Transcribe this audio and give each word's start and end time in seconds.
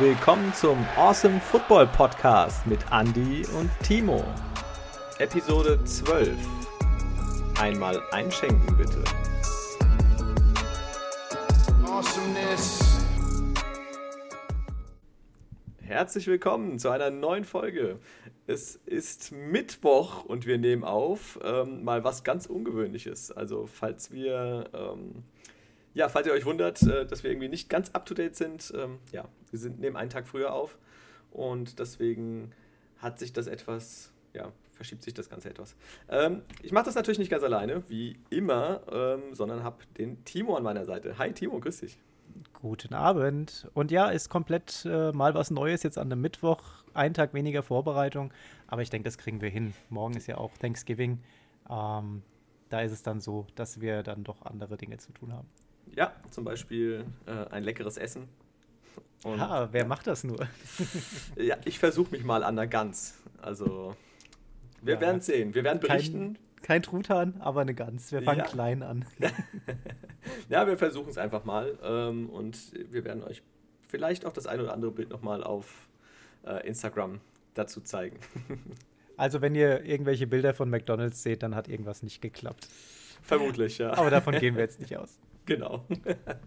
willkommen 0.00 0.54
zum 0.54 0.78
Awesome 0.96 1.38
Football 1.40 1.86
Podcast 1.88 2.66
mit 2.66 2.78
Andy 2.90 3.44
und 3.58 3.70
Timo. 3.82 4.24
Episode 5.18 5.78
12. 5.84 6.34
Einmal 7.60 8.00
einschenken 8.10 8.78
bitte. 8.78 9.04
Awesomeness. 11.84 13.04
Herzlich 15.82 16.26
willkommen 16.28 16.78
zu 16.78 16.88
einer 16.88 17.10
neuen 17.10 17.44
Folge. 17.44 17.98
Es 18.46 18.76
ist 18.76 19.32
Mittwoch 19.32 20.24
und 20.24 20.46
wir 20.46 20.56
nehmen 20.56 20.82
auf 20.82 21.38
ähm, 21.44 21.84
mal 21.84 22.04
was 22.04 22.24
ganz 22.24 22.46
Ungewöhnliches. 22.46 23.32
Also 23.32 23.66
falls 23.66 24.10
wir 24.10 24.70
ähm, 24.72 25.24
ja, 25.94 26.08
falls 26.08 26.26
ihr 26.26 26.32
euch 26.32 26.44
wundert, 26.44 26.82
äh, 26.82 27.06
dass 27.06 27.22
wir 27.22 27.30
irgendwie 27.30 27.48
nicht 27.48 27.68
ganz 27.68 27.90
up 27.90 28.06
to 28.06 28.14
date 28.14 28.36
sind, 28.36 28.72
ähm, 28.76 28.98
ja, 29.12 29.26
wir 29.50 29.58
sind, 29.58 29.80
nehmen 29.80 29.96
einen 29.96 30.10
Tag 30.10 30.26
früher 30.26 30.52
auf 30.52 30.78
und 31.30 31.78
deswegen 31.78 32.52
hat 32.98 33.18
sich 33.18 33.32
das 33.32 33.46
etwas, 33.46 34.12
ja, 34.34 34.52
verschiebt 34.72 35.02
sich 35.02 35.14
das 35.14 35.28
Ganze 35.28 35.50
etwas. 35.50 35.74
Ähm, 36.08 36.42
ich 36.62 36.72
mache 36.72 36.86
das 36.86 36.94
natürlich 36.94 37.18
nicht 37.18 37.30
ganz 37.30 37.42
alleine, 37.42 37.82
wie 37.88 38.18
immer, 38.30 38.82
ähm, 38.90 39.34
sondern 39.34 39.62
habe 39.62 39.84
den 39.98 40.24
Timo 40.24 40.56
an 40.56 40.62
meiner 40.62 40.84
Seite. 40.84 41.18
Hi 41.18 41.32
Timo, 41.32 41.60
grüß 41.60 41.80
dich. 41.80 41.98
Guten 42.54 42.94
Abend. 42.94 43.68
Und 43.74 43.90
ja, 43.90 44.08
ist 44.10 44.28
komplett 44.28 44.84
äh, 44.84 45.12
mal 45.12 45.34
was 45.34 45.50
Neues 45.50 45.82
jetzt 45.82 45.98
an 45.98 46.12
einem 46.12 46.20
Mittwoch. 46.20 46.62
Ein 46.94 47.14
Tag 47.14 47.34
weniger 47.34 47.62
Vorbereitung. 47.62 48.32
Aber 48.66 48.82
ich 48.82 48.90
denke, 48.90 49.04
das 49.04 49.18
kriegen 49.18 49.40
wir 49.40 49.48
hin. 49.48 49.74
Morgen 49.88 50.14
ist 50.14 50.26
ja 50.26 50.38
auch 50.38 50.56
Thanksgiving. 50.58 51.20
Ähm, 51.68 52.22
da 52.68 52.80
ist 52.82 52.92
es 52.92 53.02
dann 53.02 53.20
so, 53.20 53.46
dass 53.54 53.80
wir 53.80 54.02
dann 54.02 54.24
doch 54.24 54.42
andere 54.42 54.76
Dinge 54.76 54.98
zu 54.98 55.12
tun 55.12 55.32
haben. 55.32 55.48
Ja, 55.96 56.12
zum 56.30 56.44
Beispiel 56.44 57.04
äh, 57.26 57.52
ein 57.52 57.64
leckeres 57.64 57.96
Essen. 57.96 58.28
Und, 59.22 59.40
ha, 59.40 59.68
wer 59.72 59.84
macht 59.84 60.06
das 60.06 60.24
nur? 60.24 60.48
ja, 61.36 61.56
ich 61.64 61.78
versuche 61.78 62.10
mich 62.12 62.24
mal 62.24 62.42
an 62.42 62.56
der 62.56 62.66
Gans. 62.66 63.18
Also, 63.42 63.94
wir 64.80 64.94
ja. 64.94 65.00
werden 65.00 65.20
sehen. 65.20 65.54
Wir 65.54 65.64
werden 65.64 65.80
berichten. 65.80 66.34
Kein, 66.34 66.62
kein 66.62 66.82
Truthahn, 66.82 67.40
aber 67.40 67.60
eine 67.60 67.74
Gans. 67.74 68.12
Wir 68.12 68.22
fangen 68.22 68.40
ja. 68.40 68.46
klein 68.46 68.82
an. 68.82 69.04
ja, 70.48 70.66
wir 70.66 70.78
versuchen 70.78 71.10
es 71.10 71.18
einfach 71.18 71.44
mal. 71.44 71.78
Ähm, 71.82 72.30
und 72.30 72.58
wir 72.90 73.04
werden 73.04 73.22
euch 73.22 73.42
vielleicht 73.88 74.24
auch 74.24 74.32
das 74.32 74.46
ein 74.46 74.60
oder 74.60 74.72
andere 74.72 74.90
Bild 74.90 75.10
nochmal 75.10 75.44
auf 75.44 75.88
äh, 76.46 76.66
Instagram 76.66 77.20
dazu 77.54 77.82
zeigen. 77.82 78.18
also, 79.18 79.42
wenn 79.42 79.54
ihr 79.54 79.84
irgendwelche 79.84 80.26
Bilder 80.26 80.54
von 80.54 80.70
McDonalds 80.70 81.22
seht, 81.22 81.42
dann 81.42 81.54
hat 81.54 81.68
irgendwas 81.68 82.02
nicht 82.02 82.22
geklappt. 82.22 82.68
Vermutlich, 83.22 83.76
ja. 83.76 83.92
Aber 83.92 84.08
davon 84.08 84.34
gehen 84.38 84.54
wir 84.54 84.62
jetzt 84.62 84.80
nicht 84.80 84.96
aus. 84.96 85.18
Genau. 85.50 85.84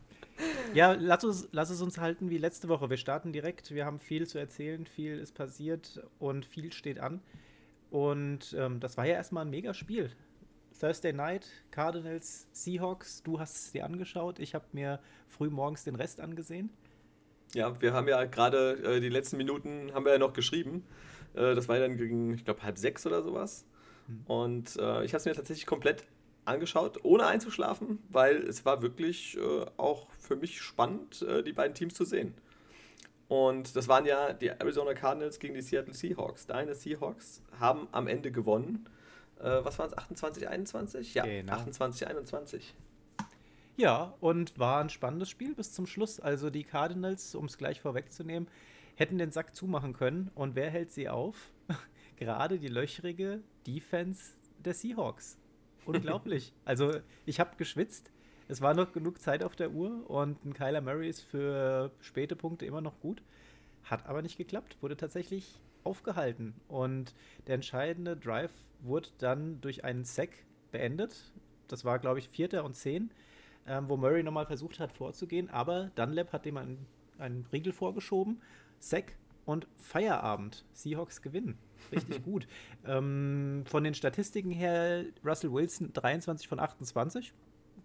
ja, 0.74 0.94
lass, 0.94 1.26
uns, 1.26 1.50
lass 1.52 1.70
es 1.70 1.82
uns 1.82 1.98
halten 1.98 2.30
wie 2.30 2.38
letzte 2.38 2.70
Woche. 2.70 2.90
Wir 2.90 2.96
starten 2.96 3.34
direkt. 3.34 3.72
Wir 3.72 3.86
haben 3.86 4.00
viel 4.00 4.28
zu 4.28 4.38
erzählen, 4.38 4.86
viel 4.86 5.20
ist 5.20 5.36
passiert 5.36 6.02
und 6.20 6.46
viel 6.46 6.72
steht 6.72 7.02
an. 7.02 7.20
Und 7.92 8.56
ähm, 8.58 8.80
das 8.80 8.96
war 8.96 9.06
ja 9.06 9.16
erstmal 9.16 9.44
ein 9.44 9.50
mega 9.50 9.74
Spiel. 9.74 10.10
Thursday 10.80 11.12
Night, 11.12 11.50
Cardinals, 11.72 12.48
Seahawks. 12.54 13.24
Du 13.24 13.42
hast 13.42 13.58
es 13.58 13.72
dir 13.74 13.84
angeschaut. 13.84 14.40
Ich 14.40 14.56
habe 14.56 14.64
mir 14.72 15.02
früh 15.28 15.50
morgens 15.50 15.84
den 15.84 15.96
Rest 15.96 16.22
angesehen. 16.22 16.70
Ja, 17.54 17.82
wir 17.82 17.92
haben 17.92 18.08
ja 18.08 18.24
gerade 18.24 18.78
äh, 18.86 19.02
die 19.02 19.10
letzten 19.10 19.36
Minuten 19.36 19.92
haben 19.94 20.06
wir 20.06 20.14
ja 20.14 20.18
noch 20.18 20.32
geschrieben. 20.32 20.86
Äh, 21.34 21.56
das 21.56 21.68
war 21.68 21.76
ja 21.76 21.82
dann 21.82 21.98
gegen, 21.98 22.36
ich 22.36 22.46
glaube, 22.46 22.64
halb 22.64 22.78
sechs 22.78 23.06
oder 23.06 23.22
sowas. 23.22 23.66
Hm. 24.08 24.22
Und 24.28 24.78
äh, 24.78 25.04
ich 25.04 25.12
habe 25.12 25.18
es 25.18 25.26
mir 25.26 25.34
tatsächlich 25.34 25.66
komplett 25.66 26.06
angeschaut, 26.46 27.00
ohne 27.04 27.26
einzuschlafen, 27.26 28.00
weil 28.10 28.38
es 28.38 28.66
war 28.66 28.82
wirklich 28.82 29.38
äh, 29.38 29.66
auch 29.78 30.10
für 30.20 30.36
mich 30.36 30.62
spannend, 30.62 31.22
äh, 31.22 31.44
die 31.44 31.54
beiden 31.54 31.74
Teams 31.74 31.94
zu 31.94 32.06
sehen. 32.06 32.34
Und 33.28 33.76
das 33.76 33.88
waren 33.88 34.06
ja 34.06 34.34
die 34.34 34.50
Arizona 34.50 34.94
Cardinals 34.94 35.40
gegen 35.40 35.54
die 35.54 35.62
Seattle 35.62 35.94
Seahawks. 35.94 36.46
Deine 36.46 36.76
Seahawks 36.76 37.42
haben 37.60 37.88
am 37.92 38.08
Ende 38.08 38.32
gewonnen. 38.32 38.88
Äh, 39.40 39.64
was 39.64 39.80
waren 39.80 39.90
es? 39.90 39.98
28, 39.98 40.48
21? 40.48 41.14
Ja, 41.14 41.26
genau. 41.26 41.54
28, 41.54 42.08
21. 42.08 42.76
Ja, 43.76 44.14
und 44.20 44.60
war 44.60 44.82
ein 44.82 44.90
spannendes 44.90 45.30
Spiel 45.30 45.56
bis 45.56 45.74
zum 45.74 45.88
Schluss. 45.88 46.20
Also 46.20 46.50
die 46.50 46.64
Cardinals, 46.64 47.34
um 47.34 47.46
es 47.46 47.58
gleich 47.58 47.82
vorwegzunehmen, 47.82 48.48
hätten 48.96 49.18
den 49.18 49.32
Sack 49.32 49.56
zumachen 49.56 49.94
können. 49.94 50.30
Und 50.36 50.56
wer 50.56 50.70
hält 50.70 50.92
sie 50.92 51.10
auf? 51.10 51.52
Gerade 52.18 52.60
die 52.60 52.68
löchrige 52.68 53.42
Defense 53.66 54.34
der 54.60 54.76
Seahawks. 54.76 55.40
Unglaublich. 55.86 56.54
also 56.66 56.92
ich 57.26 57.40
habe 57.40 57.56
geschwitzt. 57.58 58.12
Es 58.48 58.62
war 58.62 58.74
noch 58.74 58.92
genug 58.92 59.22
Zeit 59.22 59.44
auf 59.44 59.56
der 59.56 59.72
Uhr 59.72 60.10
und 60.10 60.44
ein 60.46 60.54
Kyler 60.54 60.82
Murray 60.82 61.10
ist 61.10 61.22
für 61.22 61.92
späte 62.02 62.36
Punkte 62.36 62.66
immer 62.66 62.82
noch 62.82 63.00
gut. 63.00 63.24
Hat 63.84 64.06
aber 64.08 64.22
nicht 64.22 64.38
geklappt, 64.38 64.78
wurde 64.82 64.98
tatsächlich 64.98 65.60
aufgehalten. 65.84 66.54
Und 66.68 67.14
der 67.48 67.56
entscheidende 67.56 68.18
Drive 68.18 68.52
wurde 68.82 69.10
dann 69.18 69.62
durch 69.62 69.84
einen 69.84 70.04
Sack 70.04 70.30
beendet. 70.72 71.32
Das 71.68 71.86
war, 71.86 72.00
glaube 72.00 72.20
ich, 72.20 72.30
Vierter 72.30 72.64
und 72.66 72.76
Zehn, 72.76 73.12
ähm, 73.66 73.88
wo 73.88 73.98
Murray 73.98 74.24
nochmal 74.24 74.46
versucht 74.46 74.80
hat 74.80 74.92
vorzugehen, 74.92 75.50
aber 75.50 75.92
Dunlap 75.96 76.34
hat 76.34 76.46
dem 76.46 76.58
einen, 76.58 76.86
einen 77.18 77.46
Riegel 77.52 77.74
vorgeschoben. 77.74 78.42
Sack 78.80 79.16
und 79.46 79.68
Feierabend. 79.78 80.66
Seahawks 80.74 81.22
gewinnen. 81.22 81.58
Richtig 81.92 82.24
gut. 82.26 82.48
Ähm, 82.86 83.64
von 83.66 83.84
den 83.84 83.94
Statistiken 83.94 84.52
her, 84.52 85.06
Russell 85.24 85.52
Wilson 85.52 85.92
23 85.94 86.48
von 86.48 86.60
28. 86.60 87.34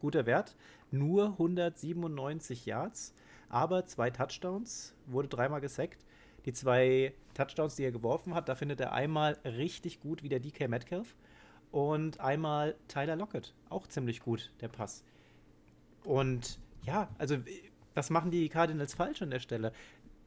Guter 0.00 0.26
Wert. 0.26 0.56
Nur 0.90 1.26
197 1.32 2.66
Yards, 2.66 3.14
aber 3.48 3.84
zwei 3.86 4.10
Touchdowns. 4.10 4.94
Wurde 5.06 5.28
dreimal 5.28 5.60
gesackt. 5.60 6.04
Die 6.44 6.52
zwei 6.52 7.14
Touchdowns, 7.34 7.76
die 7.76 7.84
er 7.84 7.92
geworfen 7.92 8.34
hat, 8.34 8.48
da 8.48 8.54
findet 8.54 8.80
er 8.80 8.92
einmal 8.92 9.36
richtig 9.44 10.00
gut 10.00 10.22
wie 10.22 10.28
der 10.28 10.40
DK 10.40 10.68
Metcalf 10.68 11.14
und 11.72 12.20
einmal 12.20 12.74
Tyler 12.86 13.16
Lockett. 13.16 13.54
Auch 13.68 13.86
ziemlich 13.86 14.20
gut, 14.20 14.52
der 14.60 14.68
Pass. 14.68 15.04
Und 16.04 16.58
ja, 16.84 17.08
also 17.18 17.36
was 17.94 18.10
machen 18.10 18.30
die 18.30 18.48
Cardinals 18.48 18.94
falsch 18.94 19.22
an 19.22 19.30
der 19.30 19.40
Stelle? 19.40 19.72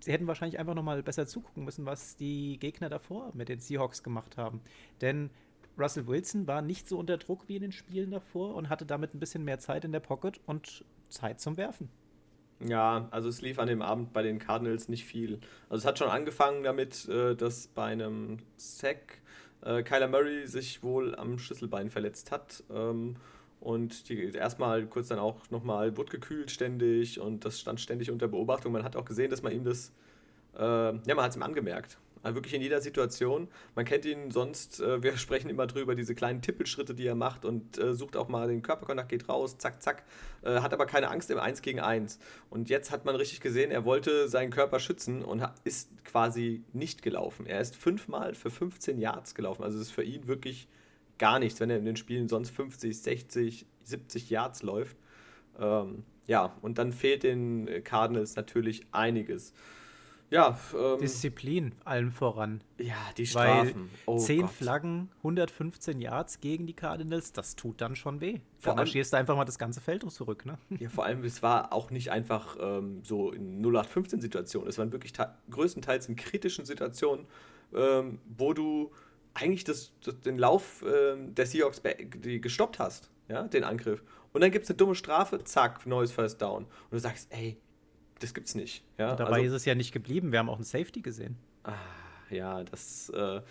Sie 0.02 0.12
hätten 0.12 0.28
wahrscheinlich 0.28 0.60
einfach 0.60 0.74
nochmal 0.74 1.02
besser 1.04 1.26
zugucken 1.28 1.64
müssen, 1.64 1.86
was 1.86 2.16
die 2.18 2.58
Gegner 2.60 2.90
davor 2.90 3.32
mit 3.34 3.50
den 3.50 3.60
Seahawks 3.60 4.04
gemacht 4.04 4.38
haben. 4.38 4.62
Denn 5.00 5.30
Russell 5.78 6.08
Wilson 6.08 6.48
war 6.48 6.62
nicht 6.62 6.88
so 6.88 6.98
unter 6.98 7.18
Druck 7.18 7.48
wie 7.48 7.56
in 7.56 7.62
den 7.62 7.72
Spielen 7.72 8.12
davor 8.12 8.56
und 8.56 8.70
hatte 8.70 8.86
damit 8.86 9.14
ein 9.14 9.20
bisschen 9.20 9.44
mehr 9.44 9.60
Zeit 9.60 9.86
in 9.86 9.92
der 9.92 10.00
Pocket 10.00 10.40
und 10.46 10.86
Zeit 11.10 11.40
zum 11.40 11.58
Werfen. 11.58 11.90
Ja, 12.60 13.08
also 13.12 13.28
es 13.28 13.42
lief 13.42 13.58
an 13.58 13.68
dem 13.68 13.82
Abend 13.82 14.14
bei 14.14 14.22
den 14.22 14.38
Cardinals 14.38 14.88
nicht 14.88 15.06
viel. 15.06 15.40
Also 15.70 15.82
es 15.82 15.86
hat 15.86 15.98
schon 15.98 16.10
angefangen 16.10 16.64
damit, 16.64 17.08
äh, 17.10 17.36
dass 17.36 17.68
bei 17.68 17.86
einem 17.86 18.38
Sack 18.58 19.22
äh, 19.62 19.82
Kyler 19.82 20.08
Murray 20.08 20.46
sich 20.46 20.84
wohl 20.84 21.16
am 21.16 21.40
Schlüsselbein 21.40 21.90
verletzt 21.90 22.32
hat. 22.32 22.64
Und 23.62 24.10
die, 24.10 24.32
erstmal 24.34 24.88
kurz 24.88 25.10
dann 25.10 25.20
auch 25.20 25.50
nochmal 25.52 25.96
wurde 25.96 26.10
gekühlt 26.10 26.50
ständig 26.50 27.20
und 27.20 27.46
das 27.46 27.60
stand 27.60 27.80
ständig 27.80 28.10
unter 28.10 28.28
Beobachtung. 28.28 28.72
Man 28.72 28.84
hat 28.84 28.96
auch 28.96 29.06
gesehen, 29.06 29.30
dass 29.30 29.44
man 29.44 29.54
ihm 29.54 29.64
das, 29.64 29.92
äh, 30.58 30.60
ja, 30.60 31.16
man 31.16 31.22
hat 31.22 31.30
es 31.30 31.38
ihm 31.38 31.44
angemerkt. 31.44 32.00
Also 32.24 32.36
wirklich 32.36 32.56
in 32.56 32.64
jeder 32.64 32.82
Situation. 32.82 33.48
Man 33.76 33.86
kennt 33.86 34.04
ihn 34.06 34.32
sonst, 34.32 34.80
äh, 34.80 35.04
wir 35.04 35.16
sprechen 35.18 35.48
immer 35.48 35.68
drüber, 35.68 35.94
diese 35.94 36.16
kleinen 36.16 36.42
Tippelschritte, 36.42 36.96
die 36.96 37.06
er 37.06 37.14
macht 37.14 37.46
und 37.46 37.78
äh, 37.78 37.94
sucht 37.94 38.18
auch 38.18 38.30
mal 38.30 38.48
den 38.48 38.64
Körperkontakt, 38.64 39.10
geht 39.10 39.30
raus, 39.30 39.60
zack, 39.60 39.84
zack, 39.84 40.06
äh, 40.42 40.60
hat 40.62 40.74
aber 40.74 40.88
keine 40.88 41.10
Angst 41.10 41.30
im 41.30 41.38
1 41.38 41.62
gegen 41.62 41.80
1. 41.80 42.18
Und 42.50 42.68
jetzt 42.68 42.90
hat 42.90 43.06
man 43.06 43.16
richtig 43.16 43.42
gesehen, 43.42 43.70
er 43.70 43.86
wollte 43.86 44.28
seinen 44.28 44.50
Körper 44.50 44.80
schützen 44.80 45.24
und 45.24 45.48
ist 45.66 45.90
quasi 46.04 46.64
nicht 46.74 47.04
gelaufen. 47.04 47.46
Er 47.46 47.62
ist 47.62 47.76
fünfmal 47.76 48.34
für 48.34 48.50
15 48.50 48.98
Yards 48.98 49.36
gelaufen. 49.36 49.64
Also 49.64 49.78
es 49.78 49.88
ist 49.88 49.92
für 49.92 50.04
ihn 50.04 50.28
wirklich 50.28 50.68
gar 51.22 51.38
nichts, 51.40 51.60
wenn 51.60 51.70
er 51.70 51.78
in 51.78 51.86
den 51.86 51.96
Spielen 51.96 52.28
sonst 52.28 52.50
50, 52.50 53.00
60, 53.00 53.66
70 53.84 54.30
Yards 54.32 54.64
läuft. 54.64 54.98
Ähm, 55.60 56.04
ja, 56.26 56.56
und 56.62 56.80
dann 56.80 56.92
fehlt 56.92 57.24
den 57.24 57.70
Cardinals 57.84 58.36
natürlich 58.36 58.88
einiges. 58.92 59.54
Ja, 60.32 60.58
ähm, 60.74 60.98
Disziplin 61.00 61.74
allen 61.84 62.10
voran. 62.10 62.62
Ja, 62.80 62.96
die 63.18 63.28
Strafen. 63.28 63.92
Weil 64.06 64.16
oh 64.16 64.18
10 64.18 64.42
Gott. 64.42 64.50
Flaggen, 64.52 65.10
115 65.18 66.02
Yards 66.02 66.40
gegen 66.40 66.66
die 66.66 66.74
Cardinals, 66.74 67.34
das 67.34 67.56
tut 67.56 67.82
dann 67.82 67.96
schon 67.96 68.20
weh. 68.20 68.40
Vor 68.58 68.74
da 68.74 68.78
marschierst 68.78 69.14
du 69.14 69.18
einfach 69.18 69.36
mal 69.36 69.46
das 69.46 69.60
ganze 69.60 69.80
Feld 69.80 70.10
zurück, 70.10 70.46
ne? 70.46 70.58
Ja, 70.80 70.90
vor 70.90 71.06
allem, 71.06 71.24
es 71.24 71.44
war 71.44 71.72
auch 71.72 71.92
nicht 71.92 72.12
einfach 72.12 72.58
ähm, 72.60 73.02
so 73.04 73.32
in 73.32 73.64
0815-Situationen. 73.64 74.70
Es 74.70 74.80
waren 74.80 74.92
wirklich 74.92 75.14
größtenteils 75.52 76.08
in 76.08 76.16
kritischen 76.16 76.66
Situationen, 76.66 77.28
ähm, 77.76 78.20
wo 78.26 78.54
du 78.54 78.92
eigentlich 79.34 79.64
das, 79.64 79.94
das, 80.04 80.20
den 80.22 80.38
Lauf 80.38 80.84
äh, 80.84 81.16
der 81.18 81.46
Seahawks 81.46 81.82
die 82.16 82.42
gestoppt 82.42 82.80
hast, 82.80 83.10
ja, 83.28 83.44
den 83.44 83.64
Angriff. 83.64 84.04
Und 84.34 84.42
dann 84.42 84.52
gibt 84.52 84.64
es 84.64 84.70
eine 84.70 84.78
dumme 84.78 84.96
Strafe, 84.96 85.44
zack, 85.44 85.86
neues 85.86 86.12
First 86.12 86.42
Down. 86.42 86.64
Und 86.64 86.92
du 86.92 87.00
sagst, 87.00 87.28
ey, 87.32 87.58
das 88.20 88.34
gibt's 88.34 88.56
nicht. 88.56 88.84
Ja, 88.98 89.12
und 89.12 89.20
dabei 89.20 89.38
also, 89.38 89.48
ist 89.48 89.54
es 89.54 89.66
ja 89.66 89.76
nicht 89.76 89.92
geblieben. 89.92 90.32
Wir 90.32 90.40
haben 90.40 90.50
auch 90.50 90.56
einen 90.56 90.64
Safety 90.64 91.02
gesehen. 91.02 91.38
Ah, 91.64 91.74
ja, 92.30 92.64
das. 92.64 93.10
Äh, 93.10 93.42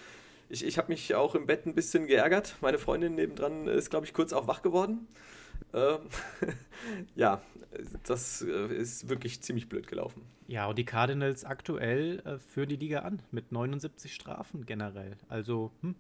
ich 0.49 0.65
ich 0.65 0.79
habe 0.79 0.89
mich 0.89 1.15
auch 1.15 1.35
im 1.35 1.47
Bett 1.47 1.67
ein 1.67 1.75
bisschen 1.75 2.07
geärgert. 2.07 2.57
Meine 2.61 2.79
Freundin 2.79 3.15
nebendran 3.15 3.67
ist, 3.67 3.91
glaube 3.91 4.07
ich, 4.07 4.13
kurz 4.13 4.33
auch 4.33 4.47
wach 4.47 4.63
geworden. 4.63 5.07
Ähm, 5.73 6.01
ja, 7.15 7.41
das 8.05 8.43
äh, 8.43 8.75
ist 8.75 9.09
wirklich 9.09 9.41
ziemlich 9.43 9.69
blöd 9.69 9.87
gelaufen. 9.87 10.23
Ja, 10.49 10.67
und 10.67 10.79
die 10.79 10.85
Cardinals 10.85 11.45
aktuell 11.45 12.21
äh, 12.21 12.39
führen 12.39 12.69
die 12.69 12.77
Liga 12.77 13.01
an 13.01 13.23
mit 13.31 13.53
79 13.53 14.13
Strafen 14.13 14.67
generell. 14.67 15.17
Also, 15.29 15.71
hm, 15.81 15.95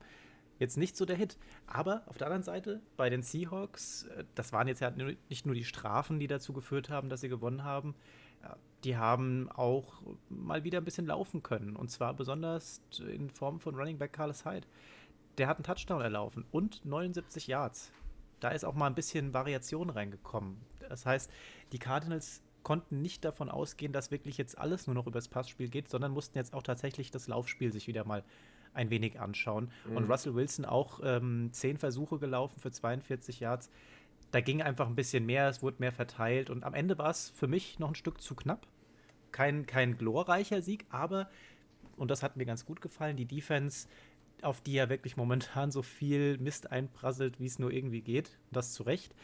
jetzt 0.59 0.77
nicht 0.77 0.97
so 0.97 1.05
der 1.05 1.17
Hit. 1.17 1.39
Aber 1.67 2.03
auf 2.07 2.19
der 2.19 2.27
anderen 2.27 2.43
Seite, 2.43 2.81
bei 2.97 3.11
den 3.11 3.23
Seahawks, 3.23 4.05
äh, 4.05 4.25
das 4.35 4.53
waren 4.53 4.67
jetzt 4.67 4.81
ja 4.81 4.91
nicht 5.29 5.47
nur 5.47 5.55
die 5.55 5.65
Strafen, 5.65 6.19
die 6.19 6.27
dazu 6.27 6.53
geführt 6.53 6.91
haben, 6.91 7.09
dass 7.09 7.21
sie 7.21 7.29
gewonnen 7.29 7.65
haben. 7.65 7.95
Die 8.85 8.97
haben 8.97 9.51
auch 9.51 10.01
mal 10.31 10.65
wieder 10.65 10.79
ein 10.79 10.85
bisschen 10.85 11.07
laufen 11.07 11.43
können. 11.43 11.77
Und 11.77 11.91
zwar 11.91 12.15
besonders 12.15 12.81
in 12.99 13.29
Form 13.29 13.61
von 13.61 13.75
Running 13.75 13.99
Back 13.99 14.15
Carlos 14.15 14.47
Hyde. 14.47 14.67
Der 15.37 15.47
hat 15.47 15.59
einen 15.59 15.65
Touchdown 15.65 16.01
erlaufen 16.01 16.47
und 16.51 16.85
79 16.87 17.47
Yards. 17.47 17.93
Da 18.41 18.51
ist 18.51 18.65
auch 18.65 18.75
mal 18.75 18.87
ein 18.87 18.95
bisschen 18.95 19.33
Variation 19.35 19.91
reingekommen. 19.91 20.57
Das 20.89 21.07
heißt, 21.07 21.31
die 21.73 21.79
Cardinals 21.79 22.43
konnten 22.63 23.01
nicht 23.01 23.25
davon 23.25 23.49
ausgehen, 23.49 23.93
dass 23.93 24.11
wirklich 24.11 24.37
jetzt 24.39 24.59
alles 24.59 24.87
nur 24.87 24.95
noch 24.95 25.07
übers 25.07 25.29
Passspiel 25.29 25.69
geht, 25.69 25.89
sondern 25.89 26.13
mussten 26.13 26.37
jetzt 26.39 26.53
auch 26.55 26.63
tatsächlich 26.63 27.11
das 27.11 27.29
Laufspiel 27.29 27.73
sich 27.73 27.87
wieder 27.87 28.05
mal 28.05 28.25
ein 28.75 28.91
wenig 28.91 29.21
anschauen. 29.21 29.71
Mhm. 29.87 29.97
Und 29.97 30.11
Russell 30.11 30.35
Wilson 30.35 30.65
auch 30.65 31.01
ähm, 31.03 31.51
zehn 31.53 31.79
Versuche 31.79 32.19
gelaufen 32.19 32.61
für 32.61 32.71
42 32.71 33.41
Yards. 33.41 33.71
Da 34.31 34.41
ging 34.41 34.63
einfach 34.63 34.87
ein 34.87 34.95
bisschen 34.95 35.27
mehr, 35.27 35.49
es 35.49 35.63
wurde 35.63 35.77
mehr 35.81 35.93
verteilt 35.93 36.51
und 36.51 36.63
am 36.63 36.75
Ende 36.75 36.99
war 36.99 37.11
es 37.11 37.31
für 37.31 37.49
mich 37.49 37.79
noch 37.79 37.89
ein 37.89 37.95
Stück 37.97 38.21
zu 38.21 38.35
knapp. 38.35 38.67
Kein, 39.33 39.67
kein 39.67 39.97
glorreicher 39.97 40.63
Sieg, 40.63 40.87
aber, 40.91 41.29
und 41.97 42.11
das 42.11 42.23
hat 42.23 42.37
mir 42.37 42.47
ganz 42.47 42.65
gut 42.65 42.81
gefallen, 42.81 43.17
die 43.17 43.27
Defense 43.27 43.89
auf 44.45 44.61
die 44.61 44.75
ja 44.75 44.89
wirklich 44.89 45.17
momentan 45.17 45.71
so 45.71 45.83
viel 45.83 46.39
Mist 46.39 46.71
einprasselt, 46.71 47.41
wie 47.41 47.47
es 47.47 47.59
nur 47.59 47.71
irgendwie 47.73 48.01
geht, 48.01 48.39
das 48.51 48.73
zu 48.73 48.83
Recht, 48.83 49.15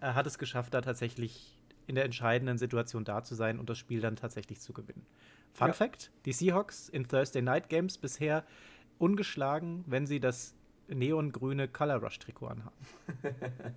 äh, 0.00 0.12
hat 0.12 0.26
es 0.26 0.38
geschafft, 0.38 0.74
da 0.74 0.80
tatsächlich 0.80 1.58
in 1.86 1.94
der 1.94 2.04
entscheidenden 2.04 2.58
Situation 2.58 3.04
da 3.04 3.22
zu 3.22 3.34
sein 3.34 3.58
und 3.58 3.68
das 3.68 3.78
Spiel 3.78 4.00
dann 4.00 4.16
tatsächlich 4.16 4.60
zu 4.60 4.72
gewinnen. 4.72 5.04
Fun 5.52 5.68
ja. 5.68 5.72
Fact: 5.72 6.10
Die 6.24 6.32
Seahawks 6.32 6.88
in 6.88 7.06
Thursday 7.06 7.42
Night 7.42 7.68
Games 7.68 7.98
bisher 7.98 8.44
ungeschlagen, 8.98 9.84
wenn 9.86 10.06
sie 10.06 10.20
das 10.20 10.54
neongrüne 10.88 11.68
Color 11.68 11.96
Rush 11.96 12.18
Trikot 12.18 12.46
anhaben. 12.46 12.76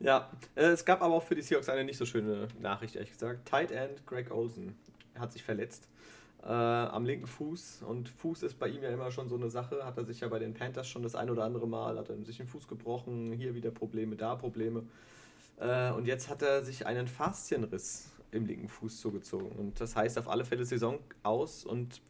ja, 0.00 0.30
äh, 0.54 0.66
es 0.66 0.84
gab 0.84 1.02
aber 1.02 1.14
auch 1.14 1.22
für 1.22 1.34
die 1.34 1.42
Seahawks 1.42 1.68
eine 1.68 1.84
nicht 1.84 1.98
so 1.98 2.06
schöne 2.06 2.48
Nachricht, 2.60 2.96
ehrlich 2.96 3.12
gesagt. 3.12 3.48
Tight 3.48 3.70
End 3.70 4.06
Greg 4.06 4.30
Olsen 4.30 4.76
hat 5.18 5.32
sich 5.32 5.42
verletzt 5.42 5.88
äh, 6.46 6.52
am 6.52 7.04
linken 7.04 7.26
Fuß. 7.26 7.82
Und 7.82 8.08
Fuß 8.08 8.44
ist 8.44 8.58
bei 8.58 8.68
ihm 8.68 8.82
ja 8.82 8.90
immer 8.90 9.10
schon 9.10 9.28
so 9.28 9.34
eine 9.34 9.50
Sache. 9.50 9.84
Hat 9.84 9.96
er 9.98 10.04
sich 10.04 10.20
ja 10.20 10.28
bei 10.28 10.38
den 10.38 10.54
Panthers 10.54 10.86
schon 10.86 11.02
das 11.02 11.16
ein 11.16 11.28
oder 11.28 11.44
andere 11.44 11.66
Mal, 11.66 11.98
hat 11.98 12.08
er 12.08 12.24
sich 12.24 12.36
den 12.36 12.46
Fuß 12.46 12.68
gebrochen, 12.68 13.32
hier 13.32 13.54
wieder 13.54 13.70
Probleme, 13.70 14.16
da 14.16 14.36
Probleme. 14.36 14.84
Äh, 15.58 15.90
und 15.90 16.06
jetzt 16.06 16.28
hat 16.28 16.42
er 16.42 16.64
sich 16.64 16.86
einen 16.86 17.08
Faszienriss 17.08 18.12
im 18.30 18.46
linken 18.46 18.68
Fuß 18.68 19.00
zugezogen. 19.00 19.50
Und 19.56 19.80
das 19.80 19.96
heißt 19.96 20.18
auf 20.18 20.28
alle 20.28 20.44
Fälle 20.44 20.64
Saison 20.64 21.00
aus 21.24 21.64
und 21.64 22.00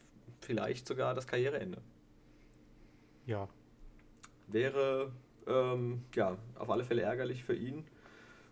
vielleicht 0.40 0.86
sogar 0.86 1.14
das 1.14 1.26
Karriereende. 1.26 1.80
Ja. 3.24 3.48
Wäre 4.48 5.12
ähm, 5.46 6.04
ja 6.14 6.36
auf 6.58 6.68
alle 6.68 6.84
Fälle 6.84 7.02
ärgerlich 7.02 7.42
für 7.42 7.54
ihn. 7.54 7.84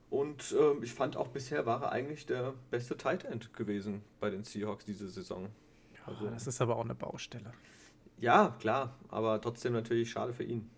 Und 0.09 0.55
ähm, 0.59 0.83
ich 0.83 0.95
fand 0.95 1.17
auch 1.17 1.29
bisher 1.29 1.67
war 1.67 1.83
er 1.83 1.93
eigentlich 1.93 2.25
der 2.25 2.55
beste 2.71 2.97
Tight 2.97 3.25
End 3.25 3.53
gewesen 3.53 4.03
bei 4.21 4.31
den 4.31 4.45
Seahawks 4.45 4.85
diese 4.85 5.09
Saison. 5.09 5.49
Also, 6.07 6.29
das 6.29 6.47
ist 6.47 6.61
aber 6.61 6.77
auch 6.77 6.85
eine 6.85 6.95
Baustelle. 6.95 7.53
Ja, 8.21 8.55
klar, 8.59 8.95
aber 9.09 9.41
trotzdem 9.41 9.73
natürlich 9.73 10.11
schade 10.11 10.33
für 10.33 10.45
ihn. 10.45 10.71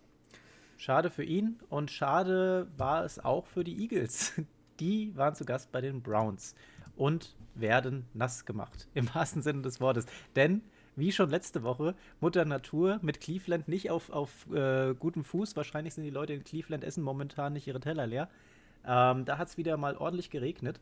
Schade 0.78 1.10
für 1.10 1.24
ihn 1.24 1.58
und 1.68 1.90
schade 1.90 2.68
war 2.76 3.04
es 3.04 3.18
auch 3.18 3.46
für 3.46 3.64
die 3.64 3.82
Eagles. 3.82 4.32
Die 4.80 5.16
waren 5.16 5.34
zu 5.34 5.46
Gast 5.46 5.72
bei 5.72 5.80
den 5.80 6.02
Browns 6.02 6.54
und 6.96 7.34
werden 7.54 8.04
nass 8.12 8.44
gemacht, 8.44 8.88
im 8.94 9.12
wahrsten 9.14 9.40
Sinne 9.42 9.62
des 9.62 9.80
Wortes. 9.80 10.04
Denn, 10.34 10.60
wie 10.96 11.12
schon 11.12 11.30
letzte 11.30 11.62
Woche, 11.62 11.94
Mutter 12.20 12.44
Natur 12.44 12.98
mit 13.02 13.20
Cleveland 13.20 13.68
nicht 13.68 13.90
auf, 13.90 14.10
auf 14.10 14.50
äh, 14.52 14.94
gutem 14.94 15.24
Fuß. 15.24 15.56
Wahrscheinlich 15.56 15.94
sind 15.94 16.04
die 16.04 16.10
Leute 16.10 16.34
in 16.34 16.44
Cleveland 16.44 16.84
essen 16.84 17.02
momentan 17.02 17.54
nicht 17.54 17.66
ihre 17.66 17.80
Teller 17.80 18.06
leer. 18.06 18.28
Ähm, 18.84 19.24
da 19.24 19.38
hat 19.38 19.48
es 19.48 19.56
wieder 19.56 19.76
mal 19.78 19.96
ordentlich 19.96 20.30
geregnet. 20.30 20.78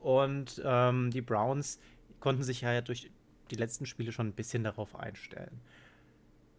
Und 0.00 0.60
ähm, 0.64 1.10
die 1.10 1.22
Browns 1.22 1.78
konnten 2.20 2.42
sich 2.42 2.62
ja 2.62 2.80
durch 2.80 3.10
die 3.50 3.56
letzten 3.56 3.86
Spiele 3.86 4.12
schon 4.12 4.28
ein 4.28 4.32
bisschen 4.32 4.64
darauf 4.64 4.96
einstellen. 4.96 5.60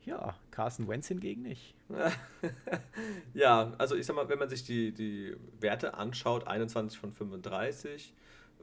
Ja, 0.06 0.36
Carson 0.52 0.88
Wentz 0.88 1.08
hingegen 1.08 1.42
nicht. 1.42 1.74
ja, 3.34 3.74
also 3.80 3.96
ich 3.96 4.06
sag 4.06 4.16
mal, 4.16 4.30
wenn 4.30 4.38
man 4.38 4.50
sich 4.50 4.64
die, 4.64 4.92
die 4.92 5.36
Werte 5.60 5.96
anschaut, 5.96 6.48
21 6.48 7.00
von 7.00 7.12
35, 7.12 8.14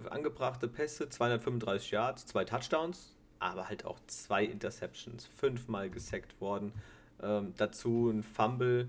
angebrachte 0.09 0.69
Pässe, 0.69 1.09
235 1.09 1.91
Yards, 1.91 2.27
zwei 2.27 2.45
Touchdowns, 2.45 3.17
aber 3.41 3.69
halt 3.69 3.85
auch 3.85 3.99
zwei 4.07 4.45
Interceptions, 4.45 5.27
fünfmal 5.27 5.91
gesackt 5.91 6.41
worden. 6.41 6.73
Ähm, 7.21 7.55
dazu 7.57 8.09
ein 8.09 8.23
Fumble, 8.23 8.89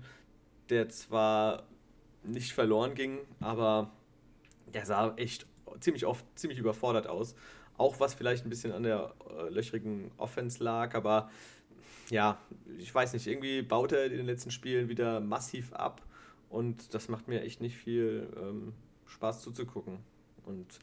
der 0.70 0.88
zwar 0.88 1.64
nicht 2.22 2.52
verloren 2.52 2.94
ging, 2.94 3.18
aber 3.40 3.90
der 4.72 4.86
sah 4.86 5.12
echt 5.16 5.46
ziemlich 5.80 6.06
oft 6.06 6.24
ziemlich 6.38 6.58
überfordert 6.58 7.06
aus. 7.08 7.34
Auch 7.76 8.00
was 8.00 8.14
vielleicht 8.14 8.46
ein 8.46 8.50
bisschen 8.50 8.72
an 8.72 8.84
der 8.84 9.14
äh, 9.38 9.48
löchrigen 9.48 10.10
Offense 10.16 10.62
lag, 10.62 10.94
aber 10.94 11.30
ja, 12.10 12.38
ich 12.78 12.94
weiß 12.94 13.12
nicht, 13.14 13.26
irgendwie 13.26 13.62
baut 13.62 13.92
er 13.92 14.06
in 14.06 14.16
den 14.16 14.26
letzten 14.26 14.50
Spielen 14.50 14.88
wieder 14.88 15.20
massiv 15.20 15.72
ab 15.72 16.02
und 16.50 16.94
das 16.94 17.08
macht 17.08 17.28
mir 17.28 17.42
echt 17.42 17.60
nicht 17.60 17.76
viel 17.76 18.28
ähm, 18.36 18.74
Spaß 19.06 19.42
zuzugucken. 19.42 19.98
Und 20.44 20.78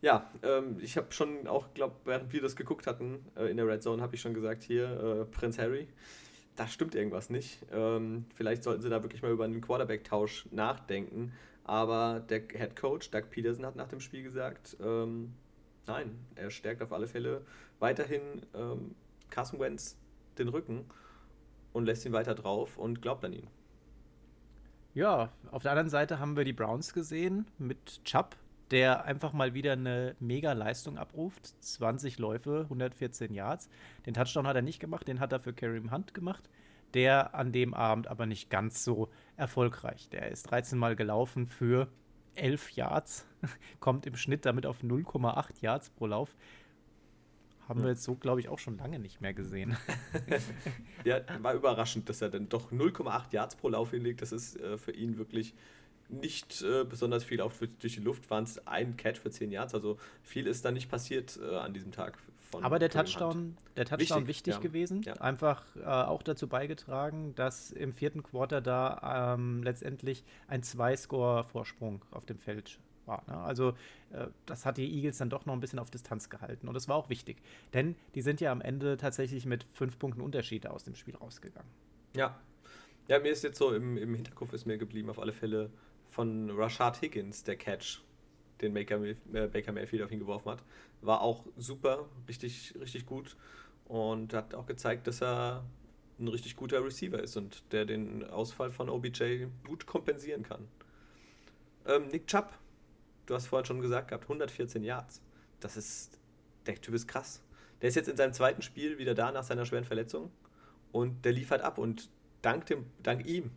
ja, 0.00 0.30
ähm, 0.42 0.78
ich 0.80 0.96
habe 0.96 1.12
schon 1.12 1.46
auch, 1.46 1.74
glaube 1.74 1.96
während 2.04 2.32
wir 2.32 2.40
das 2.40 2.56
geguckt 2.56 2.86
hatten 2.86 3.24
äh, 3.36 3.50
in 3.50 3.56
der 3.56 3.66
Red 3.66 3.82
Zone, 3.82 4.02
habe 4.02 4.14
ich 4.14 4.20
schon 4.20 4.34
gesagt, 4.34 4.62
hier, 4.62 4.84
äh, 4.88 5.24
Prinz 5.24 5.58
Harry, 5.58 5.88
da 6.56 6.66
stimmt 6.66 6.94
irgendwas 6.94 7.30
nicht. 7.30 7.58
Ähm, 7.72 8.24
vielleicht 8.34 8.62
sollten 8.62 8.82
sie 8.82 8.90
da 8.90 9.02
wirklich 9.02 9.22
mal 9.22 9.30
über 9.30 9.44
einen 9.44 9.60
Quarterback-Tausch 9.60 10.46
nachdenken. 10.52 11.32
Aber 11.64 12.20
der 12.28 12.40
Head 12.40 12.76
Coach, 12.76 13.10
Doug 13.10 13.24
Peterson, 13.30 13.64
hat 13.66 13.76
nach 13.76 13.88
dem 13.88 14.00
Spiel 14.00 14.22
gesagt, 14.22 14.76
ähm, 14.82 15.34
nein, 15.90 16.18
er 16.36 16.50
stärkt 16.50 16.82
auf 16.82 16.92
alle 16.92 17.08
Fälle 17.08 17.42
weiterhin 17.80 18.46
ähm, 18.54 18.94
Carson 19.28 19.58
Wentz 19.58 19.98
den 20.38 20.48
Rücken 20.48 20.84
und 21.72 21.84
lässt 21.84 22.04
ihn 22.04 22.12
weiter 22.12 22.34
drauf 22.34 22.78
und 22.78 23.02
glaubt 23.02 23.24
an 23.24 23.32
ihn. 23.32 23.48
Ja, 24.94 25.30
auf 25.50 25.62
der 25.62 25.72
anderen 25.72 25.90
Seite 25.90 26.18
haben 26.18 26.36
wir 26.36 26.44
die 26.44 26.52
Browns 26.52 26.92
gesehen 26.92 27.46
mit 27.58 28.04
Chubb, 28.04 28.36
der 28.70 29.04
einfach 29.04 29.32
mal 29.32 29.54
wieder 29.54 29.72
eine 29.72 30.16
mega 30.20 30.52
Leistung 30.52 30.98
abruft. 30.98 31.54
20 31.60 32.18
Läufe, 32.18 32.62
114 32.64 33.34
Yards. 33.34 33.68
Den 34.06 34.14
Touchdown 34.14 34.46
hat 34.46 34.56
er 34.56 34.62
nicht 34.62 34.80
gemacht, 34.80 35.06
den 35.06 35.20
hat 35.20 35.32
er 35.32 35.40
für 35.40 35.52
Kareem 35.52 35.92
Hunt 35.92 36.14
gemacht. 36.14 36.48
Der 36.94 37.34
an 37.36 37.52
dem 37.52 37.72
Abend 37.72 38.08
aber 38.08 38.26
nicht 38.26 38.50
ganz 38.50 38.84
so 38.84 39.10
erfolgreich. 39.36 40.08
Der 40.10 40.30
ist 40.30 40.50
13 40.50 40.76
Mal 40.76 40.96
gelaufen 40.96 41.46
für 41.46 41.88
11 42.34 42.70
Yards, 42.72 43.26
kommt 43.80 44.06
im 44.06 44.16
Schnitt 44.16 44.46
damit 44.46 44.66
auf 44.66 44.82
0,8 44.82 45.62
Yards 45.62 45.90
pro 45.90 46.06
Lauf. 46.06 46.34
Haben 47.68 47.82
wir 47.82 47.90
jetzt 47.90 48.02
so, 48.02 48.16
glaube 48.16 48.40
ich, 48.40 48.48
auch 48.48 48.58
schon 48.58 48.78
lange 48.78 48.98
nicht 48.98 49.20
mehr 49.20 49.32
gesehen. 49.32 49.76
ja, 51.04 51.20
war 51.40 51.54
überraschend, 51.54 52.08
dass 52.08 52.20
er 52.20 52.28
dann 52.28 52.48
doch 52.48 52.72
0,8 52.72 53.32
Yards 53.32 53.54
pro 53.54 53.68
Lauf 53.68 53.92
hinlegt. 53.92 54.22
Das 54.22 54.32
ist 54.32 54.56
äh, 54.56 54.76
für 54.76 54.90
ihn 54.90 55.18
wirklich 55.18 55.54
nicht 56.08 56.62
äh, 56.62 56.84
besonders 56.84 57.22
viel 57.22 57.40
auf 57.40 57.60
durch 57.60 57.94
die 57.94 58.00
Luft, 58.00 58.28
waren 58.30 58.44
es 58.44 58.66
ein 58.66 58.96
Catch 58.96 59.18
für 59.18 59.30
10 59.30 59.52
Yards. 59.52 59.74
Also 59.74 59.98
viel 60.22 60.46
ist 60.46 60.64
da 60.64 60.72
nicht 60.72 60.90
passiert 60.90 61.38
äh, 61.40 61.56
an 61.56 61.72
diesem 61.72 61.92
Tag. 61.92 62.18
Aber 62.62 62.78
der 62.78 62.90
Touchdown, 62.90 63.56
der 63.76 63.84
Touchdown 63.84 64.26
wichtig, 64.26 64.28
wichtig 64.28 64.54
ja. 64.54 64.60
gewesen. 64.60 65.02
Ja. 65.02 65.14
Einfach 65.14 65.64
äh, 65.76 65.84
auch 65.84 66.22
dazu 66.22 66.48
beigetragen, 66.48 67.34
dass 67.36 67.70
im 67.70 67.92
vierten 67.92 68.22
Quarter 68.22 68.60
da 68.60 69.34
ähm, 69.34 69.62
letztendlich 69.62 70.24
ein 70.48 70.62
Zwei-Score-Vorsprung 70.62 72.04
auf 72.10 72.26
dem 72.26 72.38
Feld 72.38 72.80
war. 73.06 73.24
Ne? 73.26 73.36
Also 73.36 73.70
äh, 74.10 74.26
das 74.46 74.66
hat 74.66 74.76
die 74.76 74.92
Eagles 74.92 75.18
dann 75.18 75.30
doch 75.30 75.46
noch 75.46 75.54
ein 75.54 75.60
bisschen 75.60 75.78
auf 75.78 75.90
Distanz 75.90 76.30
gehalten. 76.30 76.68
Und 76.68 76.74
das 76.74 76.88
war 76.88 76.96
auch 76.96 77.08
wichtig. 77.08 77.38
Denn 77.72 77.96
die 78.14 78.22
sind 78.22 78.40
ja 78.40 78.52
am 78.52 78.60
Ende 78.60 78.96
tatsächlich 78.96 79.46
mit 79.46 79.64
fünf 79.64 79.98
Punkten 79.98 80.20
Unterschied 80.20 80.66
aus 80.66 80.84
dem 80.84 80.94
Spiel 80.94 81.16
rausgegangen. 81.16 81.70
Ja. 82.14 82.38
Ja, 83.08 83.18
mir 83.18 83.32
ist 83.32 83.42
jetzt 83.42 83.58
so 83.58 83.74
im, 83.74 83.96
im 83.96 84.14
Hinterkopf 84.14 84.52
ist 84.52 84.66
mir 84.66 84.78
geblieben, 84.78 85.10
auf 85.10 85.18
alle 85.18 85.32
Fälle 85.32 85.70
von 86.10 86.50
Rashad 86.50 87.02
Higgins, 87.02 87.42
der 87.42 87.56
Catch, 87.56 88.02
den 88.60 88.74
Baker, 88.74 89.02
äh, 89.02 89.14
Baker 89.48 89.72
Mayfield 89.72 90.02
auf 90.02 90.12
ihn 90.12 90.20
geworfen 90.20 90.50
hat, 90.50 90.62
war 91.00 91.20
auch 91.20 91.44
super, 91.56 92.08
richtig, 92.28 92.74
richtig 92.80 93.06
gut 93.06 93.36
und 93.86 94.34
hat 94.34 94.54
auch 94.54 94.66
gezeigt, 94.66 95.06
dass 95.06 95.22
er 95.22 95.64
ein 96.20 96.28
richtig 96.28 96.56
guter 96.56 96.84
Receiver 96.84 97.18
ist 97.18 97.36
und 97.36 97.62
der 97.72 97.86
den 97.86 98.24
Ausfall 98.30 98.70
von 98.70 98.88
OBJ 98.88 99.46
gut 99.66 99.86
kompensieren 99.86 100.42
kann. 100.42 100.68
Ähm, 101.86 102.08
Nick 102.08 102.26
Chubb, 102.26 102.52
du 103.30 103.36
hast 103.36 103.46
vorhin 103.46 103.64
schon 103.64 103.80
gesagt 103.80 104.08
gehabt, 104.08 104.24
114 104.24 104.82
Yards. 104.82 105.22
Das 105.60 105.76
ist, 105.76 106.18
der 106.66 106.74
Typ 106.80 106.94
ist 106.94 107.06
krass. 107.06 107.42
Der 107.80 107.88
ist 107.88 107.94
jetzt 107.94 108.08
in 108.08 108.16
seinem 108.16 108.32
zweiten 108.32 108.60
Spiel 108.60 108.98
wieder 108.98 109.14
da 109.14 109.30
nach 109.30 109.44
seiner 109.44 109.64
schweren 109.64 109.84
Verletzung 109.84 110.30
und 110.90 111.24
der 111.24 111.32
liefert 111.32 111.62
ab 111.62 111.78
und 111.78 112.10
dank, 112.42 112.66
dem, 112.66 112.86
dank 113.02 113.24
ihm 113.26 113.52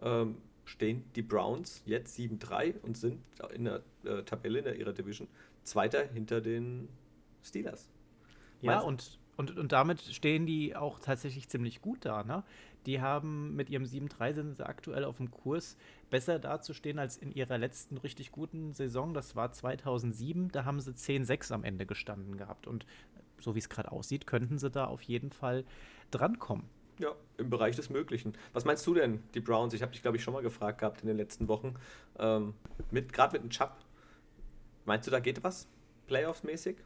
ähm, 0.00 0.36
stehen 0.64 1.04
die 1.16 1.22
Browns 1.22 1.82
jetzt 1.84 2.16
7-3 2.16 2.80
und 2.80 2.96
sind 2.96 3.20
in 3.52 3.64
der 3.64 3.82
äh, 4.04 4.22
Tabelle 4.22 4.60
in 4.60 4.78
ihrer 4.78 4.92
Division 4.92 5.26
Zweiter 5.64 6.06
hinter 6.06 6.40
den 6.40 6.88
Steelers. 7.42 7.90
Ja, 8.62 8.80
und, 8.80 9.18
und, 9.40 9.56
und 9.56 9.72
damit 9.72 10.02
stehen 10.02 10.44
die 10.44 10.76
auch 10.76 10.98
tatsächlich 10.98 11.48
ziemlich 11.48 11.80
gut 11.80 12.04
da. 12.04 12.22
Ne? 12.24 12.44
Die 12.84 13.00
haben 13.00 13.56
mit 13.56 13.70
ihrem 13.70 13.84
7-3 13.84 14.34
sind 14.34 14.54
sie 14.54 14.66
aktuell 14.66 15.02
auf 15.04 15.16
dem 15.16 15.30
Kurs, 15.30 15.78
besser 16.10 16.38
dazustehen 16.38 16.98
als 16.98 17.16
in 17.16 17.32
ihrer 17.32 17.56
letzten 17.56 17.96
richtig 17.96 18.32
guten 18.32 18.74
Saison. 18.74 19.14
Das 19.14 19.36
war 19.36 19.50
2007. 19.50 20.50
Da 20.50 20.66
haben 20.66 20.78
sie 20.78 20.90
10-6 20.90 21.52
am 21.52 21.64
Ende 21.64 21.86
gestanden 21.86 22.36
gehabt. 22.36 22.66
Und 22.66 22.84
so 23.38 23.54
wie 23.54 23.60
es 23.60 23.70
gerade 23.70 23.90
aussieht, 23.90 24.26
könnten 24.26 24.58
sie 24.58 24.68
da 24.68 24.84
auf 24.84 25.00
jeden 25.00 25.32
Fall 25.32 25.64
drankommen. 26.10 26.66
Ja, 26.98 27.14
im 27.38 27.48
Bereich 27.48 27.76
des 27.76 27.88
Möglichen. 27.88 28.34
Was 28.52 28.66
meinst 28.66 28.86
du 28.86 28.92
denn, 28.92 29.22
die 29.32 29.40
Browns? 29.40 29.72
Ich 29.72 29.80
habe 29.80 29.92
dich, 29.92 30.02
glaube 30.02 30.18
ich, 30.18 30.22
schon 30.22 30.34
mal 30.34 30.42
gefragt 30.42 30.80
gehabt 30.80 31.00
in 31.00 31.08
den 31.08 31.16
letzten 31.16 31.48
Wochen. 31.48 31.76
Ähm, 32.18 32.52
mit, 32.90 33.14
Gerade 33.14 33.32
mit 33.32 33.42
dem 33.42 33.48
Chubb. 33.48 33.78
Meinst 34.84 35.06
du, 35.06 35.10
da 35.10 35.18
geht 35.18 35.42
was? 35.42 35.66
Playoffs-mäßig? 36.08 36.76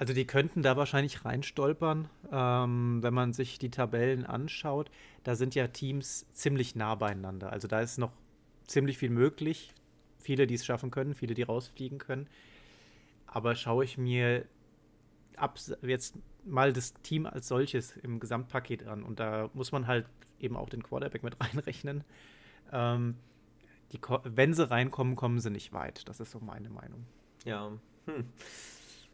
Also 0.00 0.14
die 0.14 0.26
könnten 0.26 0.62
da 0.62 0.78
wahrscheinlich 0.78 1.26
reinstolpern, 1.26 2.08
ähm, 2.32 3.02
wenn 3.02 3.12
man 3.12 3.34
sich 3.34 3.58
die 3.58 3.70
Tabellen 3.70 4.24
anschaut. 4.24 4.90
Da 5.24 5.34
sind 5.34 5.54
ja 5.54 5.68
Teams 5.68 6.24
ziemlich 6.32 6.74
nah 6.74 6.94
beieinander. 6.94 7.52
Also 7.52 7.68
da 7.68 7.82
ist 7.82 7.98
noch 7.98 8.12
ziemlich 8.66 8.96
viel 8.96 9.10
möglich. 9.10 9.74
Viele, 10.18 10.46
die 10.46 10.54
es 10.54 10.64
schaffen 10.64 10.90
können, 10.90 11.14
viele, 11.14 11.34
die 11.34 11.42
rausfliegen 11.42 11.98
können. 11.98 12.28
Aber 13.26 13.54
schaue 13.54 13.84
ich 13.84 13.98
mir 13.98 14.46
jetzt 15.82 16.14
mal 16.46 16.72
das 16.72 16.94
Team 17.02 17.26
als 17.26 17.46
solches 17.46 17.94
im 17.98 18.20
Gesamtpaket 18.20 18.86
an. 18.86 19.02
Und 19.02 19.20
da 19.20 19.50
muss 19.52 19.70
man 19.70 19.86
halt 19.86 20.06
eben 20.38 20.56
auch 20.56 20.70
den 20.70 20.82
Quarterback 20.82 21.22
mit 21.22 21.36
reinrechnen. 21.42 22.04
Ähm, 22.72 23.16
die, 23.92 24.00
wenn 24.24 24.54
sie 24.54 24.70
reinkommen, 24.70 25.14
kommen 25.14 25.40
sie 25.40 25.50
nicht 25.50 25.74
weit. 25.74 26.08
Das 26.08 26.20
ist 26.20 26.30
so 26.30 26.40
meine 26.40 26.70
Meinung. 26.70 27.04
Ja, 27.44 27.70
hm. 28.06 28.24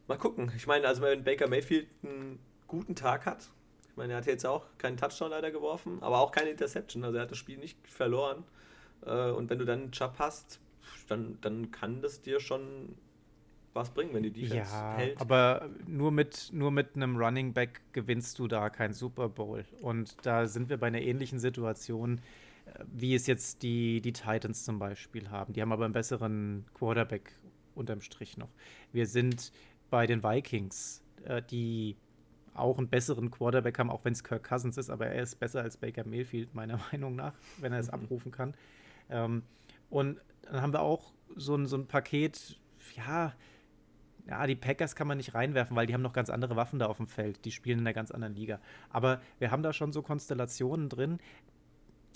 Mal 0.09 0.19
gucken. 0.19 0.53
Ich 0.57 0.67
meine, 0.67 0.87
also 0.87 1.03
wenn 1.03 1.25
Baker 1.25 1.49
Mayfield 1.49 1.89
einen 2.03 2.39
guten 2.67 2.95
Tag 2.95 3.27
hat, 3.27 3.49
ich 3.89 3.97
meine, 3.97 4.13
er 4.13 4.19
hat 4.19 4.27
jetzt 4.27 4.45
auch 4.47 4.67
keinen 4.79 4.97
Touchdown 4.97 5.31
leider 5.31 5.51
geworfen, 5.51 6.03
aber 6.03 6.21
auch 6.21 6.31
keine 6.31 6.51
Interception. 6.51 7.03
Also 7.03 7.17
er 7.17 7.23
hat 7.23 7.31
das 7.31 7.39
Spiel 7.39 7.59
nicht 7.59 7.79
verloren. 7.89 8.45
Äh, 9.05 9.31
und 9.31 9.51
wenn 9.51 9.59
du 9.59 9.65
dann 9.65 9.83
einen 9.83 9.91
Job 9.91 10.17
hast, 10.19 10.61
dann, 11.09 11.39
dann 11.41 11.71
kann 11.71 12.03
das 12.03 12.23
dir 12.23 12.41
schon 12.41 12.97
was 13.73 13.91
bringen, 13.91 14.13
wenn 14.15 14.23
die 14.23 14.33
Defense 14.33 14.73
ja, 14.73 14.97
hält. 14.97 15.21
Aber 15.21 15.69
nur 15.87 16.11
mit, 16.11 16.51
nur 16.53 16.71
mit 16.71 16.97
einem 16.97 17.17
Running 17.17 17.53
Back 17.53 17.81
gewinnst 17.93 18.39
du 18.39 18.49
da 18.49 18.71
kein 18.71 18.93
Super 18.93 19.29
Bowl. 19.29 19.65
Und 19.81 20.17
da 20.23 20.47
sind 20.47 20.69
wir 20.69 20.79
bei 20.79 20.89
einer 20.89 21.01
ähnlichen 21.01 21.39
Situation, 21.39 22.21
äh, 22.67 22.85
wie 22.93 23.15
es 23.15 23.27
jetzt 23.27 23.63
die, 23.63 24.01
die 24.01 24.13
Titans 24.13 24.65
zum 24.65 24.79
Beispiel 24.79 25.31
haben. 25.31 25.53
Die 25.53 25.63
haben 25.63 25.73
aber 25.73 25.85
einen 25.85 25.95
besseren 25.95 26.67
Quarterback 26.75 27.33
unterm 27.75 28.01
Strich 28.01 28.37
noch. 28.37 28.49
Wir 28.93 29.07
sind 29.07 29.53
bei 29.90 30.07
den 30.07 30.23
Vikings, 30.23 31.02
äh, 31.25 31.43
die 31.43 31.97
auch 32.55 32.78
einen 32.78 32.88
besseren 32.88 33.31
Quarterback 33.31 33.78
haben, 33.78 33.90
auch 33.90 34.05
wenn 34.05 34.12
es 34.12 34.25
Kirk 34.25 34.45
Cousins 34.49 34.78
ist, 34.78 34.90
aber 34.90 35.07
er 35.09 35.23
ist 35.23 35.37
besser 35.37 35.62
als 35.62 35.76
Baker 35.76 36.05
Mayfield, 36.05 36.55
meiner 36.55 36.78
Meinung 36.93 37.14
nach, 37.14 37.35
wenn 37.59 37.73
er 37.73 37.81
es 37.81 37.88
mhm. 37.88 37.95
abrufen 37.95 38.33
kann. 38.33 38.55
Ähm, 39.11 39.43
und 39.90 40.21
dann 40.43 40.62
haben 40.62 40.73
wir 40.73 40.81
auch 40.81 41.12
so 41.35 41.55
ein, 41.55 41.66
so 41.66 41.76
ein 41.76 41.87
Paket, 41.87 42.59
ja, 42.97 43.35
ja, 44.28 44.47
die 44.47 44.57
Packers 44.57 44.97
kann 44.97 45.07
man 45.07 45.19
nicht 45.19 45.35
reinwerfen, 45.35 45.76
weil 45.76 45.87
die 45.87 45.95
haben 45.95 46.02
noch 46.02 46.12
ganz 46.12 46.31
andere 46.31 46.57
Waffen 46.57 46.78
da 46.78 46.87
auf 46.87 46.97
dem 46.97 47.07
Feld. 47.07 47.45
Die 47.45 47.52
spielen 47.52 47.78
in 47.78 47.87
einer 47.87 47.95
ganz 47.95 48.11
anderen 48.11 48.35
Liga. 48.35 48.61
Aber 48.90 49.21
wir 49.38 49.52
haben 49.52 49.62
da 49.62 49.73
schon 49.73 49.93
so 49.93 50.02
Konstellationen 50.02 50.88
drin. 50.88 51.19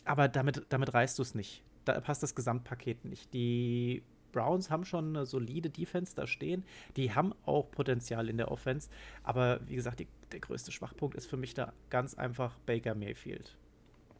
Aber 0.04 0.26
damit, 0.26 0.66
damit 0.70 0.92
reißt 0.92 1.18
du 1.18 1.22
es 1.22 1.36
nicht. 1.36 1.62
Da 1.84 2.00
passt 2.00 2.22
das 2.24 2.34
Gesamtpaket 2.34 3.04
nicht. 3.04 3.32
Die 3.32 4.02
Browns 4.32 4.70
haben 4.70 4.84
schon 4.84 5.16
eine 5.16 5.26
solide 5.26 5.70
Defense 5.70 6.14
da 6.14 6.26
stehen. 6.26 6.64
Die 6.96 7.14
haben 7.14 7.34
auch 7.44 7.70
Potenzial 7.70 8.28
in 8.28 8.36
der 8.36 8.50
Offense. 8.50 8.90
Aber 9.22 9.60
wie 9.66 9.76
gesagt, 9.76 10.00
die, 10.00 10.08
der 10.32 10.40
größte 10.40 10.72
Schwachpunkt 10.72 11.16
ist 11.16 11.26
für 11.26 11.36
mich 11.36 11.54
da 11.54 11.72
ganz 11.90 12.14
einfach 12.14 12.56
Baker 12.66 12.94
Mayfield. 12.94 13.56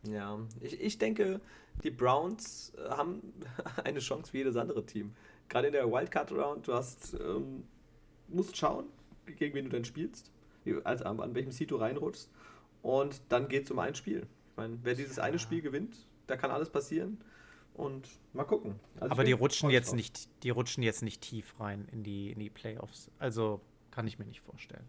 Ja, 0.03 0.39
ich, 0.61 0.81
ich 0.81 0.99
denke, 0.99 1.41
die 1.85 1.91
Browns 1.91 2.73
äh, 2.77 2.91
haben 2.91 3.21
eine 3.85 4.01
Chance 4.01 4.33
wie 4.33 4.39
jedes 4.39 4.57
andere 4.57 4.85
Team. 4.85 5.13
Gerade 5.49 5.69
in 5.69 5.73
der 5.73 5.91
Wildcard-Round, 5.91 6.67
du 6.67 6.75
hast, 6.75 7.15
ähm, 7.15 7.65
musst 8.29 8.57
schauen, 8.57 8.87
gegen 9.27 9.55
wen 9.55 9.65
du 9.65 9.71
denn 9.71 9.85
spielst, 9.85 10.31
also 10.85 11.05
an, 11.05 11.21
an 11.21 11.35
welchem 11.35 11.53
Seed 11.53 11.71
du 11.71 11.77
reinrutschst. 11.77 12.31
Und 12.83 13.21
dann 13.29 13.49
geht 13.49 13.65
es 13.65 13.71
um 13.71 13.79
ein 13.79 13.95
Spiel. 13.95 14.27
Ich 14.51 14.57
meine, 14.57 14.79
wer 14.83 14.95
dieses 14.95 15.19
eine 15.19 15.39
Spiel 15.39 15.61
gewinnt, 15.61 15.97
da 16.27 16.37
kann 16.37 16.51
alles 16.51 16.71
passieren. 16.71 17.19
Und 17.75 18.09
mal 18.33 18.45
gucken. 18.45 18.79
Also 18.99 19.13
Aber 19.13 19.25
die 19.25 19.33
rutschen 19.33 19.71
jetzt 19.71 19.95
nicht, 19.95 20.29
die 20.43 20.51
rutschen 20.51 20.83
jetzt 20.83 21.03
nicht 21.03 21.23
tief 21.23 21.59
rein 21.59 21.89
in 21.93 22.03
die, 22.03 22.31
in 22.31 22.39
die 22.39 22.51
Playoffs. 22.51 23.11
Also 23.19 23.61
kann 23.91 24.07
ich 24.07 24.19
mir 24.19 24.27
nicht 24.27 24.41
vorstellen. 24.41 24.87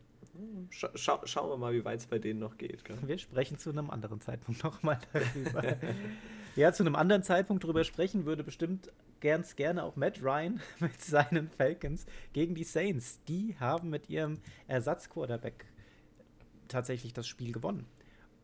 Scha 0.69 0.89
scha 0.95 1.21
schauen 1.25 1.49
wir 1.49 1.57
mal, 1.57 1.73
wie 1.73 1.83
weit 1.83 1.99
es 1.99 2.07
bei 2.07 2.19
denen 2.19 2.39
noch 2.39 2.57
geht. 2.57 2.85
Gell? 2.85 2.97
Wir 3.05 3.17
sprechen 3.17 3.57
zu 3.57 3.69
einem 3.69 3.89
anderen 3.89 4.21
Zeitpunkt 4.21 4.63
nochmal 4.63 4.99
darüber. 5.13 5.77
ja, 6.55 6.71
zu 6.71 6.83
einem 6.83 6.95
anderen 6.95 7.23
Zeitpunkt 7.23 7.63
darüber 7.63 7.83
sprechen 7.83 8.25
würde 8.25 8.43
bestimmt 8.43 8.89
ganz 9.19 9.55
gerne 9.55 9.83
auch 9.83 9.95
Matt 9.95 10.21
Ryan 10.21 10.61
mit 10.79 11.01
seinen 11.01 11.49
Falcons 11.49 12.05
gegen 12.33 12.55
die 12.55 12.63
Saints. 12.63 13.19
Die 13.27 13.55
haben 13.59 13.89
mit 13.89 14.09
ihrem 14.09 14.39
Ersatzquarterback 14.67 15.65
tatsächlich 16.67 17.13
das 17.13 17.27
Spiel 17.27 17.51
gewonnen. 17.51 17.85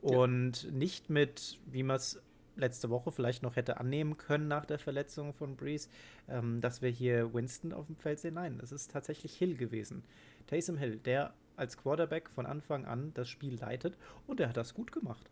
Und 0.02 0.64
ja. 0.64 0.72
nicht 0.72 1.10
mit, 1.10 1.60
wie 1.66 1.84
man 1.84 1.96
es 1.96 2.22
letzte 2.58 2.90
Woche 2.90 3.12
vielleicht 3.12 3.44
noch 3.44 3.56
hätte 3.56 3.80
annehmen 3.80 4.18
können 4.18 4.48
nach 4.48 4.66
der 4.66 4.80
Verletzung 4.80 5.34
von 5.34 5.56
Breeze, 5.56 5.90
ähm, 6.28 6.62
dass 6.62 6.82
wir 6.82 6.90
hier 6.90 7.34
Winston 7.34 7.74
auf 7.74 7.88
dem 7.88 7.96
Feld 7.96 8.20
sehen. 8.20 8.36
Nein, 8.36 8.60
es 8.62 8.72
ist 8.72 8.92
tatsächlich 8.92 9.36
Hill 9.36 9.56
gewesen. 9.56 10.04
Taysom 10.48 10.78
Hill, 10.78 10.98
der 10.98 11.34
als 11.56 11.78
Quarterback 11.78 12.30
von 12.30 12.46
Anfang 12.46 12.86
an 12.86 13.12
das 13.14 13.30
Spiel 13.30 13.60
leitet 13.60 13.98
und 14.28 14.40
er 14.40 14.50
hat 14.50 14.58
das 14.58 14.74
gut 14.74 14.92
gemacht. 14.92 15.30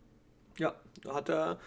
Ja, 0.58 0.76
hat 1.08 1.30
er 1.30 1.60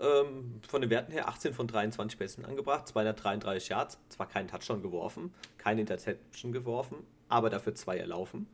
ähm, 0.00 0.60
von 0.66 0.80
den 0.80 0.90
Werten 0.90 1.12
her 1.12 1.28
18 1.28 1.54
von 1.54 1.66
23 1.66 2.18
Pässen 2.18 2.44
angebracht, 2.44 2.88
233 2.88 3.68
Yards, 3.68 3.98
zwar 4.08 4.28
keinen 4.28 4.48
Touchdown 4.48 4.82
geworfen, 4.82 5.32
keine 5.58 5.82
Interception 5.82 6.52
geworfen, 6.52 6.96
aber 7.28 7.50
dafür 7.50 7.74
zwei 7.74 7.98
erlaufen. 7.98 8.46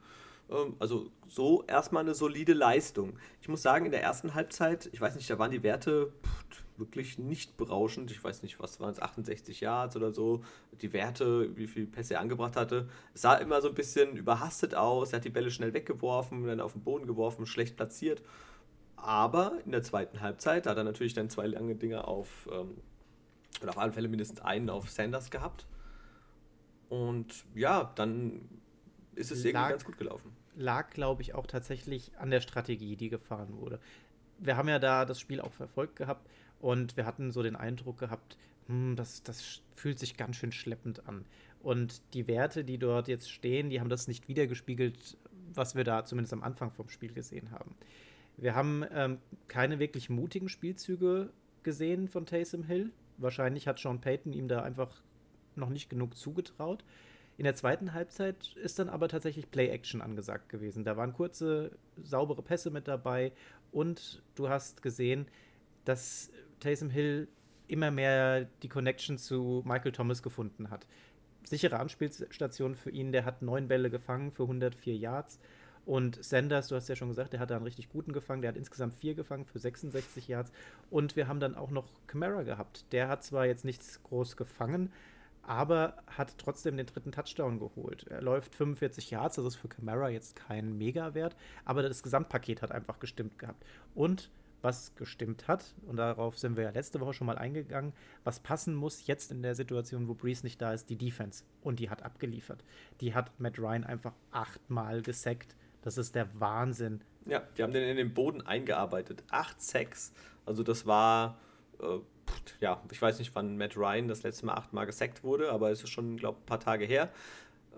Ähm, 0.51 0.77
also 0.79 1.11
so 1.27 1.65
erstmal 1.67 2.03
eine 2.03 2.15
solide 2.15 2.53
Leistung. 2.53 3.19
Ich 3.41 3.49
muss 3.49 3.63
sagen, 3.63 3.87
in 3.87 3.93
der 3.93 4.03
ersten 4.03 4.35
Halbzeit, 4.35 4.89
ich 4.93 5.01
weiß 5.01 5.17
nicht, 5.17 5.29
da 5.29 5.39
waren 5.39 5.51
die 5.51 5.63
Werte 5.63 6.13
wirklich 6.79 7.19
nicht 7.19 7.57
berauschend. 7.57 8.11
Ich 8.11 8.23
weiß 8.23 8.43
nicht, 8.43 8.61
was 8.61 8.81
waren 8.81 8.91
es, 8.91 9.01
68 9.01 9.61
Yards 9.61 9.97
oder 9.97 10.13
so. 10.13 10.43
Die 10.83 10.93
Werte, 10.93 11.57
wie 11.57 11.67
viele 11.67 11.87
Pässe 11.87 12.15
er 12.15 12.21
angebracht 12.21 12.57
hatte. 12.57 12.89
Es 13.15 13.23
sah 13.23 13.35
immer 13.37 13.61
so 13.63 13.69
ein 13.69 13.75
bisschen 13.75 14.17
überhastet 14.17 14.75
aus. 14.75 15.13
Er 15.13 15.19
hat 15.19 15.25
die 15.25 15.31
Bälle 15.31 15.51
schnell 15.51 15.73
weggeworfen, 15.73 16.47
dann 16.47 16.61
auf 16.61 16.73
den 16.73 16.83
Boden 16.83 17.07
geworfen, 17.07 17.47
schlecht 17.47 17.77
platziert. 17.77 18.23
Aber 18.97 19.59
in 19.65 19.73
der 19.73 19.83
zweiten 19.83 20.21
Halbzeit 20.21 20.67
hat 20.67 20.77
er 20.77 20.85
natürlich 20.85 21.15
dann 21.15 21.31
zwei 21.31 21.47
lange 21.47 21.77
Dinge 21.77 22.07
auf, 22.07 22.49
ähm, 22.53 22.77
oder 23.63 23.71
auf 23.71 23.79
alle 23.79 23.93
Fälle 23.93 24.09
mindestens 24.09 24.41
einen 24.41 24.71
auf 24.71 24.91
Sanders 24.91 25.31
gehabt. 25.31 25.67
Und 26.89 27.45
ja, 27.55 27.93
dann 27.95 28.49
ist 29.17 29.31
es 29.31 29.43
lag, 29.45 29.47
irgendwie 29.47 29.71
ganz 29.71 29.85
gut 29.85 29.99
gelaufen. 29.99 30.37
Lag, 30.55 30.91
glaube 30.91 31.23
ich, 31.23 31.35
auch 31.35 31.47
tatsächlich 31.47 32.13
an 32.19 32.31
der 32.31 32.41
Strategie, 32.41 32.97
die 32.97 33.09
gefahren 33.09 33.57
wurde. 33.57 33.81
Wir 34.39 34.57
haben 34.57 34.69
ja 34.69 34.79
da 34.79 35.05
das 35.05 35.19
Spiel 35.19 35.41
auch 35.41 35.53
verfolgt 35.53 35.97
gehabt 35.97 36.29
und 36.61 36.97
wir 36.97 37.07
hatten 37.07 37.31
so 37.31 37.43
den 37.43 37.57
Eindruck 37.57 37.99
gehabt, 37.99 38.37
hm, 38.67 38.97
das, 38.97 39.23
das 39.23 39.63
fühlt 39.75 39.99
sich 39.99 40.17
ganz 40.17 40.37
schön 40.37 40.53
schleppend 40.53 41.09
an. 41.09 41.25
Und 41.63 42.03
die 42.15 42.29
Werte, 42.29 42.65
die 42.65 42.79
dort 42.79 43.09
jetzt 43.09 43.31
stehen, 43.31 43.71
die 43.71 43.81
haben 43.81 43.89
das 43.89 44.09
nicht 44.09 44.29
wiedergespiegelt, 44.29 45.17
was 45.53 45.75
wir 45.75 45.85
da 45.85 46.05
zumindest 46.05 46.33
am 46.33 46.43
Anfang 46.43 46.71
vom 46.71 46.89
Spiel 46.89 47.13
gesehen 47.13 47.51
haben. 47.51 47.75
Wir 48.37 48.55
haben 48.55 48.85
ähm, 48.93 49.19
keine 49.49 49.79
wirklich 49.79 50.11
mutigen 50.11 50.49
Spielzüge 50.49 51.31
gesehen 51.63 52.09
von 52.09 52.27
Taysom 52.27 52.65
Hill. 52.65 52.93
Wahrscheinlich 53.17 53.67
hat 53.67 53.79
Sean 53.79 54.01
Payton 54.01 54.33
ihm 54.33 54.47
da 54.47 54.63
einfach 54.63 55.03
noch 55.55 55.71
nicht 55.71 55.89
genug 55.89 56.17
zugetraut. 56.17 56.85
In 57.39 57.45
der 57.45 57.55
zweiten 57.55 57.93
Halbzeit 57.93 58.57
ist 58.57 58.79
dann 58.79 58.89
aber 58.89 59.09
tatsächlich 59.09 59.51
Play-Action 59.51 60.01
angesagt 60.01 60.49
gewesen. 60.49 60.85
Da 60.85 60.97
waren 60.97 61.13
kurze, 61.13 61.73
saubere 62.03 62.43
Pässe 62.43 62.71
mit 62.71 62.89
dabei 62.89 63.33
und 63.73 64.23
du 64.35 64.49
hast 64.49 64.83
gesehen, 64.83 65.27
dass 65.85 66.31
Taysom 66.61 66.89
Hill 66.89 67.29
immer 67.69 67.91
mehr 67.91 68.47
die 68.63 68.69
Connection 68.69 69.19
zu 69.19 69.63
Michael 69.67 69.93
Thomas 69.93 70.23
gefunden 70.23 70.71
hat. 70.71 70.87
Sichere 71.45 71.79
Anspielstation 71.79 72.75
für 72.75 72.91
ihn, 72.91 73.13
der 73.13 73.25
hat 73.25 73.43
neun 73.43 73.69
Bälle 73.69 73.91
gefangen 73.91 74.33
für 74.33 74.45
104 74.45 74.97
Yards. 74.97 75.39
Und 75.85 76.23
Sanders, 76.25 76.67
du 76.67 76.75
hast 76.75 76.89
ja 76.89 76.97
schon 76.97 77.09
gesagt, 77.09 77.33
der 77.33 77.39
hat 77.39 77.51
da 77.51 77.57
einen 77.57 77.65
richtig 77.65 77.89
guten 77.89 78.13
gefangen. 78.13 78.43
Der 78.43 78.49
hat 78.49 78.57
insgesamt 78.57 78.95
vier 78.97 79.15
gefangen 79.15 79.45
für 79.45 79.61
66 79.61 80.27
Yards. 80.27 80.51
Und 80.91 81.15
wir 81.15 81.29
haben 81.29 81.39
dann 81.39 81.55
auch 81.55 81.71
noch 81.71 81.87
Camara 82.09 82.43
gehabt. 82.43 82.87
Der 82.93 83.09
hat 83.09 83.23
zwar 83.23 83.47
jetzt 83.47 83.65
nichts 83.65 84.03
groß 84.03 84.37
gefangen, 84.37 84.93
aber 85.47 85.95
hat 86.07 86.37
trotzdem 86.39 86.77
den 86.77 86.87
dritten 86.87 87.13
Touchdown 87.13 87.59
geholt. 87.59 88.07
Er 88.09 88.21
läuft 88.21 88.55
45 88.55 89.11
Yards, 89.11 89.37
das 89.37 89.45
ist 89.45 89.57
für 89.57 89.69
Camara 89.69 90.09
jetzt 90.09 90.37
kein 90.37 90.77
Mega-Wert, 90.77 91.37
aber 91.65 91.83
das 91.83 92.03
Gesamtpaket 92.03 92.63
hat 92.63 92.73
einfach 92.73 92.99
gestimmt 92.99 93.39
gehabt. 93.39 93.65
Und 93.95 94.31
was 94.63 94.95
gestimmt 94.97 95.47
hat, 95.47 95.75
und 95.87 95.97
darauf 95.97 96.39
sind 96.39 96.57
wir 96.57 96.65
ja 96.65 96.71
letzte 96.71 97.01
Woche 97.01 97.13
schon 97.13 97.29
mal 97.29 97.39
eingegangen, 97.39 97.93
was 98.25 98.41
passen 98.41 98.75
muss 98.75 99.07
jetzt 99.07 99.31
in 99.31 99.43
der 99.43 99.55
Situation, 99.55 100.09
wo 100.09 100.15
Breeze 100.15 100.45
nicht 100.45 100.61
da 100.61 100.73
ist, 100.73 100.91
die 100.91 100.97
Defense. 100.97 101.45
Und 101.63 101.79
die 101.79 101.89
hat 101.89 102.03
abgeliefert. 102.03 102.65
Die 103.01 103.15
hat 103.15 103.39
Matt 103.39 103.59
Ryan 103.59 103.85
einfach 103.85 104.15
achtmal 104.33 105.03
gesackt. 105.03 105.55
Das 105.83 105.99
ist 105.99 106.17
der 106.17 106.29
Wahnsinn. 106.41 107.01
Ja, 107.27 107.43
die 107.57 107.63
haben 107.63 107.73
den 107.73 107.89
in 107.89 107.97
den 107.97 108.13
Boden 108.13 108.43
eingearbeitet. 108.43 109.23
Acht 109.31 109.63
Sacks. 109.63 110.13
Also 110.45 110.65
das 110.65 110.85
war, 110.87 111.39
äh, 111.81 111.99
ja, 112.61 112.83
ich 112.91 113.01
weiß 113.01 113.19
nicht, 113.19 113.35
wann 113.35 113.57
Matt 113.57 113.77
Ryan 113.77 114.09
das 114.09 114.23
letzte 114.23 114.47
Mal 114.47 114.55
achtmal 114.55 114.87
gesackt 114.87 115.23
wurde, 115.25 115.51
aber 115.53 115.71
es 115.71 115.83
ist 115.83 115.91
schon, 115.91 116.17
glaube 116.17 116.39
ich, 116.39 116.43
ein 116.43 116.47
paar 116.47 116.61
Tage 116.61 116.85
her. 116.85 117.11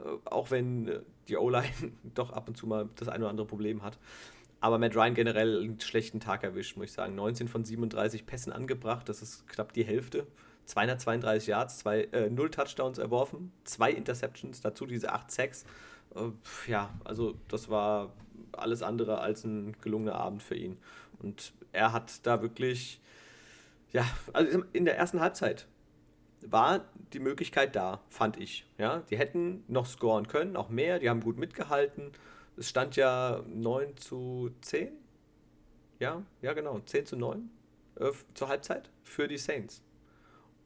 Äh, 0.04 0.28
auch 0.28 0.50
wenn 0.50 0.88
äh, 0.88 1.00
die 1.28 1.36
O-Line 1.36 1.92
doch 2.14 2.30
ab 2.30 2.48
und 2.48 2.56
zu 2.56 2.66
mal 2.66 2.88
das 2.96 3.08
ein 3.08 3.20
oder 3.20 3.30
andere 3.30 3.46
Problem 3.46 3.82
hat. 3.82 3.98
Aber 4.60 4.78
Matt 4.78 4.96
Ryan 4.96 5.14
generell 5.14 5.62
einen 5.62 5.80
schlechten 5.80 6.20
Tag 6.20 6.42
erwischt, 6.42 6.76
muss 6.76 6.86
ich 6.86 6.92
sagen. 6.92 7.14
19 7.14 7.48
von 7.48 7.64
37 7.64 8.26
Pässen 8.26 8.52
angebracht, 8.52 9.08
das 9.08 9.22
ist 9.22 9.46
knapp 9.48 9.72
die 9.72 9.84
Hälfte. 9.84 10.26
232 10.64 11.48
Yards, 11.48 11.78
zwei, 11.78 12.02
äh, 12.12 12.28
0 12.28 12.50
Touchdowns 12.50 12.98
erworfen, 12.98 13.52
zwei 13.64 13.90
Interceptions, 13.90 14.60
dazu 14.60 14.84
diese 14.84 15.12
8 15.12 15.30
Sacks. 15.30 15.64
Äh, 16.14 16.30
ja, 16.70 16.90
also 17.04 17.34
das 17.48 17.70
war 17.70 18.12
alles 18.52 18.82
andere 18.82 19.18
als 19.20 19.44
ein 19.44 19.76
gelungener 19.80 20.16
Abend 20.16 20.42
für 20.42 20.56
ihn. 20.56 20.76
Und 21.20 21.52
er 21.72 21.92
hat 21.92 22.26
da 22.26 22.42
wirklich, 22.42 23.00
ja, 23.92 24.04
also 24.32 24.64
in 24.72 24.84
der 24.84 24.96
ersten 24.96 25.20
Halbzeit 25.20 25.66
war 26.46 26.84
die 27.12 27.20
Möglichkeit 27.20 27.74
da, 27.74 28.00
fand 28.08 28.36
ich. 28.38 28.66
Ja, 28.78 29.00
die 29.10 29.18
hätten 29.18 29.64
noch 29.66 29.86
scoren 29.86 30.28
können, 30.28 30.56
auch 30.56 30.68
mehr, 30.68 30.98
die 30.98 31.08
haben 31.10 31.20
gut 31.20 31.38
mitgehalten 31.38 32.12
es 32.58 32.68
stand 32.68 32.96
ja 32.96 33.42
9 33.46 33.96
zu 33.96 34.50
10. 34.62 34.90
Ja, 36.00 36.22
ja, 36.42 36.52
genau, 36.52 36.80
10 36.80 37.06
zu 37.06 37.16
9 37.16 37.48
äh, 37.96 38.10
zur 38.34 38.48
Halbzeit 38.48 38.90
für 39.04 39.28
die 39.28 39.38
Saints. 39.38 39.82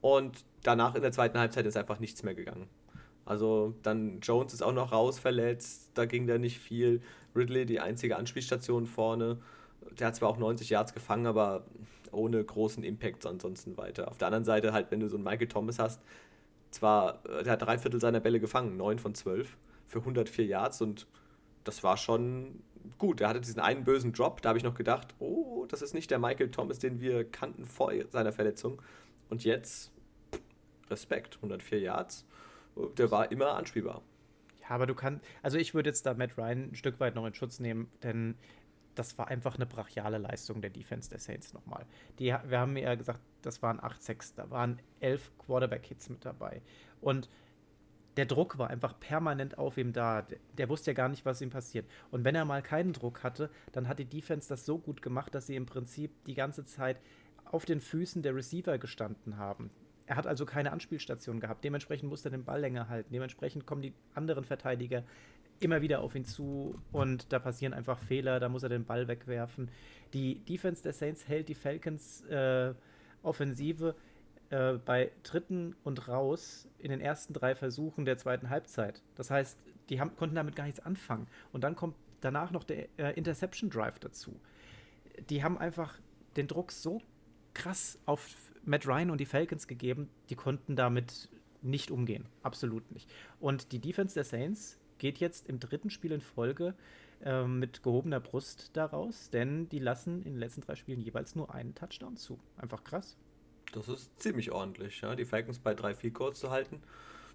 Und 0.00 0.44
danach 0.62 0.94
in 0.94 1.02
der 1.02 1.12
zweiten 1.12 1.38
Halbzeit 1.38 1.66
ist 1.66 1.76
einfach 1.76 2.00
nichts 2.00 2.22
mehr 2.22 2.34
gegangen. 2.34 2.68
Also 3.24 3.74
dann 3.82 4.20
Jones 4.20 4.52
ist 4.52 4.62
auch 4.62 4.72
noch 4.72 4.90
raus 4.90 5.18
verletzt, 5.18 5.90
da 5.94 6.06
ging 6.06 6.26
da 6.26 6.38
nicht 6.38 6.58
viel. 6.58 7.02
Ridley 7.36 7.66
die 7.66 7.80
einzige 7.80 8.16
Anspielstation 8.16 8.86
vorne. 8.86 9.38
Der 9.98 10.08
hat 10.08 10.16
zwar 10.16 10.28
auch 10.28 10.38
90 10.38 10.70
Yards 10.70 10.92
gefangen, 10.92 11.26
aber 11.26 11.66
ohne 12.12 12.42
großen 12.42 12.84
Impact 12.84 13.26
ansonsten 13.26 13.76
weiter. 13.76 14.08
Auf 14.08 14.18
der 14.18 14.28
anderen 14.28 14.44
Seite 14.44 14.72
halt, 14.72 14.90
wenn 14.90 15.00
du 15.00 15.08
so 15.08 15.16
einen 15.16 15.24
Michael 15.24 15.48
Thomas 15.48 15.78
hast, 15.78 16.00
zwar, 16.70 17.24
äh, 17.26 17.42
der 17.42 17.52
hat 17.52 17.62
drei 17.62 17.78
Viertel 17.78 18.00
seiner 18.00 18.20
Bälle 18.20 18.40
gefangen, 18.40 18.76
9 18.76 18.98
von 18.98 19.14
12 19.14 19.56
für 19.86 19.98
104 19.98 20.46
Yards 20.46 20.80
und 20.80 21.06
das 21.64 21.84
war 21.84 21.96
schon 21.96 22.62
gut. 22.98 23.20
Er 23.20 23.28
hatte 23.28 23.40
diesen 23.40 23.60
einen 23.60 23.84
bösen 23.84 24.12
Drop, 24.12 24.42
da 24.42 24.50
habe 24.50 24.58
ich 24.58 24.64
noch 24.64 24.74
gedacht, 24.74 25.14
oh, 25.18 25.66
das 25.68 25.82
ist 25.82 25.94
nicht 25.94 26.10
der 26.10 26.18
Michael 26.18 26.50
Thomas, 26.50 26.78
den 26.78 27.00
wir 27.00 27.24
kannten 27.24 27.64
vor 27.64 27.92
seiner 28.10 28.32
Verletzung. 28.32 28.80
Und 29.28 29.44
jetzt, 29.44 29.92
Respekt, 30.90 31.36
104 31.36 31.80
Yards, 31.80 32.26
der 32.96 33.10
war 33.10 33.30
immer 33.30 33.54
anspielbar. 33.54 34.02
Ja, 34.62 34.70
aber 34.70 34.86
du 34.86 34.94
kannst, 34.94 35.24
also 35.42 35.58
ich 35.58 35.74
würde 35.74 35.90
jetzt 35.90 36.06
da 36.06 36.14
Matt 36.14 36.38
Ryan 36.38 36.70
ein 36.70 36.74
Stück 36.74 37.00
weit 37.00 37.14
noch 37.14 37.26
in 37.26 37.34
Schutz 37.34 37.60
nehmen, 37.60 37.88
denn 38.02 38.36
das 38.94 39.16
war 39.18 39.28
einfach 39.28 39.56
eine 39.56 39.66
brachiale 39.66 40.18
Leistung 40.18 40.60
der 40.60 40.70
Defense 40.70 41.08
der 41.08 41.18
Saints 41.18 41.52
nochmal. 41.52 41.86
Die, 42.18 42.26
wir 42.26 42.58
haben 42.58 42.76
ja 42.76 42.94
gesagt, 42.94 43.20
das 43.42 43.62
waren 43.62 43.80
8-6, 43.80 44.34
da 44.36 44.50
waren 44.50 44.80
11 45.00 45.32
Quarterback-Hits 45.38 46.10
mit 46.10 46.24
dabei. 46.24 46.62
Und 47.00 47.28
der 48.16 48.26
Druck 48.26 48.58
war 48.58 48.68
einfach 48.68 48.98
permanent 49.00 49.56
auf 49.56 49.78
ihm 49.78 49.92
da. 49.92 50.22
Der, 50.22 50.38
der, 50.58 50.68
wusste 50.68 50.90
ja 50.90 50.94
gar 50.94 51.08
nicht, 51.08 51.24
was 51.24 51.40
ihm 51.40 51.50
passiert. 51.50 51.86
Und 52.10 52.24
wenn 52.24 52.34
er 52.34 52.44
mal 52.44 52.62
keinen 52.62 52.92
Druck 52.92 53.22
hatte, 53.22 53.50
dann 53.72 53.88
hat 53.88 53.98
die 53.98 54.04
Defense 54.04 54.48
das 54.48 54.66
so 54.66 54.78
gut 54.78 55.00
gemacht, 55.00 55.34
dass 55.34 55.46
sie 55.46 55.56
im 55.56 55.66
Prinzip 55.66 56.10
die 56.24 56.34
ganze 56.34 56.64
Zeit 56.64 57.00
auf 57.44 57.64
den 57.64 57.80
Füßen 57.80 58.22
der 58.22 58.34
Receiver 58.34 58.78
gestanden 58.78 59.38
haben. 59.38 59.70
Er 60.06 60.16
hat 60.16 60.26
also 60.26 60.44
keine 60.44 60.72
Anspielstation 60.72 61.40
gehabt. 61.40 61.64
Dementsprechend 61.64 62.08
musste 62.10 62.28
er 62.28 62.32
den 62.32 62.44
Ball 62.44 62.60
länger 62.60 62.88
halten. 62.88 63.12
Dementsprechend 63.12 63.66
kommen 63.66 63.82
die 63.82 63.94
anderen 64.14 64.44
Verteidiger 64.44 65.04
immer 65.64 65.82
wieder 65.82 66.00
auf 66.00 66.14
ihn 66.14 66.24
zu 66.24 66.74
und 66.92 67.32
da 67.32 67.38
passieren 67.38 67.74
einfach 67.74 67.98
Fehler. 67.98 68.40
Da 68.40 68.48
muss 68.48 68.62
er 68.62 68.68
den 68.68 68.84
Ball 68.84 69.08
wegwerfen. 69.08 69.70
Die 70.12 70.38
Defense 70.44 70.82
der 70.82 70.92
Saints 70.92 71.28
hält 71.28 71.48
die 71.48 71.54
Falcons 71.54 72.22
äh, 72.26 72.74
Offensive 73.22 73.94
äh, 74.50 74.74
bei 74.74 75.12
dritten 75.22 75.74
und 75.84 76.08
raus 76.08 76.68
in 76.78 76.90
den 76.90 77.00
ersten 77.00 77.32
drei 77.32 77.54
Versuchen 77.54 78.04
der 78.04 78.18
zweiten 78.18 78.50
Halbzeit. 78.50 79.02
Das 79.14 79.30
heißt, 79.30 79.58
die 79.88 80.00
haben, 80.00 80.14
konnten 80.16 80.34
damit 80.36 80.56
gar 80.56 80.64
nichts 80.64 80.80
anfangen. 80.80 81.26
Und 81.52 81.64
dann 81.64 81.76
kommt 81.76 81.96
danach 82.20 82.50
noch 82.50 82.64
der 82.64 82.88
äh, 82.98 83.12
Interception 83.16 83.70
Drive 83.70 83.98
dazu. 83.98 84.38
Die 85.30 85.42
haben 85.42 85.58
einfach 85.58 85.98
den 86.36 86.48
Druck 86.48 86.72
so 86.72 87.00
krass 87.54 87.98
auf 88.06 88.28
Matt 88.64 88.86
Ryan 88.86 89.10
und 89.10 89.18
die 89.18 89.26
Falcons 89.26 89.66
gegeben, 89.66 90.08
die 90.30 90.36
konnten 90.36 90.76
damit 90.76 91.28
nicht 91.62 91.90
umgehen. 91.90 92.26
Absolut 92.42 92.90
nicht. 92.90 93.10
Und 93.40 93.72
die 93.72 93.78
Defense 93.78 94.14
der 94.14 94.24
Saints 94.24 94.78
geht 95.02 95.18
jetzt 95.18 95.48
im 95.48 95.58
dritten 95.58 95.90
Spiel 95.90 96.12
in 96.12 96.20
Folge 96.20 96.74
äh, 97.24 97.44
mit 97.44 97.82
gehobener 97.82 98.20
Brust 98.20 98.70
daraus, 98.74 99.30
denn 99.30 99.68
die 99.68 99.80
lassen 99.80 100.22
in 100.22 100.34
den 100.34 100.38
letzten 100.38 100.60
drei 100.60 100.76
Spielen 100.76 101.00
jeweils 101.00 101.34
nur 101.34 101.52
einen 101.52 101.74
Touchdown 101.74 102.16
zu. 102.16 102.38
Einfach 102.56 102.84
krass. 102.84 103.16
Das 103.72 103.88
ist 103.88 104.16
ziemlich 104.22 104.52
ordentlich, 104.52 105.00
ja. 105.00 105.16
Die 105.16 105.24
Falcons 105.24 105.58
bei 105.58 105.74
3 105.74 105.96
4 105.96 106.12
Codes 106.12 106.38
zu 106.38 106.50
halten, 106.52 106.80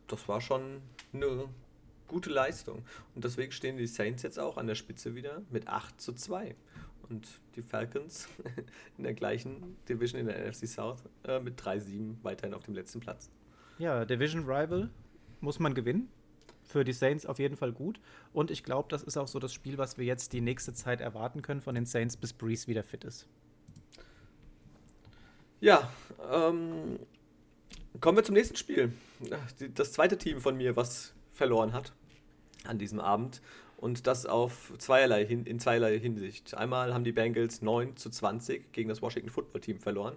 das 0.07 0.29
war 0.29 0.39
schon 0.39 0.81
eine 1.11 1.49
gute 2.07 2.29
Leistung. 2.29 2.85
Und 3.15 3.25
deswegen 3.25 3.51
stehen 3.51 3.75
die 3.75 3.87
Saints 3.87 4.23
jetzt 4.23 4.39
auch 4.39 4.55
an 4.55 4.67
der 4.67 4.75
Spitze 4.75 5.13
wieder 5.13 5.41
mit 5.49 5.67
8 5.67 5.99
zu 5.99 6.13
2. 6.13 6.55
Und 7.09 7.27
die 7.57 7.63
Falcons 7.63 8.29
in 8.97 9.03
der 9.03 9.13
gleichen 9.13 9.75
Division 9.89 10.21
in 10.21 10.27
der 10.27 10.47
NFC 10.47 10.69
South 10.69 11.03
äh, 11.25 11.41
mit 11.41 11.61
3-7 11.61 12.15
weiterhin 12.23 12.53
auf 12.53 12.63
dem 12.63 12.75
letzten 12.75 13.01
Platz. 13.01 13.29
Ja, 13.77 14.05
Division 14.05 14.43
Rival 14.45 14.89
muss 15.41 15.59
man 15.59 15.73
gewinnen. 15.73 16.07
Für 16.67 16.83
die 16.83 16.93
Saints 16.93 17.25
auf 17.25 17.39
jeden 17.39 17.55
Fall 17.55 17.71
gut. 17.71 17.99
Und 18.33 18.51
ich 18.51 18.63
glaube, 18.63 18.89
das 18.89 19.01
ist 19.01 19.17
auch 19.17 19.27
so 19.27 19.39
das 19.39 19.53
Spiel, 19.53 19.77
was 19.77 19.97
wir 19.97 20.05
jetzt 20.05 20.33
die 20.33 20.41
nächste 20.41 20.73
Zeit 20.73 20.99
erwarten 20.99 21.41
können 21.41 21.61
von 21.61 21.73
den 21.73 21.85
Saints, 21.85 22.17
bis 22.17 22.33
Breeze 22.33 22.67
wieder 22.67 22.83
fit 22.83 23.05
ist. 23.05 23.25
Ja, 25.61 25.89
ähm, 26.31 26.99
kommen 28.01 28.17
wir 28.17 28.23
zum 28.23 28.35
nächsten 28.35 28.57
Spiel. 28.57 28.91
Das 29.73 29.93
zweite 29.93 30.17
Team 30.17 30.41
von 30.41 30.57
mir, 30.57 30.75
was 30.75 31.13
verloren 31.31 31.73
hat 31.73 31.93
an 32.65 32.77
diesem 32.77 32.99
Abend. 32.99 33.41
Und 33.77 34.07
das 34.07 34.25
auf 34.25 34.73
zweierlei 34.79 35.21
in 35.21 35.59
zweierlei 35.59 35.99
Hinsicht. 35.99 36.55
Einmal 36.55 36.93
haben 36.93 37.03
die 37.03 37.11
Bengals 37.11 37.61
9 37.61 37.95
zu 37.95 38.09
20 38.09 38.71
gegen 38.71 38.89
das 38.89 39.01
Washington 39.01 39.29
Football 39.29 39.61
Team 39.61 39.79
verloren. 39.79 40.15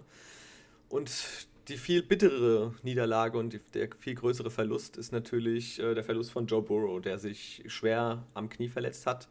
Und 0.89 1.47
die 1.67 1.77
viel 1.77 2.01
bittere 2.01 2.73
Niederlage 2.83 3.37
und 3.37 3.53
die, 3.53 3.59
der 3.73 3.89
viel 3.99 4.15
größere 4.15 4.49
Verlust 4.49 4.97
ist 4.97 5.11
natürlich 5.11 5.79
äh, 5.79 5.93
der 5.93 6.03
Verlust 6.03 6.31
von 6.31 6.47
Joe 6.47 6.61
Burrow, 6.61 7.01
der 7.01 7.17
sich 7.19 7.63
schwer 7.67 8.23
am 8.33 8.49
Knie 8.49 8.69
verletzt 8.69 9.05
hat. 9.05 9.27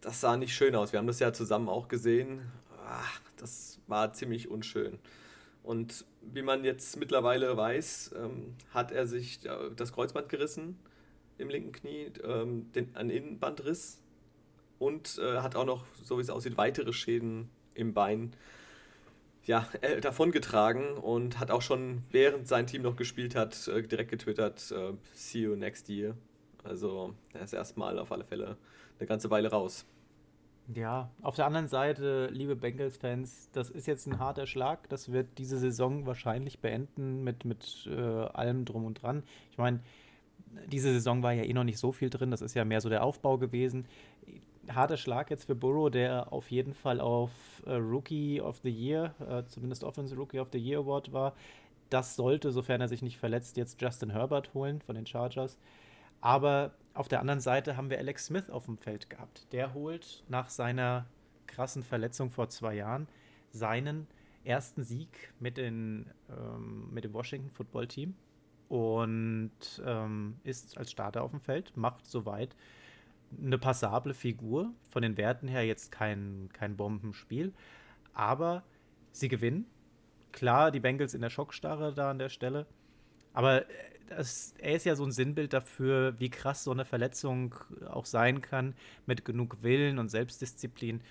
Das 0.00 0.20
sah 0.20 0.36
nicht 0.36 0.54
schön 0.54 0.74
aus. 0.74 0.92
Wir 0.92 0.98
haben 0.98 1.06
das 1.06 1.20
ja 1.20 1.32
zusammen 1.32 1.68
auch 1.68 1.88
gesehen. 1.88 2.42
Ach, 2.86 3.20
das 3.36 3.80
war 3.86 4.12
ziemlich 4.12 4.48
unschön. 4.48 4.98
Und 5.62 6.04
wie 6.20 6.42
man 6.42 6.62
jetzt 6.62 6.98
mittlerweile 6.98 7.56
weiß, 7.56 8.14
ähm, 8.18 8.54
hat 8.70 8.92
er 8.92 9.06
sich 9.06 9.44
äh, 9.46 9.70
das 9.74 9.94
Kreuzband 9.94 10.28
gerissen 10.28 10.78
im 11.38 11.48
linken 11.48 11.72
Knie, 11.72 12.12
ähm, 12.22 12.70
den, 12.72 12.94
einen 12.94 13.10
Innenbandriss 13.10 14.00
und 14.78 15.18
äh, 15.18 15.38
hat 15.38 15.56
auch 15.56 15.64
noch, 15.64 15.86
so 16.02 16.18
wie 16.18 16.22
es 16.22 16.30
aussieht, 16.30 16.58
weitere 16.58 16.92
Schäden 16.92 17.48
im 17.74 17.94
Bein 17.94 18.34
ja, 19.46 19.68
äh, 19.80 20.00
davongetragen 20.00 20.96
und 20.96 21.38
hat 21.38 21.50
auch 21.50 21.62
schon, 21.62 22.02
während 22.10 22.48
sein 22.48 22.66
Team 22.66 22.82
noch 22.82 22.96
gespielt 22.96 23.34
hat, 23.34 23.68
äh, 23.68 23.82
direkt 23.82 24.10
getwittert, 24.10 24.72
äh, 24.72 24.92
see 25.14 25.42
you 25.42 25.56
next 25.56 25.88
year. 25.88 26.16
Also 26.62 27.14
er 27.32 27.42
ist 27.42 27.52
erstmal 27.52 27.98
auf 27.98 28.10
alle 28.10 28.24
Fälle 28.24 28.56
eine 28.98 29.06
ganze 29.06 29.30
Weile 29.30 29.50
raus. 29.50 29.84
Ja, 30.74 31.10
auf 31.20 31.36
der 31.36 31.44
anderen 31.44 31.68
Seite, 31.68 32.28
liebe 32.32 32.56
Bengals-Fans, 32.56 33.50
das 33.52 33.68
ist 33.68 33.86
jetzt 33.86 34.06
ein 34.06 34.18
harter 34.18 34.46
Schlag. 34.46 34.88
Das 34.88 35.12
wird 35.12 35.36
diese 35.36 35.58
Saison 35.58 36.06
wahrscheinlich 36.06 36.60
beenden 36.60 37.22
mit, 37.22 37.44
mit 37.44 37.86
allem 37.86 38.64
drum 38.64 38.86
und 38.86 39.02
dran. 39.02 39.24
Ich 39.50 39.58
meine, 39.58 39.80
diese 40.66 40.92
Saison 40.92 41.22
war 41.22 41.32
ja 41.32 41.44
eh 41.44 41.52
noch 41.52 41.64
nicht 41.64 41.78
so 41.78 41.92
viel 41.92 42.10
drin. 42.10 42.30
Das 42.30 42.40
ist 42.40 42.54
ja 42.54 42.64
mehr 42.64 42.80
so 42.80 42.88
der 42.88 43.04
Aufbau 43.04 43.38
gewesen. 43.38 43.86
Harter 44.72 44.96
Schlag 44.96 45.30
jetzt 45.30 45.44
für 45.44 45.54
Burrow, 45.54 45.90
der 45.90 46.32
auf 46.32 46.50
jeden 46.50 46.74
Fall 46.74 47.00
auf 47.00 47.30
äh, 47.66 47.74
Rookie 47.74 48.40
of 48.40 48.58
the 48.62 48.70
Year, 48.70 49.14
äh, 49.28 49.44
zumindest 49.46 49.84
Offensive 49.84 50.18
Rookie 50.18 50.40
of 50.40 50.48
the 50.52 50.58
Year 50.58 50.80
Award 50.80 51.12
war. 51.12 51.34
Das 51.90 52.16
sollte, 52.16 52.50
sofern 52.50 52.80
er 52.80 52.88
sich 52.88 53.02
nicht 53.02 53.18
verletzt, 53.18 53.56
jetzt 53.56 53.80
Justin 53.80 54.10
Herbert 54.10 54.54
holen 54.54 54.80
von 54.80 54.94
den 54.94 55.06
Chargers. 55.06 55.58
Aber 56.20 56.74
auf 56.94 57.08
der 57.08 57.20
anderen 57.20 57.40
Seite 57.40 57.76
haben 57.76 57.90
wir 57.90 57.98
Alex 57.98 58.26
Smith 58.26 58.48
auf 58.50 58.64
dem 58.64 58.78
Feld 58.78 59.10
gehabt. 59.10 59.46
Der 59.52 59.74
holt 59.74 60.24
nach 60.28 60.48
seiner 60.48 61.06
krassen 61.46 61.82
Verletzung 61.82 62.30
vor 62.30 62.48
zwei 62.48 62.74
Jahren 62.74 63.06
seinen 63.50 64.06
ersten 64.44 64.82
Sieg 64.82 65.32
mit, 65.38 65.56
den, 65.56 66.10
ähm, 66.30 66.88
mit 66.92 67.04
dem 67.04 67.12
Washington 67.12 67.50
Football 67.50 67.88
Team 67.88 68.14
und 68.68 69.50
ähm, 69.84 70.36
ist 70.44 70.76
als 70.78 70.90
Starter 70.90 71.22
auf 71.22 71.30
dem 71.30 71.40
Feld, 71.40 71.76
macht 71.76 72.06
soweit 72.06 72.56
eine 73.42 73.58
passable 73.58 74.14
Figur, 74.14 74.72
von 74.90 75.02
den 75.02 75.16
Werten 75.16 75.48
her 75.48 75.64
jetzt 75.64 75.92
kein, 75.92 76.48
kein 76.52 76.76
Bombenspiel, 76.76 77.52
Aber 78.12 78.62
sie 79.12 79.28
gewinnen. 79.28 79.66
Klar, 80.32 80.70
die 80.70 80.80
Bengals 80.80 81.14
in 81.14 81.20
der 81.20 81.30
Schockstarre 81.30 81.94
da 81.94 82.10
an 82.10 82.18
der 82.18 82.28
Stelle. 82.28 82.66
Aber 83.32 83.62
äh, 83.62 83.74
das, 84.08 84.54
er 84.58 84.76
ist 84.76 84.84
ja 84.84 84.96
so 84.96 85.04
ein 85.04 85.12
Sinnbild 85.12 85.52
dafür, 85.52 86.18
wie 86.18 86.30
krass 86.30 86.64
so 86.64 86.70
eine 86.70 86.84
Verletzung 86.84 87.54
auch 87.88 88.06
sein 88.06 88.40
kann. 88.40 88.74
Mit 89.06 89.24
genug 89.24 89.62
Willen 89.62 89.98
und 89.98 90.10
Selbstdisziplin 90.10 91.02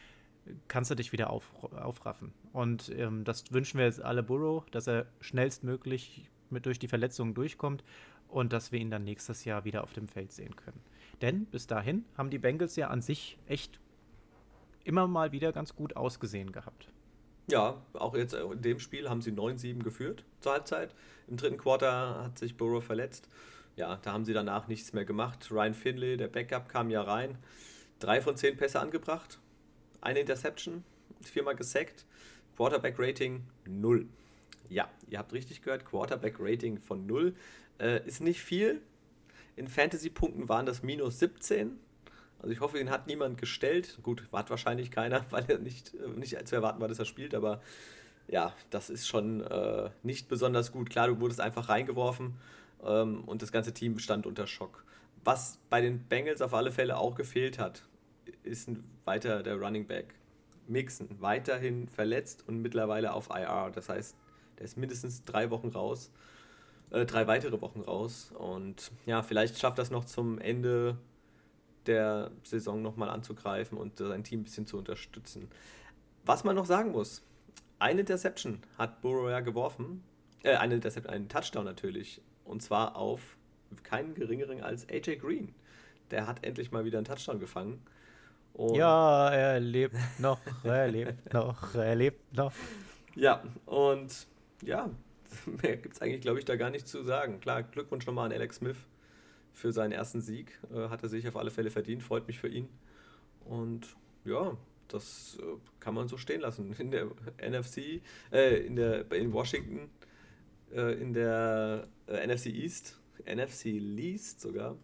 kannst 0.67 0.91
du 0.91 0.95
dich 0.95 1.11
wieder 1.11 1.29
auf, 1.29 1.51
aufraffen. 1.73 2.33
Und 2.51 2.89
ähm, 2.97 3.23
das 3.23 3.51
wünschen 3.51 3.77
wir 3.77 3.85
jetzt 3.85 4.01
alle 4.01 4.23
Burrow, 4.23 4.65
dass 4.71 4.87
er 4.87 5.05
schnellstmöglich 5.21 6.29
mit 6.49 6.65
durch 6.65 6.79
die 6.79 6.87
Verletzungen 6.87 7.33
durchkommt 7.33 7.83
und 8.27 8.53
dass 8.53 8.71
wir 8.71 8.79
ihn 8.79 8.91
dann 8.91 9.03
nächstes 9.03 9.45
Jahr 9.45 9.63
wieder 9.65 9.83
auf 9.83 9.93
dem 9.93 10.07
Feld 10.07 10.31
sehen 10.31 10.55
können. 10.55 10.81
Denn 11.23 11.45
bis 11.45 11.67
dahin 11.67 12.03
haben 12.17 12.29
die 12.29 12.37
Bengals 12.37 12.75
ja 12.75 12.89
an 12.89 13.01
sich 13.01 13.37
echt 13.47 13.79
immer 14.83 15.07
mal 15.07 15.31
wieder 15.31 15.53
ganz 15.53 15.73
gut 15.73 15.95
ausgesehen 15.95 16.51
gehabt. 16.51 16.89
Ja, 17.47 17.81
auch 17.93 18.13
jetzt 18.13 18.33
in 18.33 18.61
dem 18.61 18.79
Spiel 18.81 19.09
haben 19.09 19.21
sie 19.21 19.31
9-7 19.31 19.81
geführt 19.81 20.25
zur 20.41 20.51
Halbzeit. 20.51 20.93
Im 21.29 21.37
dritten 21.37 21.57
Quarter 21.57 22.25
hat 22.25 22.37
sich 22.37 22.57
Burrow 22.57 22.83
verletzt. 22.83 23.29
Ja, 23.77 23.99
da 24.01 24.11
haben 24.11 24.25
sie 24.25 24.33
danach 24.33 24.67
nichts 24.67 24.91
mehr 24.91 25.05
gemacht. 25.05 25.49
Ryan 25.49 25.73
Finley, 25.73 26.17
der 26.17 26.27
Backup, 26.27 26.67
kam 26.67 26.89
ja 26.89 27.01
rein. 27.01 27.37
Drei 27.99 28.19
von 28.21 28.35
zehn 28.35 28.57
Pässe 28.57 28.81
angebracht. 28.81 29.39
Eine 30.01 30.19
Interception, 30.19 30.83
viermal 31.21 31.55
gesackt. 31.55 32.05
Quarterback-Rating 32.57 33.45
0. 33.65 34.09
Ja, 34.67 34.89
ihr 35.07 35.19
habt 35.19 35.31
richtig 35.31 35.61
gehört, 35.61 35.85
Quarterback-Rating 35.85 36.79
von 36.79 37.05
0. 37.05 37.33
Äh, 37.79 38.05
ist 38.05 38.19
nicht 38.19 38.41
viel. 38.41 38.81
In 39.55 39.67
Fantasy-Punkten 39.67 40.49
waren 40.49 40.65
das 40.65 40.83
minus 40.83 41.19
17. 41.19 41.79
Also 42.39 42.51
ich 42.51 42.59
hoffe, 42.59 42.79
ihn 42.79 42.89
hat 42.89 43.07
niemand 43.07 43.37
gestellt. 43.37 43.99
Gut, 44.03 44.27
wart 44.31 44.49
wahrscheinlich 44.49 44.91
keiner, 44.91 45.25
weil 45.31 45.45
er 45.47 45.59
nicht, 45.59 45.93
äh, 45.93 46.07
nicht 46.19 46.47
zu 46.47 46.55
erwarten 46.55 46.81
war, 46.81 46.87
dass 46.87 46.99
er 46.99 47.05
spielt, 47.05 47.35
aber 47.35 47.61
ja, 48.27 48.53
das 48.69 48.89
ist 48.89 49.07
schon 49.07 49.41
äh, 49.41 49.89
nicht 50.01 50.27
besonders 50.27 50.71
gut. 50.71 50.89
Klar, 50.89 51.07
du 51.07 51.19
wurdest 51.19 51.41
einfach 51.41 51.69
reingeworfen 51.69 52.35
ähm, 52.83 53.23
und 53.25 53.41
das 53.41 53.51
ganze 53.51 53.73
Team 53.73 53.99
stand 53.99 54.25
unter 54.25 54.47
Schock. 54.47 54.83
Was 55.23 55.59
bei 55.69 55.81
den 55.81 56.03
Bengals 56.03 56.41
auf 56.41 56.53
alle 56.53 56.71
Fälle 56.71 56.97
auch 56.97 57.15
gefehlt 57.15 57.59
hat, 57.59 57.83
ist 58.43 58.69
weiter 59.05 59.43
der 59.43 59.55
Running 59.55 59.87
Back. 59.87 60.15
Mixen, 60.67 61.09
weiterhin 61.19 61.87
verletzt 61.89 62.45
und 62.47 62.61
mittlerweile 62.61 63.13
auf 63.13 63.29
IR. 63.29 63.71
Das 63.73 63.89
heißt, 63.89 64.15
der 64.57 64.65
ist 64.65 64.77
mindestens 64.77 65.23
drei 65.25 65.49
Wochen 65.49 65.69
raus, 65.69 66.11
äh, 66.93 67.05
drei 67.05 67.27
weitere 67.27 67.59
Wochen 67.59 67.81
raus. 67.81 68.31
Und 68.37 68.91
ja, 69.05 69.21
vielleicht 69.21 69.59
schafft 69.59 69.77
das 69.79 69.91
noch 69.91 70.05
zum 70.05 70.39
Ende 70.39 70.97
der 71.85 72.31
Saison 72.43 72.81
nochmal 72.81 73.09
anzugreifen 73.09 73.77
und 73.77 73.97
sein 73.97 74.23
Team 74.23 74.41
ein 74.41 74.43
bisschen 74.43 74.65
zu 74.65 74.77
unterstützen. 74.77 75.49
Was 76.25 76.45
man 76.45 76.55
noch 76.55 76.65
sagen 76.65 76.91
muss, 76.91 77.21
eine 77.79 78.01
Interception 78.01 78.59
hat 78.77 79.01
Burrow 79.01 79.29
ja 79.29 79.41
geworfen. 79.41 80.03
Äh, 80.43 80.55
eine 80.55 80.75
Interception, 80.75 81.13
einen 81.13 81.27
Touchdown 81.27 81.65
natürlich. 81.65 82.21
Und 82.45 82.61
zwar 82.61 82.95
auf 82.95 83.37
keinen 83.83 84.13
geringeren 84.13 84.61
als 84.61 84.87
AJ 84.87 85.17
Green. 85.17 85.53
Der 86.11 86.27
hat 86.27 86.45
endlich 86.45 86.71
mal 86.71 86.85
wieder 86.85 86.99
einen 86.99 87.05
Touchdown 87.05 87.39
gefangen. 87.39 87.81
Und 88.53 88.75
ja, 88.75 89.29
er 89.29 89.59
lebt 89.59 89.95
noch, 90.19 90.39
er 90.63 90.87
lebt 90.87 91.33
noch, 91.33 91.73
er 91.73 91.95
lebt 91.95 92.33
noch. 92.37 92.53
Ja, 93.15 93.43
und 93.65 94.27
ja, 94.61 94.91
mehr 95.61 95.77
gibt 95.77 95.95
es 95.95 96.01
eigentlich, 96.01 96.21
glaube 96.21 96.39
ich, 96.39 96.45
da 96.45 96.55
gar 96.55 96.69
nicht 96.69 96.87
zu 96.87 97.03
sagen. 97.03 97.39
Klar, 97.39 97.63
Glückwunsch 97.63 98.05
nochmal 98.05 98.27
an 98.27 98.33
Alex 98.33 98.57
Smith 98.57 98.77
für 99.53 99.71
seinen 99.71 99.91
ersten 99.91 100.21
Sieg. 100.21 100.59
Äh, 100.73 100.89
hat 100.89 101.03
er 101.03 101.09
sich 101.09 101.27
auf 101.27 101.37
alle 101.37 101.51
Fälle 101.51 101.69
verdient, 101.69 102.03
freut 102.03 102.27
mich 102.27 102.39
für 102.39 102.47
ihn. 102.47 102.67
Und 103.45 103.95
ja, 104.25 104.57
das 104.87 105.37
äh, 105.41 105.43
kann 105.79 105.93
man 105.93 106.07
so 106.07 106.17
stehen 106.17 106.41
lassen. 106.41 106.73
In 106.77 106.91
der 106.91 107.07
NFC, 107.41 108.01
äh, 108.31 108.65
in 108.65 108.75
der 108.75 109.11
in 109.11 109.33
Washington, 109.33 109.89
äh, 110.73 110.93
in 111.01 111.13
der 111.13 111.87
äh, 112.07 112.27
NFC 112.27 112.47
East, 112.47 112.99
NFC 113.25 113.65
Least 113.65 114.41
sogar, 114.41 114.77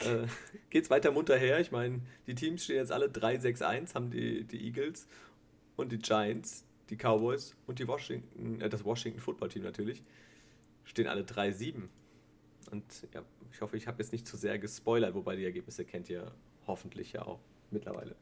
äh, 0.00 0.26
geht 0.70 0.84
es 0.84 0.90
weiter 0.90 1.10
munter 1.10 1.36
her. 1.36 1.60
Ich 1.60 1.72
meine, 1.72 2.00
die 2.26 2.34
Teams 2.34 2.64
stehen 2.64 2.76
jetzt 2.76 2.92
alle 2.92 3.06
3-6-1, 3.06 3.94
haben 3.94 4.10
die, 4.10 4.44
die 4.44 4.66
Eagles 4.66 5.06
und 5.76 5.92
die 5.92 5.98
Giants, 5.98 6.64
die 6.92 6.96
Cowboys 6.98 7.56
und 7.66 7.78
die 7.78 7.88
Washington, 7.88 8.60
äh, 8.60 8.68
das 8.68 8.84
Washington 8.84 9.18
Football 9.18 9.48
Team 9.48 9.62
natürlich, 9.62 10.02
stehen 10.84 11.06
alle 11.08 11.22
3-7. 11.22 11.88
Und 12.70 12.84
ja, 13.12 13.22
ich 13.50 13.60
hoffe, 13.60 13.76
ich 13.76 13.86
habe 13.86 14.02
jetzt 14.02 14.12
nicht 14.12 14.26
zu 14.26 14.36
sehr 14.36 14.58
gespoilert, 14.58 15.14
wobei 15.14 15.34
die 15.36 15.44
Ergebnisse 15.44 15.84
kennt 15.84 16.08
ihr 16.10 16.30
hoffentlich 16.66 17.14
ja 17.14 17.22
auch 17.22 17.40
mittlerweile. 17.70 18.14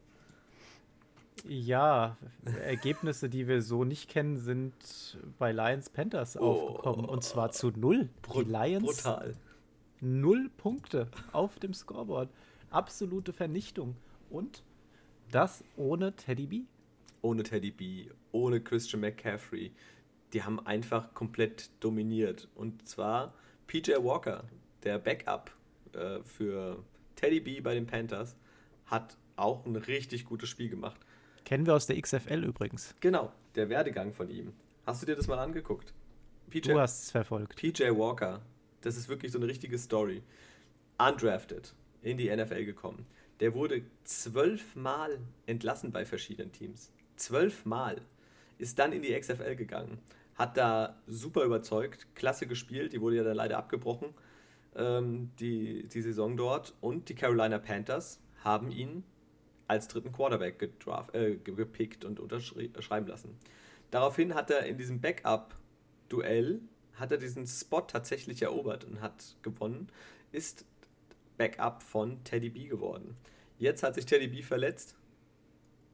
Ja, 1.49 2.17
Ergebnisse, 2.65 3.29
die 3.29 3.49
wir 3.49 3.63
so 3.63 3.85
nicht 3.85 4.09
kennen, 4.09 4.37
sind 4.37 5.19
bei 5.39 5.53
Lions 5.53 5.89
Panthers 5.91 6.39
oh, 6.39 6.45
aufgekommen. 6.45 7.07
Und 7.07 7.25
zwar 7.25 7.51
zu 7.51 7.71
null. 7.71 8.09
Die 8.35 8.43
Lions. 8.43 8.85
Brutal. 8.85 9.35
Null 10.01 10.51
Punkte 10.57 11.09
auf 11.33 11.59
dem 11.59 11.75
Scoreboard. 11.75 12.31
Absolute 12.71 13.33
Vernichtung. 13.33 13.97
Und 14.29 14.63
das 15.31 15.65
ohne 15.77 16.15
Teddy 16.15 16.47
B? 16.47 16.63
Ohne 17.23 17.43
Teddy 17.43 17.71
B, 17.71 18.11
ohne 18.33 18.61
Christian 18.61 19.01
McCaffrey. 19.01 19.73
Die 20.33 20.43
haben 20.43 20.65
einfach 20.67 21.15
komplett 21.15 21.71
dominiert. 21.81 22.49
Und 22.55 22.87
zwar 22.87 23.35
PJ 23.67 23.93
Walker, 23.93 24.45
der 24.85 24.99
Backup 24.99 25.51
äh, 25.93 26.21
für 26.23 26.85
Teddy 27.17 27.41
B 27.41 27.61
bei 27.61 27.75
den 27.75 27.87
Panthers, 27.87 28.37
hat 28.87 29.17
auch 29.37 29.65
ein 29.67 29.77
richtig 29.77 30.25
gutes 30.25 30.49
Spiel 30.49 30.69
gemacht. 30.69 31.01
Kennen 31.45 31.67
wir 31.67 31.75
aus 31.75 31.87
der 31.87 32.01
XFL 32.01 32.45
übrigens. 32.45 32.95
Genau, 33.01 33.33
der 33.55 33.69
Werdegang 33.69 34.13
von 34.13 34.31
ihm. 34.31 34.53
Hast 34.87 35.03
du 35.03 35.07
dir 35.07 35.17
das 35.17 35.27
mal 35.27 35.39
angeguckt? 35.39 35.95
PJ, 36.51 36.73
du 36.73 36.81
hast 36.81 37.05
es 37.05 37.11
verfolgt. 37.11 37.57
PJ 37.57 37.85
Walker, 37.91 38.43
das 38.81 38.97
ist 38.97 39.09
wirklich 39.09 39.33
so 39.33 39.39
eine 39.39 39.47
richtige 39.47 39.79
Story. 39.79 40.23
Undrafted, 40.99 41.75
in 42.03 42.19
die 42.19 42.35
NFL 42.35 42.65
gekommen. 42.65 43.07
Der 43.41 43.55
wurde 43.55 43.83
zwölfmal 44.05 45.19
entlassen 45.47 45.93
bei 45.93 46.05
verschiedenen 46.05 46.53
Teams. 46.53 46.93
Zwölfmal. 47.17 48.03
Ist 48.61 48.79
dann 48.79 48.93
in 48.93 49.03
die 49.03 49.19
XFL 49.19 49.57
gegangen. 49.57 49.99
Hat 50.35 50.57
da 50.57 51.01
super 51.07 51.45
überzeugt, 51.45 52.15
klasse 52.15 52.47
gespielt. 52.47 52.93
Die 52.93 53.01
wurde 53.01 53.17
ja 53.17 53.25
dann 53.25 53.37
leider 53.37 53.59
abgebrochen, 53.59 54.15
ähm, 54.77 55.31
die, 55.41 55.89
die 55.89 56.03
Saison 56.03 56.37
dort. 56.37 56.75
Und 56.81 57.09
die 57.09 57.15
Carolina 57.15 57.59
Panthers 57.59 58.21
haben 58.45 58.71
ihn 58.71 59.05
als 59.67 59.89
dritten 59.89 60.13
Quarterback 60.13 60.63
äh, 61.13 61.37
gepickt 61.37 62.05
und 62.05 62.21
unterschreiben 62.21 63.07
lassen. 63.07 63.39
Daraufhin 63.91 64.35
hat 64.35 64.51
er 64.51 64.67
in 64.67 64.77
diesem 64.77 65.01
Backup-Duell 65.01 66.61
hat 66.95 67.13
er 67.13 67.19
diesen 67.19 67.47
Spot 67.47 67.81
tatsächlich 67.81 68.43
erobert 68.43 68.85
und 68.85 69.01
hat 69.01 69.37
gewonnen, 69.43 69.89
ist 70.33 70.67
Backup 71.39 71.83
von 71.83 72.23
Teddy 72.25 72.51
B 72.51 72.67
geworden. 72.67 73.17
Jetzt 73.59 73.83
hat 73.83 73.95
sich 73.95 74.05
Teddy 74.05 74.29
B 74.29 74.43
verletzt 74.43 74.97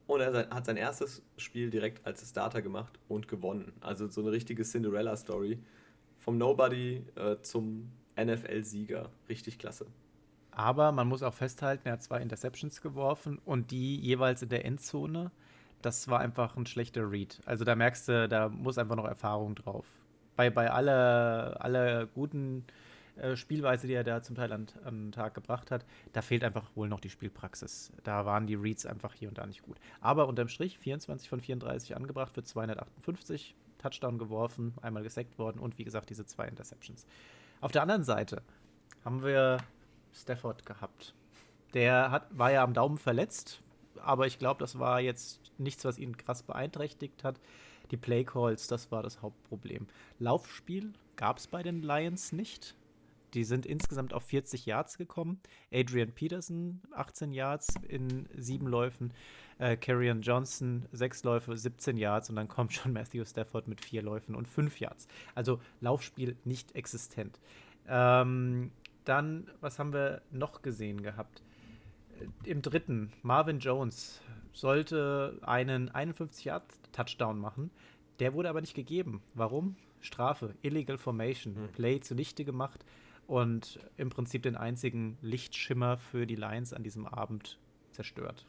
und 0.07 0.21
er 0.21 0.49
hat 0.49 0.65
sein 0.65 0.77
erstes 0.77 1.21
Spiel 1.37 1.69
direkt 1.69 2.05
als 2.05 2.27
Starter 2.27 2.61
gemacht 2.61 2.97
und 3.07 3.27
gewonnen. 3.27 3.73
Also 3.81 4.07
so 4.07 4.21
eine 4.21 4.31
richtige 4.31 4.63
Cinderella-Story. 4.63 5.59
Vom 6.17 6.37
Nobody 6.37 7.03
äh, 7.15 7.37
zum 7.41 7.91
NFL-Sieger. 8.19 9.09
Richtig 9.29 9.59
klasse. 9.59 9.85
Aber 10.51 10.91
man 10.91 11.07
muss 11.07 11.21
auch 11.21 11.33
festhalten, 11.33 11.87
er 11.87 11.93
hat 11.93 12.03
zwei 12.03 12.19
Interceptions 12.21 12.81
geworfen 12.81 13.39
und 13.45 13.69
die 13.71 13.97
jeweils 13.99 14.41
in 14.41 14.49
der 14.49 14.65
Endzone. 14.65 15.31
Das 15.81 16.07
war 16.07 16.19
einfach 16.19 16.55
ein 16.55 16.65
schlechter 16.65 17.11
Read. 17.11 17.39
Also 17.45 17.63
da 17.63 17.75
merkst 17.75 18.07
du, 18.07 18.27
da 18.27 18.49
muss 18.49 18.77
einfach 18.77 18.95
noch 18.95 19.05
Erfahrung 19.05 19.53
drauf. 19.53 19.85
Bei, 20.35 20.49
bei 20.49 20.71
aller, 20.71 21.57
aller 21.59 22.07
guten 22.07 22.65
äh, 22.67 22.86
Spielweise, 23.35 23.87
die 23.87 23.93
er 23.93 24.03
da 24.03 24.21
zum 24.21 24.35
Teil 24.35 24.51
an, 24.51 24.67
an 24.83 25.05
den 25.05 25.11
Tag 25.11 25.33
gebracht 25.33 25.71
hat, 25.71 25.85
da 26.13 26.21
fehlt 26.21 26.43
einfach 26.43 26.69
wohl 26.75 26.87
noch 26.87 26.99
die 26.99 27.09
Spielpraxis. 27.09 27.91
Da 28.03 28.25
waren 28.25 28.47
die 28.47 28.55
Reads 28.55 28.85
einfach 28.85 29.13
hier 29.13 29.29
und 29.29 29.37
da 29.37 29.45
nicht 29.45 29.63
gut. 29.63 29.77
Aber 30.01 30.27
unterm 30.27 30.47
Strich 30.47 30.77
24 30.77 31.27
von 31.29 31.41
34 31.41 31.95
angebracht 31.95 32.33
für 32.33 32.43
258, 32.43 33.55
Touchdown 33.77 34.17
geworfen, 34.17 34.73
einmal 34.81 35.03
gesackt 35.03 35.37
worden 35.39 35.59
und 35.59 35.77
wie 35.77 35.83
gesagt 35.83 36.09
diese 36.09 36.25
zwei 36.25 36.47
Interceptions. 36.47 37.05
Auf 37.61 37.71
der 37.71 37.81
anderen 37.81 38.03
Seite 38.03 38.41
haben 39.03 39.23
wir 39.23 39.57
Stafford 40.13 40.65
gehabt. 40.65 41.13
Der 41.73 42.11
hat, 42.11 42.27
war 42.37 42.51
ja 42.51 42.63
am 42.63 42.73
Daumen 42.73 42.97
verletzt, 42.97 43.61
aber 44.01 44.27
ich 44.27 44.39
glaube, 44.39 44.59
das 44.59 44.79
war 44.79 44.99
jetzt 45.01 45.41
nichts, 45.57 45.85
was 45.85 45.97
ihn 45.97 46.17
krass 46.17 46.43
beeinträchtigt 46.43 47.23
hat. 47.23 47.39
Die 47.91 47.97
Playcalls, 47.97 48.67
das 48.67 48.91
war 48.91 49.03
das 49.03 49.21
Hauptproblem. 49.21 49.87
Laufspiel 50.19 50.93
gab 51.15 51.37
es 51.37 51.47
bei 51.47 51.63
den 51.63 51.81
Lions 51.81 52.31
nicht. 52.31 52.75
Die 53.33 53.43
sind 53.43 53.65
insgesamt 53.65 54.13
auf 54.13 54.23
40 54.23 54.65
Yards 54.65 54.97
gekommen. 54.97 55.39
Adrian 55.71 56.11
Peterson 56.11 56.81
18 56.93 57.31
Yards 57.33 57.75
in 57.87 58.27
sieben 58.35 58.67
Läufen. 58.67 59.13
Äh, 59.59 59.75
Carrion 59.75 60.21
Johnson 60.21 60.85
6 60.91 61.23
Läufe, 61.23 61.57
17 61.57 61.97
Yards. 61.97 62.29
Und 62.29 62.37
dann 62.37 62.47
kommt 62.47 62.73
schon 62.73 62.93
Matthew 62.93 63.25
Stafford 63.25 63.67
mit 63.67 63.81
4 63.81 64.01
Läufen 64.01 64.35
und 64.35 64.47
5 64.47 64.79
Yards. 64.79 65.07
Also 65.35 65.59
Laufspiel 65.81 66.37
nicht 66.45 66.75
existent. 66.75 67.39
Ähm, 67.87 68.71
dann, 69.03 69.49
was 69.61 69.79
haben 69.79 69.93
wir 69.93 70.21
noch 70.31 70.61
gesehen 70.61 71.01
gehabt? 71.01 71.41
Äh, 72.19 72.49
Im 72.49 72.61
dritten, 72.61 73.11
Marvin 73.23 73.59
Jones, 73.59 74.21
sollte 74.53 75.39
einen 75.43 75.89
51-Yard-Touchdown 75.89 77.39
machen. 77.39 77.71
Der 78.19 78.33
wurde 78.33 78.49
aber 78.49 78.61
nicht 78.61 78.73
gegeben. 78.73 79.21
Warum? 79.33 79.75
Strafe, 79.99 80.55
Illegal 80.61 80.97
Formation, 80.97 81.55
hm. 81.55 81.67
Play 81.69 81.99
zunichte 81.99 82.45
gemacht 82.45 82.85
und 83.27 83.79
im 83.97 84.09
Prinzip 84.09 84.43
den 84.43 84.55
einzigen 84.55 85.17
Lichtschimmer 85.21 85.97
für 85.97 86.25
die 86.25 86.35
Lions 86.35 86.73
an 86.73 86.83
diesem 86.83 87.05
Abend 87.05 87.59
zerstört. 87.91 88.45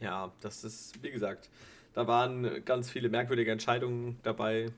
Ja, 0.00 0.32
das 0.40 0.64
ist, 0.64 1.02
wie 1.02 1.10
gesagt, 1.10 1.50
da 1.94 2.06
waren 2.06 2.64
ganz 2.64 2.90
viele 2.90 3.08
merkwürdige 3.08 3.50
Entscheidungen 3.50 4.18
dabei, 4.22 4.70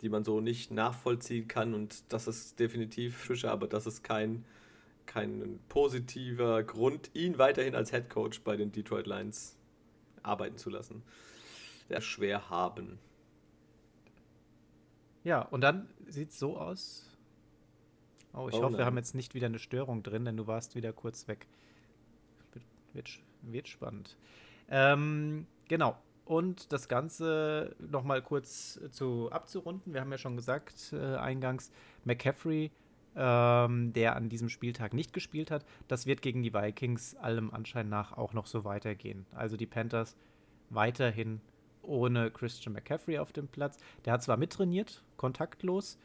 die 0.00 0.08
man 0.08 0.24
so 0.24 0.40
nicht 0.40 0.70
nachvollziehen 0.70 1.48
kann 1.48 1.74
und 1.74 2.02
das 2.08 2.26
ist 2.26 2.58
definitiv 2.58 3.16
frischer, 3.16 3.52
aber 3.52 3.66
das 3.66 3.86
ist 3.86 4.02
kein, 4.02 4.44
kein 5.06 5.60
positiver 5.68 6.62
Grund, 6.62 7.10
ihn 7.14 7.38
weiterhin 7.38 7.74
als 7.74 7.90
Head 7.90 8.08
Coach 8.08 8.40
bei 8.40 8.56
den 8.56 8.72
Detroit 8.72 9.06
Lions 9.06 9.56
arbeiten 10.22 10.56
zu 10.56 10.70
lassen. 10.70 11.02
Sehr 11.88 12.00
schwer 12.00 12.48
haben. 12.48 12.98
Ja, 15.24 15.42
und 15.42 15.60
dann 15.60 15.88
sieht 16.08 16.30
es 16.30 16.38
so 16.38 16.56
aus. 16.56 17.11
Oh, 18.34 18.48
ich 18.48 18.54
oh, 18.54 18.62
hoffe, 18.62 18.72
nein. 18.72 18.78
wir 18.78 18.86
haben 18.86 18.96
jetzt 18.96 19.14
nicht 19.14 19.34
wieder 19.34 19.46
eine 19.46 19.58
Störung 19.58 20.02
drin, 20.02 20.24
denn 20.24 20.36
du 20.36 20.46
warst 20.46 20.74
wieder 20.74 20.92
kurz 20.92 21.28
weg. 21.28 21.46
Wird, 22.92 23.08
wird 23.42 23.68
spannend. 23.68 24.16
Ähm, 24.68 25.46
genau. 25.68 25.96
Und 26.24 26.72
das 26.72 26.88
Ganze 26.88 27.74
nochmal 27.78 28.22
kurz 28.22 28.80
zu 28.90 29.30
abzurunden. 29.30 29.92
Wir 29.92 30.00
haben 30.00 30.12
ja 30.12 30.18
schon 30.18 30.36
gesagt, 30.36 30.92
äh, 30.92 31.16
eingangs, 31.16 31.72
McCaffrey, 32.04 32.70
ähm, 33.16 33.92
der 33.92 34.16
an 34.16 34.28
diesem 34.28 34.48
Spieltag 34.48 34.94
nicht 34.94 35.12
gespielt 35.12 35.50
hat, 35.50 35.66
das 35.88 36.06
wird 36.06 36.22
gegen 36.22 36.42
die 36.42 36.54
Vikings 36.54 37.14
allem 37.16 37.50
Anschein 37.50 37.88
nach 37.88 38.12
auch 38.16 38.32
noch 38.32 38.46
so 38.46 38.64
weitergehen. 38.64 39.26
Also 39.34 39.56
die 39.56 39.66
Panthers 39.66 40.16
weiterhin 40.70 41.40
ohne 41.82 42.30
Christian 42.30 42.72
McCaffrey 42.72 43.18
auf 43.18 43.32
dem 43.32 43.48
Platz. 43.48 43.76
Der 44.04 44.14
hat 44.14 44.22
zwar 44.22 44.36
mittrainiert, 44.36 45.02
kontaktlos, 45.16 45.98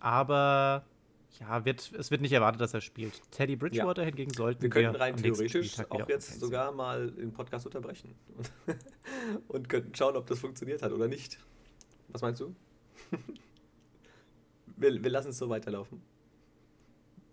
aber 0.00 0.84
ja, 1.40 1.64
wird, 1.64 1.92
es 1.92 2.10
wird 2.10 2.20
nicht 2.20 2.32
erwartet, 2.32 2.60
dass 2.60 2.74
er 2.74 2.80
spielt. 2.80 3.20
Teddy 3.30 3.56
Bridgewater 3.56 4.02
ja. 4.02 4.06
hingegen 4.06 4.32
sollten 4.32 4.62
wir 4.62 4.70
können 4.70 4.96
rein 4.96 5.16
theoretisch 5.16 5.78
auch 5.88 6.08
jetzt 6.08 6.40
sogar 6.40 6.72
mal 6.72 7.10
den 7.10 7.32
Podcast 7.32 7.66
unterbrechen 7.66 8.14
und, 8.36 8.50
und 9.48 9.68
könnten 9.68 9.94
schauen, 9.94 10.16
ob 10.16 10.26
das 10.26 10.38
funktioniert 10.38 10.82
hat 10.82 10.92
oder 10.92 11.08
nicht. 11.08 11.38
Was 12.08 12.22
meinst 12.22 12.40
du? 12.40 12.54
wir, 14.76 15.02
wir 15.02 15.10
lassen 15.10 15.30
es 15.30 15.38
so 15.38 15.48
weiterlaufen. 15.48 16.02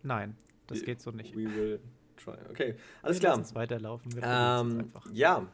Nein, 0.04 0.36
das 0.68 0.84
geht 0.84 1.02
so 1.02 1.12
nicht. 1.12 1.36
We 1.36 1.46
will 1.46 1.80
try. 2.18 2.36
Okay, 2.50 2.76
alles 3.02 3.18
wir 3.18 3.22
klar. 3.22 3.38
Lassen 3.38 3.50
es 3.50 3.56
weiterlaufen. 3.56 4.16
Wir 4.16 4.24
ähm, 4.24 4.80
einfach. 4.80 5.08
Ja, 5.12 5.48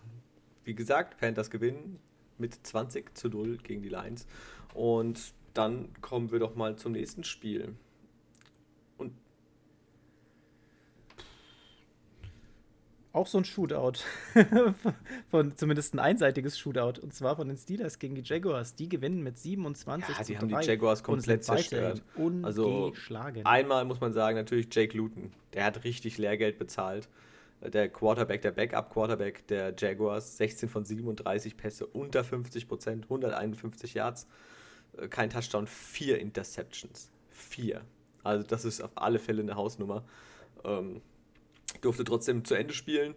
wie 0.66 0.76
gesagt, 0.76 1.18
Panthers 1.20 1.50
gewinnen 1.50 2.00
mit 2.38 2.56
20 2.66 3.18
zu 3.18 3.30
0 3.30 3.58
gegen 3.58 3.82
die 3.82 3.90
Lions. 3.90 4.26
Und 4.74 5.34
dann 5.54 5.90
kommen 6.02 6.32
wir 6.32 6.40
doch 6.40 6.56
mal 6.56 6.76
zum 6.76 6.94
nächsten 6.94 7.24
Spiel. 7.24 7.76
Auch 13.14 13.28
so 13.28 13.38
ein 13.38 13.46
Shootout. 13.46 14.04
von 15.32 15.56
zumindest 15.58 15.94
ein 15.94 16.00
einseitiges 16.00 16.58
Shootout. 16.58 17.02
Und 17.02 17.14
zwar 17.14 17.36
von 17.36 17.48
den 17.48 17.58
Steelers 17.58 18.00
gegen 18.00 18.16
die 18.16 18.22
Jaguars. 18.24 18.76
Die 18.76 18.88
gewinnen 18.88 19.22
mit 19.22 19.38
27 19.38 20.10
ja, 20.10 20.24
zu 20.24 20.32
die 20.32 20.38
haben 20.38 20.48
die 20.48 20.66
Jaguars 20.66 21.04
komplett 21.04 21.44
zerstört. 21.44 22.04
Also 22.44 22.94
einmal 23.44 23.86
muss 23.86 24.00
man 24.00 24.14
sagen, 24.14 24.38
natürlich 24.38 24.68
Jake 24.72 24.96
Luton. 24.96 25.32
Der 25.54 25.66
hat 25.66 25.84
richtig 25.84 26.18
Lehrgeld 26.18 26.58
bezahlt. 26.58 27.10
Der 27.62 27.90
Quarterback, 27.90 28.42
der 28.42 28.52
Backup-Quarterback 28.52 29.46
der 29.48 29.76
Jaguars, 29.78 30.38
16 30.38 30.68
von 30.68 30.84
37 30.84 31.58
Pässe, 31.58 31.86
unter 31.86 32.24
50 32.24 32.68
Prozent, 32.68 33.04
151 33.04 33.94
Yards, 33.94 34.26
äh, 34.98 35.08
kein 35.08 35.30
Touchdown, 35.30 35.68
vier 35.68 36.18
Interceptions. 36.20 37.12
Vier. 37.30 37.82
Also 38.24 38.46
das 38.48 38.66
ist 38.66 38.82
auf 38.82 38.92
alle 38.96 39.20
Fälle 39.20 39.44
eine 39.44 39.56
Hausnummer. 39.56 40.04
Ähm, 40.64 41.02
durfte 41.80 42.04
trotzdem 42.04 42.44
zu 42.44 42.56
Ende 42.56 42.74
spielen. 42.74 43.16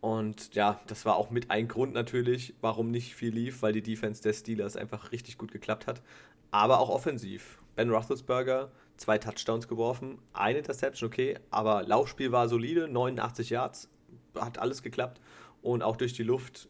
Und 0.00 0.54
ja, 0.54 0.80
das 0.86 1.04
war 1.04 1.16
auch 1.16 1.30
mit 1.30 1.50
ein 1.50 1.66
Grund 1.66 1.92
natürlich, 1.92 2.54
warum 2.60 2.90
nicht 2.90 3.14
viel 3.14 3.34
lief, 3.34 3.62
weil 3.62 3.72
die 3.72 3.82
Defense 3.82 4.22
der 4.22 4.32
Steelers 4.32 4.76
einfach 4.76 5.12
richtig 5.12 5.38
gut 5.38 5.50
geklappt 5.50 5.86
hat. 5.86 6.02
Aber 6.50 6.78
auch 6.78 6.88
offensiv. 6.88 7.60
Ben 7.74 7.90
Roethlisberger, 7.90 8.70
zwei 8.96 9.18
Touchdowns 9.18 9.68
geworfen, 9.68 10.18
eine 10.32 10.58
Interception, 10.58 11.08
okay, 11.08 11.38
aber 11.50 11.84
Laufspiel 11.84 12.32
war 12.32 12.48
solide, 12.48 12.88
89 12.88 13.50
Yards, 13.50 13.88
hat 14.34 14.58
alles 14.58 14.82
geklappt. 14.82 15.20
Und 15.62 15.82
auch 15.82 15.96
durch 15.96 16.12
die 16.12 16.22
Luft 16.22 16.68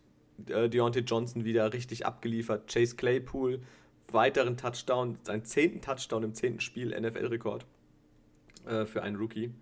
äh, 0.49 0.69
Deontay 0.69 1.01
Johnson 1.01 1.45
wieder 1.45 1.73
richtig 1.73 2.07
abgeliefert. 2.07 2.73
Chase 2.73 2.97
Claypool, 2.97 3.61
weiteren 4.11 4.57
Touchdown, 4.57 5.19
seinen 5.23 5.45
zehnten 5.45 5.81
Touchdown 5.81 6.23
im 6.23 6.35
zehnten 6.35 6.61
Spiel, 6.61 6.99
NFL-Rekord 6.99 7.67
äh, 8.67 8.87
für 8.87 9.03
einen 9.03 9.17
Rookie 9.17 9.53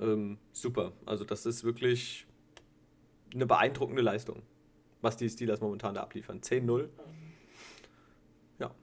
ähm, 0.00 0.38
super. 0.52 0.92
Also 1.06 1.24
das 1.24 1.46
ist 1.46 1.64
wirklich 1.64 2.26
eine 3.34 3.46
beeindruckende 3.46 4.02
Leistung, 4.02 4.42
was 5.00 5.16
die 5.16 5.28
Steelers 5.28 5.60
momentan 5.60 5.94
da 5.94 6.02
abliefern. 6.02 6.40
10-0. 6.40 6.88
Ja. 8.58 8.74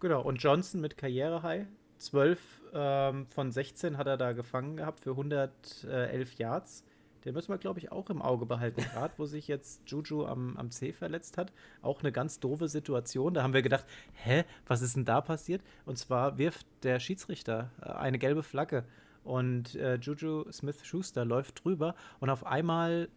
Genau, 0.00 0.22
und 0.22 0.42
Johnson 0.42 0.80
mit 0.80 0.96
Karriere-High. 0.96 1.66
12 1.98 2.62
ähm, 2.72 3.26
von 3.26 3.52
16 3.52 3.98
hat 3.98 4.06
er 4.06 4.16
da 4.16 4.32
gefangen 4.32 4.76
gehabt 4.76 5.00
für 5.00 5.10
111 5.10 6.38
Yards. 6.38 6.84
Den 7.24 7.34
müssen 7.34 7.52
wir, 7.52 7.58
glaube 7.58 7.78
ich, 7.78 7.92
auch 7.92 8.10
im 8.10 8.22
Auge 8.22 8.46
behalten. 8.46 8.82
Gerade 8.92 9.14
wo 9.16 9.26
sich 9.26 9.48
jetzt 9.48 9.82
Juju 9.86 10.26
am, 10.26 10.56
am 10.56 10.70
C 10.70 10.92
verletzt 10.92 11.38
hat. 11.38 11.52
Auch 11.82 12.00
eine 12.00 12.12
ganz 12.12 12.40
doofe 12.40 12.68
Situation. 12.68 13.34
Da 13.34 13.42
haben 13.42 13.54
wir 13.54 13.62
gedacht, 13.62 13.84
hä, 14.14 14.44
was 14.66 14.82
ist 14.82 14.96
denn 14.96 15.04
da 15.04 15.20
passiert? 15.20 15.62
Und 15.84 15.98
zwar 15.98 16.38
wirft 16.38 16.66
der 16.82 17.00
Schiedsrichter 17.00 17.70
äh, 17.82 17.90
eine 17.90 18.18
gelbe 18.18 18.42
Flagge. 18.42 18.84
Und 19.24 19.74
äh, 19.74 19.96
Juju 19.96 20.50
Smith-Schuster 20.50 21.24
läuft 21.24 21.64
drüber. 21.64 21.94
Und 22.20 22.30
auf 22.30 22.46
einmal, 22.46 23.08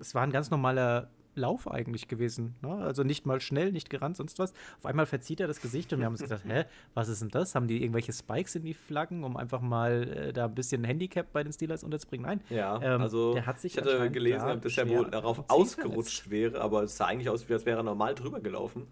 es 0.00 0.14
war 0.14 0.22
ein 0.22 0.30
ganz 0.30 0.50
normaler 0.50 1.10
Lauf 1.36 1.70
eigentlich 1.70 2.08
gewesen. 2.08 2.56
Ne? 2.62 2.74
Also 2.74 3.02
nicht 3.02 3.26
mal 3.26 3.40
schnell, 3.40 3.72
nicht 3.72 3.90
gerannt, 3.90 4.16
sonst 4.16 4.38
was. 4.38 4.52
Auf 4.78 4.86
einmal 4.86 5.06
verzieht 5.06 5.40
er 5.40 5.46
das 5.46 5.60
Gesicht 5.60 5.92
und 5.92 6.00
wir 6.00 6.06
haben 6.06 6.14
uns 6.14 6.22
gedacht, 6.22 6.42
hä, 6.46 6.64
was 6.94 7.08
ist 7.08 7.22
denn 7.22 7.28
das? 7.28 7.54
Haben 7.54 7.68
die 7.68 7.82
irgendwelche 7.82 8.12
Spikes 8.12 8.54
in 8.56 8.64
die 8.64 8.74
Flaggen, 8.74 9.24
um 9.24 9.36
einfach 9.36 9.60
mal 9.60 10.08
äh, 10.08 10.32
da 10.32 10.46
ein 10.46 10.54
bisschen 10.54 10.84
Handicap 10.84 11.32
bei 11.32 11.42
den 11.42 11.52
Steelers 11.52 11.84
unterzubringen? 11.84 12.26
Nein. 12.26 12.40
Ja, 12.50 12.80
ähm, 12.82 13.00
also 13.00 13.34
der 13.34 13.46
hat 13.46 13.60
sich 13.60 13.76
ich 13.76 13.80
hatte 13.80 14.10
gelesen, 14.10 14.60
dass 14.60 14.78
er 14.78 14.88
wohl 14.88 15.10
darauf 15.10 15.44
ausgerutscht 15.48 16.22
verletzt. 16.22 16.30
wäre, 16.30 16.60
aber 16.60 16.82
es 16.82 16.96
sah 16.96 17.06
eigentlich 17.06 17.28
aus, 17.28 17.48
als 17.50 17.66
wäre 17.66 17.78
er 17.78 17.82
normal 17.82 18.14
drüber 18.14 18.40
gelaufen. 18.40 18.86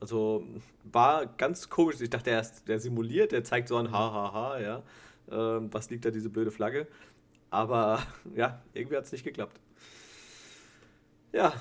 Also 0.00 0.44
war 0.84 1.26
ganz 1.26 1.68
komisch. 1.68 2.00
Ich 2.00 2.10
dachte, 2.10 2.30
er, 2.30 2.40
ist, 2.40 2.66
der 2.66 2.80
simuliert, 2.80 3.32
der 3.32 3.44
zeigt 3.44 3.68
so 3.68 3.76
ein 3.76 3.92
Hahaha, 3.92 4.58
ja. 4.58 4.82
Ähm, 5.30 5.72
was 5.72 5.90
liegt 5.90 6.04
da 6.04 6.10
diese 6.10 6.30
blöde 6.30 6.50
Flagge? 6.50 6.86
Aber 7.50 8.02
ja, 8.34 8.62
irgendwie 8.72 8.96
hat 8.96 9.04
es 9.04 9.12
nicht 9.12 9.24
geklappt. 9.24 9.60
Ja, 11.32 11.52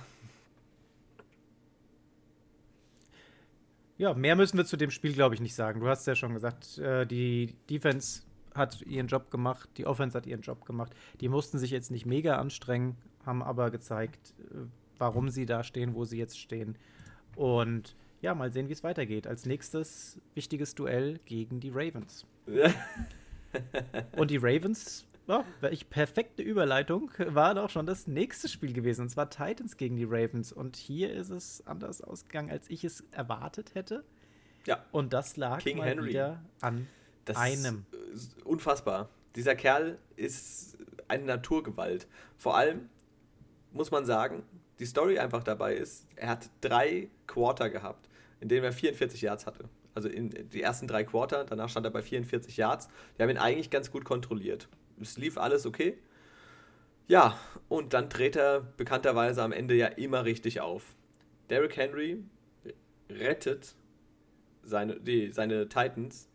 Ja, 3.99 4.13
mehr 4.13 4.37
müssen 4.37 4.57
wir 4.57 4.65
zu 4.65 4.77
dem 4.77 4.91
Spiel, 4.91 5.11
glaube 5.11 5.35
ich, 5.35 5.41
nicht 5.41 5.53
sagen. 5.53 5.81
Du 5.81 5.87
hast 5.87 6.07
ja 6.07 6.15
schon 6.15 6.33
gesagt, 6.33 6.77
äh, 6.77 7.05
die 7.05 7.53
Defense 7.69 8.21
hat 8.55 8.81
ihren 8.83 9.07
Job 9.07 9.29
gemacht, 9.29 9.69
die 9.75 9.85
Offense 9.85 10.17
hat 10.17 10.25
ihren 10.25 10.39
Job 10.39 10.65
gemacht. 10.65 10.93
Die 11.19 11.27
mussten 11.27 11.59
sich 11.59 11.69
jetzt 11.69 11.91
nicht 11.91 12.05
mega 12.05 12.37
anstrengen, 12.37 12.95
haben 13.25 13.43
aber 13.43 13.69
gezeigt, 13.71 14.33
äh, 14.39 14.67
warum 14.97 15.29
sie 15.29 15.45
da 15.45 15.65
stehen, 15.65 15.95
wo 15.95 16.05
sie 16.05 16.17
jetzt 16.17 16.39
stehen. 16.39 16.77
Und 17.35 17.97
ja, 18.21 18.33
mal 18.33 18.53
sehen, 18.53 18.69
wie 18.69 18.73
es 18.73 18.85
weitergeht. 18.85 19.27
Als 19.27 19.45
nächstes 19.45 20.17
wichtiges 20.33 20.75
Duell 20.75 21.19
gegen 21.25 21.59
die 21.59 21.69
Ravens. 21.69 22.25
Und 24.15 24.31
die 24.31 24.37
Ravens 24.37 25.08
Oh, 25.31 25.43
welche 25.61 25.85
perfekte 25.85 26.41
Überleitung 26.41 27.11
war 27.19 27.53
doch 27.53 27.69
schon 27.69 27.85
das 27.85 28.07
nächste 28.07 28.49
Spiel 28.49 28.73
gewesen, 28.73 29.01
und 29.01 29.09
zwar 29.09 29.29
Titans 29.29 29.77
gegen 29.77 29.95
die 29.95 30.03
Ravens. 30.03 30.51
Und 30.51 30.75
hier 30.75 31.13
ist 31.13 31.29
es 31.29 31.61
anders 31.67 32.01
ausgegangen, 32.01 32.49
als 32.49 32.67
ich 32.67 32.83
es 32.83 33.03
erwartet 33.11 33.75
hätte. 33.75 34.03
Ja. 34.65 34.83
Und 34.91 35.13
das 35.13 35.37
lag 35.37 35.59
King 35.59 35.77
mal 35.77 35.87
Henry. 35.87 36.09
wieder 36.09 36.43
an 36.61 36.87
das 37.25 37.37
einem. 37.37 37.85
Unfassbar. 38.43 39.09
Dieser 39.35 39.55
Kerl 39.55 39.99
ist 40.15 40.79
eine 41.07 41.25
Naturgewalt. 41.25 42.07
Vor 42.35 42.57
allem 42.57 42.89
muss 43.71 43.91
man 43.91 44.07
sagen, 44.07 44.41
die 44.79 44.87
Story 44.87 45.19
einfach 45.19 45.43
dabei 45.43 45.75
ist, 45.75 46.07
er 46.15 46.29
hat 46.29 46.49
drei 46.61 47.07
Quarter 47.27 47.69
gehabt, 47.69 48.09
in 48.39 48.49
denen 48.49 48.63
er 48.63 48.73
44 48.73 49.21
Yards 49.21 49.45
hatte. 49.45 49.65
Also 49.93 50.09
in 50.09 50.31
die 50.49 50.63
ersten 50.63 50.87
drei 50.87 51.03
Quarter, 51.03 51.45
danach 51.45 51.69
stand 51.69 51.85
er 51.85 51.91
bei 51.91 52.01
44 52.01 52.57
Yards. 52.57 52.89
Die 53.15 53.21
haben 53.21 53.29
ihn 53.29 53.37
eigentlich 53.37 53.69
ganz 53.69 53.91
gut 53.91 54.05
kontrolliert 54.05 54.67
es 55.01 55.17
lief 55.17 55.37
alles 55.37 55.65
okay. 55.65 55.97
Ja, 57.07 57.39
und 57.67 57.93
dann 57.93 58.09
dreht 58.09 58.35
er 58.35 58.61
bekannterweise 58.61 59.41
am 59.43 59.51
Ende 59.51 59.75
ja 59.75 59.87
immer 59.87 60.25
richtig 60.25 60.61
auf. 60.61 60.95
Derrick 61.49 61.75
Henry 61.77 62.23
rettet 63.09 63.75
seine, 64.63 64.99
die, 64.99 65.31
seine 65.31 65.67
Titans 65.67 66.29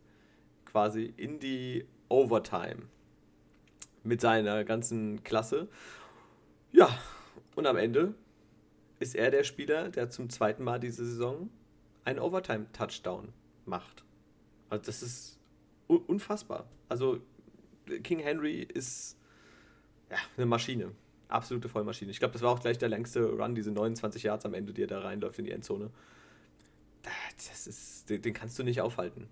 quasi 0.65 1.15
in 1.17 1.39
die 1.39 1.87
Overtime. 2.09 2.89
mit 4.03 4.21
seiner 4.21 4.65
ganzen 4.65 5.23
Klasse. 5.25 5.69
Ja, 6.73 6.97
und 7.57 7.67
am 7.67 7.77
Ende 7.77 8.15
ist 9.01 9.15
er 9.15 9.31
der 9.31 9.45
Spieler, 9.45 9.89
der 9.89 10.11
zum 10.11 10.31
zweiten 10.31 10.63
Mal 10.63 10.79
diese 10.79 11.05
Saison 11.05 11.51
einen 12.05 12.19
Overtime-Touchdown 12.19 13.33
macht. 13.65 14.05
Also 14.69 14.85
das 14.85 15.03
ist 15.03 15.41
unfassbar. 15.87 16.69
Also 16.89 17.21
King 18.03 18.21
Henry 18.21 18.61
ist 18.63 19.17
ja, 20.11 20.17
eine 20.37 20.47
Maschine. 20.47 20.93
Absolute 21.29 21.69
Vollmaschine. 21.69 22.11
Ich 22.11 22.19
glaube, 22.19 22.33
das 22.33 22.43
war 22.43 22.51
auch 22.51 22.61
gleich 22.61 22.79
der 22.79 22.89
längste 22.89 23.25
Run, 23.25 23.55
diese 23.55 23.73
29 23.73 24.23
Yards 24.23 24.45
am 24.45 24.55
Ende, 24.55 24.73
die 24.73 24.83
er 24.83 24.87
da 24.87 25.01
reinläuft 25.01 25.39
in 25.39 25.45
die 25.45 25.51
Endzone. 25.51 25.91
Das 27.37 27.67
ist, 27.67 28.09
den, 28.09 28.23
den 28.23 28.33
kannst 28.33 28.59
du 28.59 28.63
nicht 28.63 28.81
aufhalten. 28.81 29.29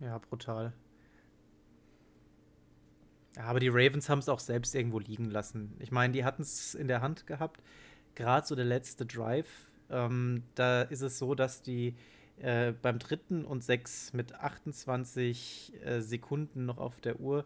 Ja, 0.00 0.18
brutal. 0.18 0.72
Aber 3.36 3.60
die 3.60 3.68
Ravens 3.68 4.08
haben 4.08 4.18
es 4.18 4.28
auch 4.28 4.40
selbst 4.40 4.74
irgendwo 4.74 4.98
liegen 4.98 5.30
lassen. 5.30 5.76
Ich 5.78 5.92
meine, 5.92 6.12
die 6.12 6.24
hatten 6.24 6.42
es 6.42 6.74
in 6.74 6.88
der 6.88 7.00
Hand 7.00 7.26
gehabt. 7.26 7.62
Gerade 8.14 8.46
so 8.46 8.54
der 8.54 8.64
letzte 8.64 9.06
Drive. 9.06 9.68
Ähm, 9.88 10.42
da 10.54 10.82
ist 10.82 11.02
es 11.02 11.18
so, 11.18 11.34
dass 11.34 11.62
die 11.62 11.94
äh, 12.40 12.72
beim 12.72 12.98
dritten 12.98 13.44
und 13.44 13.62
sechs 13.62 14.12
mit 14.12 14.34
28 14.34 15.72
äh, 15.84 16.00
Sekunden 16.00 16.66
noch 16.66 16.78
auf 16.78 17.00
der 17.00 17.20
Uhr 17.20 17.44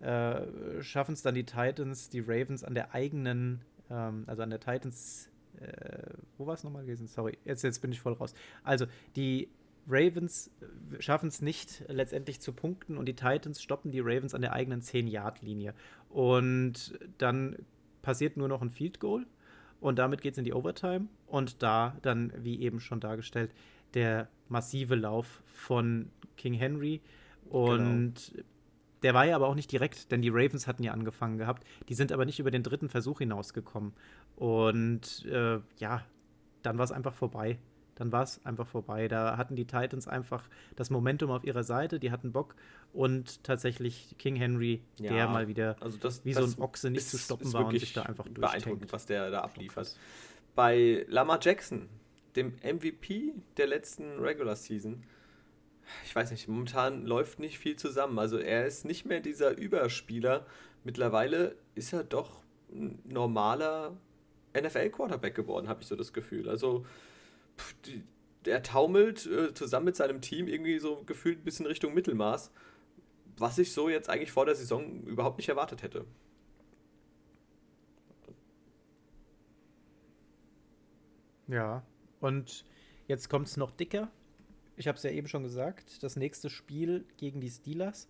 äh, 0.00 0.82
schaffen 0.82 1.14
es 1.14 1.22
dann 1.22 1.34
die 1.34 1.44
Titans, 1.44 2.10
die 2.10 2.20
Ravens 2.20 2.64
an 2.64 2.74
der 2.74 2.94
eigenen, 2.94 3.62
ähm, 3.90 4.24
also 4.26 4.42
an 4.42 4.50
der 4.50 4.60
Titans, 4.60 5.30
äh, 5.58 6.12
wo 6.36 6.46
war 6.46 6.54
es 6.54 6.64
nochmal 6.64 6.82
gewesen? 6.82 7.06
Sorry, 7.06 7.38
jetzt, 7.44 7.62
jetzt 7.62 7.80
bin 7.80 7.92
ich 7.92 8.00
voll 8.00 8.12
raus. 8.12 8.34
Also 8.62 8.86
die 9.16 9.48
Ravens 9.88 10.50
äh, 10.60 11.00
schaffen 11.00 11.28
es 11.28 11.40
nicht 11.40 11.84
letztendlich 11.88 12.40
zu 12.40 12.52
punkten 12.52 12.98
und 12.98 13.06
die 13.06 13.14
Titans 13.14 13.62
stoppen 13.62 13.90
die 13.90 14.00
Ravens 14.00 14.34
an 14.34 14.42
der 14.42 14.52
eigenen 14.52 14.82
10-Yard-Linie. 14.82 15.72
Und 16.10 16.98
dann 17.18 17.56
passiert 18.02 18.36
nur 18.36 18.48
noch 18.48 18.60
ein 18.60 18.70
Field 18.70 19.00
Goal 19.00 19.26
und 19.80 19.98
damit 19.98 20.20
geht 20.20 20.32
es 20.32 20.38
in 20.38 20.44
die 20.44 20.52
Overtime. 20.52 21.08
Und 21.26 21.62
da 21.62 21.96
dann, 22.02 22.32
wie 22.36 22.60
eben 22.60 22.80
schon 22.80 23.00
dargestellt, 23.00 23.50
der 23.96 24.28
massive 24.48 24.94
Lauf 24.94 25.42
von 25.46 26.10
King 26.36 26.54
Henry. 26.54 27.00
Und 27.48 28.14
genau. 28.32 28.44
der 29.02 29.14
war 29.14 29.26
ja 29.26 29.34
aber 29.34 29.48
auch 29.48 29.56
nicht 29.56 29.72
direkt, 29.72 30.12
denn 30.12 30.22
die 30.22 30.28
Ravens 30.28 30.68
hatten 30.68 30.84
ja 30.84 30.92
angefangen 30.92 31.38
gehabt. 31.38 31.64
Die 31.88 31.94
sind 31.94 32.12
aber 32.12 32.24
nicht 32.24 32.38
über 32.38 32.52
den 32.52 32.62
dritten 32.62 32.88
Versuch 32.88 33.18
hinausgekommen. 33.18 33.92
Und 34.36 35.24
äh, 35.26 35.58
ja, 35.78 36.04
dann 36.62 36.78
war 36.78 36.84
es 36.84 36.92
einfach 36.92 37.14
vorbei 37.14 37.58
dann 37.96 38.12
war 38.12 38.22
es 38.22 38.44
einfach 38.44 38.66
vorbei. 38.66 39.08
Da 39.08 39.36
hatten 39.36 39.56
die 39.56 39.66
Titans 39.66 40.06
einfach 40.06 40.48
das 40.76 40.90
Momentum 40.90 41.30
auf 41.30 41.44
ihrer 41.44 41.64
Seite, 41.64 41.98
die 41.98 42.12
hatten 42.12 42.30
Bock 42.30 42.54
und 42.92 43.42
tatsächlich 43.42 44.14
King 44.18 44.36
Henry, 44.36 44.82
ja, 44.98 45.12
der 45.12 45.28
mal 45.28 45.48
wieder 45.48 45.76
also 45.80 45.98
das, 45.98 46.24
wie 46.24 46.32
das 46.32 46.52
so 46.52 46.56
ein 46.56 46.62
Ochse 46.62 46.90
nicht 46.90 47.02
ist, 47.02 47.10
zu 47.10 47.18
stoppen 47.18 47.52
war 47.52 47.66
und 47.66 47.78
sich 47.78 47.92
da 47.92 48.02
einfach 48.02 48.28
beeindruckend, 48.28 48.92
was 48.92 49.06
der 49.06 49.30
da 49.30 49.40
abliefert. 49.40 49.96
Bei 50.54 51.04
Lama 51.08 51.38
Jackson, 51.40 51.88
dem 52.36 52.54
MVP 52.62 53.34
der 53.56 53.66
letzten 53.66 54.18
Regular 54.20 54.56
Season, 54.56 55.02
ich 56.04 56.14
weiß 56.14 56.30
nicht, 56.30 56.48
momentan 56.48 57.06
läuft 57.06 57.38
nicht 57.38 57.58
viel 57.58 57.76
zusammen. 57.76 58.18
Also 58.18 58.38
er 58.38 58.66
ist 58.66 58.84
nicht 58.84 59.06
mehr 59.06 59.20
dieser 59.20 59.56
Überspieler. 59.56 60.46
Mittlerweile 60.84 61.56
ist 61.74 61.92
er 61.92 62.04
doch 62.04 62.42
ein 62.72 63.00
normaler 63.04 63.96
NFL-Quarterback 64.54 65.34
geworden, 65.34 65.68
habe 65.68 65.82
ich 65.82 65.88
so 65.88 65.96
das 65.96 66.12
Gefühl. 66.12 66.48
Also 66.48 66.84
der 68.44 68.62
taumelt 68.62 69.26
äh, 69.26 69.54
zusammen 69.54 69.86
mit 69.86 69.96
seinem 69.96 70.20
Team 70.20 70.48
irgendwie 70.48 70.78
so 70.78 71.02
gefühlt 71.04 71.40
ein 71.40 71.44
bisschen 71.44 71.66
Richtung 71.66 71.94
Mittelmaß, 71.94 72.50
was 73.36 73.58
ich 73.58 73.72
so 73.72 73.88
jetzt 73.88 74.08
eigentlich 74.08 74.32
vor 74.32 74.46
der 74.46 74.54
Saison 74.54 75.04
überhaupt 75.04 75.38
nicht 75.38 75.48
erwartet 75.48 75.82
hätte. 75.82 76.04
Ja, 81.48 81.84
und 82.20 82.64
jetzt 83.08 83.28
kommt 83.28 83.48
es 83.48 83.56
noch 83.56 83.70
dicker. 83.70 84.10
Ich 84.76 84.88
habe 84.88 84.96
es 84.96 85.02
ja 85.02 85.10
eben 85.10 85.28
schon 85.28 85.42
gesagt, 85.42 86.02
das 86.02 86.16
nächste 86.16 86.50
Spiel 86.50 87.04
gegen 87.16 87.40
die 87.40 87.50
Steelers. 87.50 88.08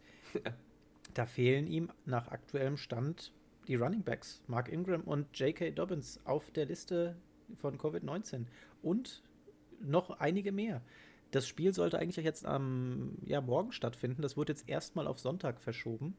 da 1.14 1.26
fehlen 1.26 1.66
ihm 1.66 1.90
nach 2.04 2.28
aktuellem 2.28 2.76
Stand 2.76 3.32
die 3.68 3.76
Running 3.76 4.02
Backs, 4.02 4.42
Mark 4.46 4.68
Ingram 4.68 5.02
und 5.02 5.36
J.K. 5.38 5.70
Dobbins 5.72 6.20
auf 6.24 6.50
der 6.50 6.66
Liste 6.66 7.16
von 7.56 7.78
Covid-19. 7.78 8.46
Und 8.82 9.22
noch 9.80 10.10
einige 10.20 10.52
mehr. 10.52 10.82
Das 11.32 11.46
Spiel 11.46 11.74
sollte 11.74 11.98
eigentlich 11.98 12.24
jetzt 12.24 12.46
am 12.46 13.18
ja, 13.24 13.40
morgen 13.40 13.72
stattfinden. 13.72 14.22
Das 14.22 14.36
wurde 14.36 14.52
jetzt 14.52 14.68
erstmal 14.68 15.06
auf 15.06 15.18
Sonntag 15.18 15.60
verschoben. 15.60 16.16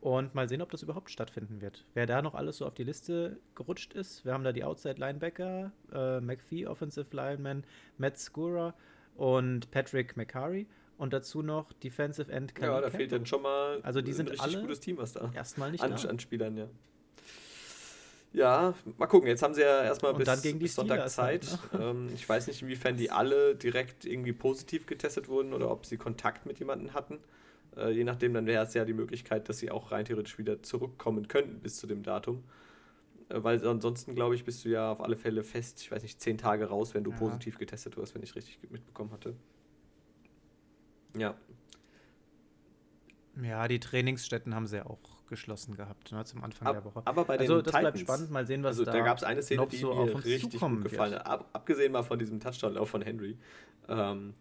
Und 0.00 0.34
mal 0.34 0.48
sehen, 0.48 0.62
ob 0.62 0.70
das 0.70 0.82
überhaupt 0.82 1.10
stattfinden 1.10 1.60
wird. 1.60 1.84
Wer 1.94 2.06
da 2.06 2.22
noch 2.22 2.34
alles 2.34 2.58
so 2.58 2.66
auf 2.66 2.74
die 2.74 2.84
Liste 2.84 3.38
gerutscht 3.56 3.94
ist, 3.94 4.24
wir 4.24 4.32
haben 4.32 4.44
da 4.44 4.52
die 4.52 4.62
Outside 4.62 4.94
Linebacker, 4.98 5.72
äh, 5.92 6.20
McPhee, 6.20 6.66
Offensive 6.66 7.08
Lineman, 7.10 7.64
Matt 7.96 8.16
Skura 8.16 8.74
und 9.16 9.70
Patrick 9.72 10.16
McCurry. 10.16 10.66
Und 10.98 11.12
dazu 11.12 11.42
noch 11.42 11.72
Defensive 11.74 12.30
End 12.30 12.54
Khalil 12.56 12.74
Ja, 12.74 12.80
da 12.80 12.90
fehlt 12.90 13.12
dann 13.12 13.24
schon 13.24 13.42
mal 13.42 13.80
also 13.82 14.00
die 14.00 14.12
sind 14.12 14.26
ein 14.26 14.30
richtig 14.30 14.54
alle 14.54 14.62
gutes 14.62 14.80
Team, 14.80 14.98
was 14.98 15.12
da 15.12 15.30
erstmal 15.32 15.70
nicht 15.70 15.82
an, 15.82 15.94
da. 15.94 16.08
an 16.08 16.18
Spielern, 16.18 16.56
ja. 16.56 16.68
Ja, 18.32 18.74
mal 18.98 19.06
gucken. 19.06 19.28
Jetzt 19.28 19.42
haben 19.42 19.54
sie 19.54 19.62
ja 19.62 19.84
erstmal 19.84 20.14
bis, 20.14 20.42
bis 20.42 20.74
Sonntag 20.74 21.08
Zeit. 21.08 21.46
Halt, 21.46 21.72
ne? 21.72 21.90
ähm, 21.90 22.10
ich 22.14 22.28
weiß 22.28 22.46
nicht, 22.46 22.62
inwiefern 22.62 22.96
die 22.96 23.10
alle 23.10 23.54
direkt 23.54 24.04
irgendwie 24.04 24.32
positiv 24.32 24.86
getestet 24.86 25.28
wurden 25.28 25.54
oder 25.54 25.70
ob 25.70 25.86
sie 25.86 25.96
Kontakt 25.96 26.46
mit 26.46 26.58
jemandem 26.58 26.94
hatten. 26.94 27.20
Äh, 27.76 27.90
je 27.90 28.04
nachdem, 28.04 28.34
dann 28.34 28.46
wäre 28.46 28.64
es 28.64 28.74
ja 28.74 28.84
die 28.84 28.92
Möglichkeit, 28.92 29.48
dass 29.48 29.58
sie 29.58 29.70
auch 29.70 29.92
rein 29.92 30.04
theoretisch 30.04 30.38
wieder 30.38 30.62
zurückkommen 30.62 31.28
könnten 31.28 31.60
bis 31.60 31.76
zu 31.76 31.86
dem 31.86 32.02
Datum. 32.02 32.44
Äh, 33.28 33.42
weil 33.42 33.66
ansonsten, 33.66 34.14
glaube 34.14 34.34
ich, 34.34 34.44
bist 34.44 34.64
du 34.64 34.70
ja 34.70 34.92
auf 34.92 35.00
alle 35.00 35.16
Fälle 35.16 35.44
fest, 35.44 35.80
ich 35.80 35.90
weiß 35.90 36.02
nicht, 36.02 36.20
zehn 36.20 36.38
Tage 36.38 36.66
raus, 36.66 36.94
wenn 36.94 37.04
du 37.04 37.10
ja. 37.10 37.16
positiv 37.16 37.58
getestet 37.58 37.96
wirst, 37.96 38.14
wenn 38.14 38.22
ich 38.22 38.34
richtig 38.34 38.58
mitbekommen 38.70 39.12
hatte. 39.12 39.34
Ja. 41.16 41.34
Ja, 43.42 43.68
die 43.68 43.78
Trainingsstätten 43.78 44.54
haben 44.54 44.66
sie 44.66 44.78
ja 44.78 44.86
auch 44.86 44.98
geschlossen 45.28 45.76
gehabt, 45.76 46.10
ne, 46.10 46.24
zum 46.24 46.42
Anfang 46.42 46.68
Ab, 46.68 46.74
der 46.74 46.84
Woche. 46.84 47.02
Aber 47.04 47.24
bei 47.24 47.36
den 47.36 47.42
also 47.42 47.62
das 47.62 47.72
Titans, 47.72 47.82
bleibt 47.82 47.98
spannend, 47.98 48.30
mal 48.30 48.46
sehen, 48.46 48.62
was 48.62 48.70
also, 48.70 48.84
da 48.84 48.92
da 48.92 49.00
gab 49.00 49.18
es 49.18 49.24
eine 49.24 49.42
Szene, 49.42 49.66
die 49.66 49.76
so 49.76 49.94
mir 49.94 50.24
richtig 50.24 50.60
gut 50.60 50.82
gefallen 50.82 51.14
hat. 51.14 51.26
Ab, 51.26 51.48
abgesehen 51.52 51.92
mal 51.92 52.02
von 52.02 52.18
diesem 52.18 52.40
Touchdown-Lauf 52.40 52.88
von 52.88 53.02
Henry. 53.02 53.38
Ähm, 53.88 54.34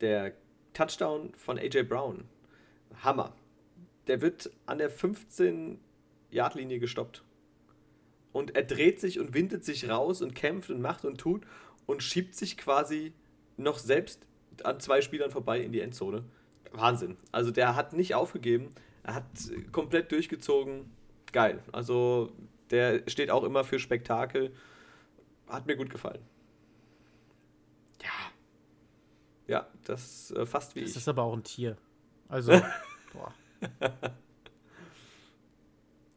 der 0.00 0.34
Touchdown 0.72 1.34
von 1.34 1.58
AJ 1.58 1.82
Brown. 1.82 2.24
Hammer. 3.02 3.34
Der 4.06 4.20
wird 4.20 4.50
an 4.66 4.78
der 4.78 4.90
15-Yard-Linie 4.90 6.78
gestoppt. 6.78 7.24
Und 8.32 8.56
er 8.56 8.62
dreht 8.62 9.00
sich 9.00 9.18
und 9.18 9.34
windet 9.34 9.64
sich 9.64 9.88
raus 9.88 10.22
und 10.22 10.34
kämpft 10.34 10.70
und 10.70 10.80
macht 10.80 11.04
und 11.04 11.18
tut 11.18 11.46
und 11.86 12.02
schiebt 12.02 12.34
sich 12.34 12.56
quasi 12.56 13.12
noch 13.56 13.78
selbst 13.78 14.26
an 14.62 14.80
zwei 14.80 15.00
Spielern 15.00 15.30
vorbei 15.30 15.60
in 15.60 15.72
die 15.72 15.80
Endzone. 15.80 16.24
Wahnsinn. 16.72 17.16
Also 17.32 17.50
der 17.50 17.74
hat 17.74 17.92
nicht 17.92 18.14
aufgegeben. 18.14 18.70
Er 19.02 19.14
hat 19.14 19.24
komplett 19.72 20.12
durchgezogen. 20.12 20.90
Geil. 21.32 21.62
Also 21.72 22.32
der 22.70 23.02
steht 23.08 23.30
auch 23.30 23.44
immer 23.44 23.64
für 23.64 23.78
Spektakel. 23.78 24.52
Hat 25.48 25.66
mir 25.66 25.76
gut 25.76 25.90
gefallen. 25.90 26.22
Ja. 28.02 28.10
Ja, 29.48 29.66
das 29.84 30.30
äh, 30.30 30.46
fast 30.46 30.76
wie 30.76 30.80
das 30.80 30.90
ich. 30.90 30.94
Das 30.94 31.02
ist 31.02 31.08
aber 31.08 31.24
auch 31.24 31.34
ein 31.34 31.42
Tier. 31.42 31.76
Also, 32.30 32.52
boah. 33.12 33.34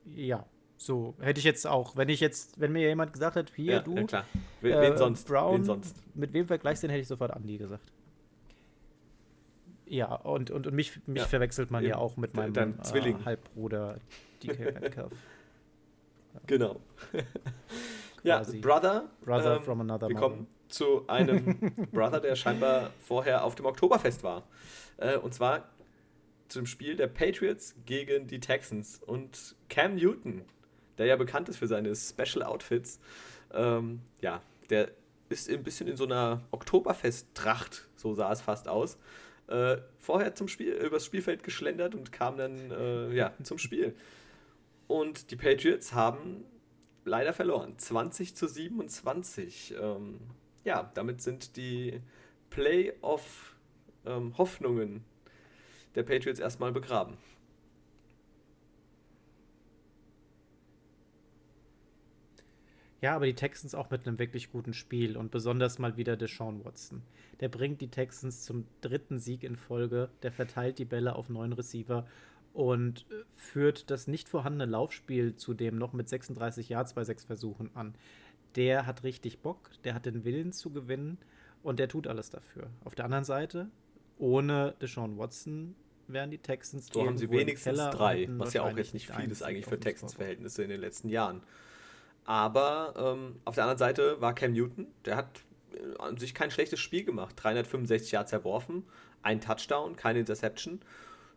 Ja, 0.06 0.46
so 0.78 1.16
hätte 1.20 1.40
ich 1.40 1.46
jetzt 1.46 1.66
auch, 1.66 1.96
wenn 1.96 2.10
ich 2.10 2.20
jetzt, 2.20 2.60
wenn 2.60 2.72
mir 2.72 2.88
jemand 2.88 3.14
gesagt 3.14 3.36
hat, 3.36 3.52
hier 3.56 3.74
ja, 3.74 3.80
du, 3.80 3.96
ja 3.96 4.04
klar. 4.04 4.26
Wen, 4.62 4.74
äh, 4.74 4.98
sonst? 4.98 5.28
Brown, 5.28 5.60
wen 5.60 5.64
sonst? 5.64 5.96
mit 6.16 6.34
wem 6.34 6.46
vergleichst 6.46 6.84
du 6.84 6.88
den, 6.88 6.92
hätte 6.92 7.02
ich 7.02 7.08
sofort 7.08 7.36
Andy 7.36 7.58
gesagt. 7.58 7.92
Ja, 9.86 10.14
und, 10.16 10.52
und, 10.52 10.68
und 10.68 10.74
mich, 10.74 11.00
mich 11.08 11.22
ja. 11.22 11.28
verwechselt 11.28 11.72
man 11.72 11.84
Eben. 11.84 11.92
ja 11.92 11.98
auch 11.98 12.18
mit 12.18 12.36
meinem 12.36 12.54
Dein 12.54 12.84
Zwilling. 12.84 13.20
Äh, 13.20 13.26
Halbbruder 13.26 13.98
DK 14.42 14.82
Metcalf. 14.82 15.12
Genau. 16.48 16.82
ja, 18.24 18.42
Brother. 18.60 19.08
Brother 19.24 19.58
ähm, 19.58 19.62
from 19.62 19.82
another 19.82 20.10
Wir 20.10 20.16
kommen 20.16 20.48
zu 20.68 21.08
einem 21.08 21.60
Brother, 21.92 22.20
der 22.20 22.36
scheinbar 22.36 22.90
vorher 22.98 23.44
auf 23.44 23.54
dem 23.54 23.68
Oktoberfest 23.68 24.24
war. 24.24 24.42
Äh, 24.98 25.18
und 25.18 25.36
zwar 25.36 25.70
zum 26.54 26.66
Spiel 26.66 26.96
der 26.96 27.08
Patriots 27.08 27.76
gegen 27.86 28.28
die 28.28 28.40
Texans. 28.40 29.02
Und 29.06 29.56
Cam 29.70 29.96
Newton, 29.96 30.44
der 30.98 31.08
ja 31.08 31.16
bekannt 31.16 31.50
ist 31.50 31.58
für 31.58 31.68
seine 31.68 31.96
Special 31.96 32.44
Outfits, 32.44 33.00
ähm, 33.54 34.02
ja, 34.22 34.42
der 34.70 34.92
ist 35.30 35.50
ein 35.50 35.64
bisschen 35.64 35.88
in 35.88 35.98
so 35.98 36.06
einer 36.06 36.42
Oktoberfest-Tracht, 36.52 37.90
so 37.96 38.14
sah 38.14 38.32
es 38.32 38.42
fast 38.42 38.68
aus 38.68 38.98
äh, 39.48 39.78
vorher 40.00 40.36
zum 40.36 40.48
Spiel, 40.48 40.74
übers 40.74 41.06
Spielfeld 41.06 41.44
geschlendert 41.44 41.96
und 41.96 42.12
kam 42.12 42.38
dann 42.38 42.70
äh, 42.72 43.12
ja, 43.14 43.34
zum 43.44 43.58
Spiel. 43.58 43.96
Und 44.88 45.32
die 45.32 45.36
Patriots 45.36 45.94
haben 45.94 46.46
leider 47.06 47.34
verloren. 47.34 47.78
20 47.78 48.36
zu 48.36 48.48
27. 48.48 49.76
Ähm, 49.80 50.20
ja, 50.64 50.90
damit 50.94 51.22
sind 51.22 51.58
die 51.58 52.00
Playoff-Hoffnungen 52.50 54.96
ähm, 54.96 55.04
der 55.96 56.04
Patriots 56.04 56.40
erstmal 56.40 56.72
begraben. 56.72 57.18
Ja, 63.04 63.18
aber 63.18 63.26
die 63.26 63.34
Texans 63.34 63.76
auch 63.76 63.90
mit 63.90 64.08
einem 64.08 64.18
wirklich 64.18 64.50
guten 64.50 64.74
Spiel 64.74 65.18
und 65.18 65.30
besonders 65.30 65.78
mal 65.78 65.98
wieder 65.98 66.16
Deshaun 66.16 66.64
Watson. 66.64 67.02
Der 67.42 67.50
bringt 67.50 67.82
die 67.82 67.90
Texans 67.90 68.44
zum 68.44 68.66
dritten 68.80 69.20
Sieg 69.20 69.44
in 69.44 69.58
Folge, 69.58 70.08
der 70.22 70.32
verteilt 70.32 70.80
die 70.80 70.86
Bälle 70.86 71.18
auf 71.18 71.28
neun 71.28 71.52
Receiver 71.52 72.08
und 72.54 73.06
äh, 73.12 73.26
führt 73.36 73.92
das 73.92 74.08
nicht 74.08 74.30
vorhandene 74.30 74.72
Laufspiel 74.72 75.36
zudem 75.36 75.78
noch 75.78 75.92
mit 75.92 76.08
36 76.08 76.70
Yards 76.70 76.94
bei 76.94 77.04
sechs 77.04 77.26
Versuchen 77.26 77.76
an. 77.76 77.94
Der 78.56 78.86
hat 78.86 79.04
richtig 79.04 79.40
Bock, 79.40 79.72
der 79.84 79.96
hat 79.96 80.06
den 80.06 80.24
Willen 80.24 80.54
zu 80.54 80.70
gewinnen 80.70 81.18
und 81.62 81.80
der 81.80 81.90
tut 81.90 82.08
alles 82.08 82.30
dafür. 82.30 82.70
Auf 82.86 82.96
der 82.96 83.04
anderen 83.04 83.26
Seite, 83.26 83.70
ohne 84.18 84.76
Deshaun 84.80 85.18
Watson 85.18 85.76
wären 86.08 86.32
die 86.32 86.38
Texans 86.38 86.90
So 86.92 87.06
haben 87.06 87.18
sie 87.18 87.30
wenigstens 87.30 87.78
drei, 87.78 88.28
was 88.38 88.54
ja 88.54 88.64
auch 88.64 88.76
jetzt 88.76 88.94
nicht 88.94 89.12
viel 89.12 89.32
ist 89.32 89.44
eigentlich 89.44 89.66
für 89.66 89.80
Texans-Verhältnisse 89.80 90.64
in 90.64 90.70
den 90.70 90.82
letzten 90.82 91.10
Jahren. 91.10 91.42
Aber 92.26 92.94
ähm, 92.98 93.40
auf 93.46 93.56
der 93.56 93.66
anderen 93.66 93.80
Seite 93.80 94.22
war 94.22 94.34
Cam 94.34 94.54
Newton, 94.54 94.88
der 95.06 95.18
hat 95.18 95.42
äh, 95.74 95.98
an 96.00 96.18
sich 96.18 96.34
kein 96.34 96.52
schlechtes 96.52 96.80
Spiel 96.80 97.04
gemacht. 97.04 97.36
365 97.38 98.12
Yards 98.12 98.32
erworfen, 98.32 98.84
ein 99.22 99.42
Touchdown, 99.42 99.96
keine 99.96 100.20
Interception. 100.20 100.82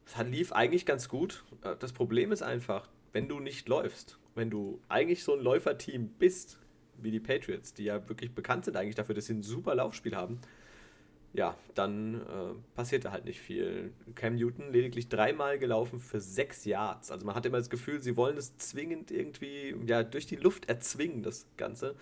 Das 0.05 0.25
lief 0.27 0.53
eigentlich 0.53 0.87
ganz 0.87 1.09
gut. 1.09 1.45
Äh, 1.63 1.75
das 1.79 1.93
Problem 1.93 2.31
ist 2.33 2.43
einfach, 2.43 2.89
wenn 3.13 3.29
du 3.29 3.41
nicht 3.41 3.69
läufst, 3.69 4.19
wenn 4.35 4.51
du 4.51 4.81
eigentlich 4.89 5.25
so 5.25 5.35
ein 5.35 5.41
Läuferteam 5.41 6.09
bist, 6.09 6.59
wie 6.99 7.11
die 7.11 7.21
Patriots, 7.21 7.75
die 7.75 7.85
ja 7.85 8.09
wirklich 8.09 8.35
bekannt 8.35 8.65
sind 8.65 8.77
eigentlich 8.77 8.95
dafür, 8.95 9.15
dass 9.15 9.27
sie 9.27 9.35
ein 9.35 9.43
super 9.43 9.75
Laufspiel 9.75 10.15
haben, 10.15 10.41
ja, 11.37 11.55
dann 11.75 12.23
äh, 12.23 12.55
passiert 12.75 13.05
da 13.05 13.13
halt 13.13 13.27
nicht 13.27 13.41
viel. 13.41 13.93
Cam 14.15 14.37
Newton 14.37 14.73
lediglich 14.73 15.09
dreimal 15.09 15.59
gelaufen 15.59 16.01
für 16.01 16.21
sechs 16.21 16.65
Yards. 16.65 17.11
Also 17.11 17.27
man 17.27 17.35
hat 17.35 17.45
immer 17.45 17.59
das 17.59 17.69
Gefühl, 17.69 18.01
sie 18.01 18.17
wollen 18.17 18.39
es 18.39 18.57
zwingend 18.57 19.11
irgendwie 19.11 19.77
ja, 19.87 20.03
durch 20.03 20.27
die 20.27 20.37
Luft 20.37 20.69
erzwingen, 20.69 21.23
das 21.23 21.47
Ganze. 21.57 21.95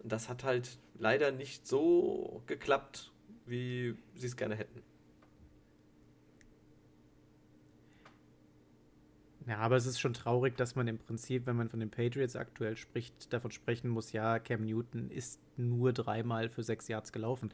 Und 0.00 0.10
das 0.10 0.28
hat 0.28 0.42
halt 0.42 0.78
leider 0.98 1.30
nicht 1.30 1.66
so 1.66 2.42
geklappt, 2.46 3.12
wie 3.46 3.94
sie 4.16 4.26
es 4.26 4.36
gerne 4.36 4.56
hätten. 4.56 4.82
Ja, 9.46 9.58
aber 9.58 9.76
es 9.76 9.86
ist 9.86 10.00
schon 10.00 10.14
traurig, 10.14 10.56
dass 10.56 10.76
man 10.76 10.86
im 10.86 10.98
Prinzip, 10.98 11.46
wenn 11.46 11.56
man 11.56 11.68
von 11.68 11.80
den 11.80 11.90
Patriots 11.90 12.36
aktuell 12.36 12.76
spricht, 12.76 13.32
davon 13.32 13.50
sprechen 13.50 13.90
muss, 13.90 14.12
ja, 14.12 14.38
Cam 14.38 14.64
Newton 14.64 15.10
ist 15.10 15.40
nur 15.56 15.92
dreimal 15.92 16.48
für 16.48 16.62
sechs 16.62 16.88
Yards 16.88 17.12
gelaufen. 17.12 17.50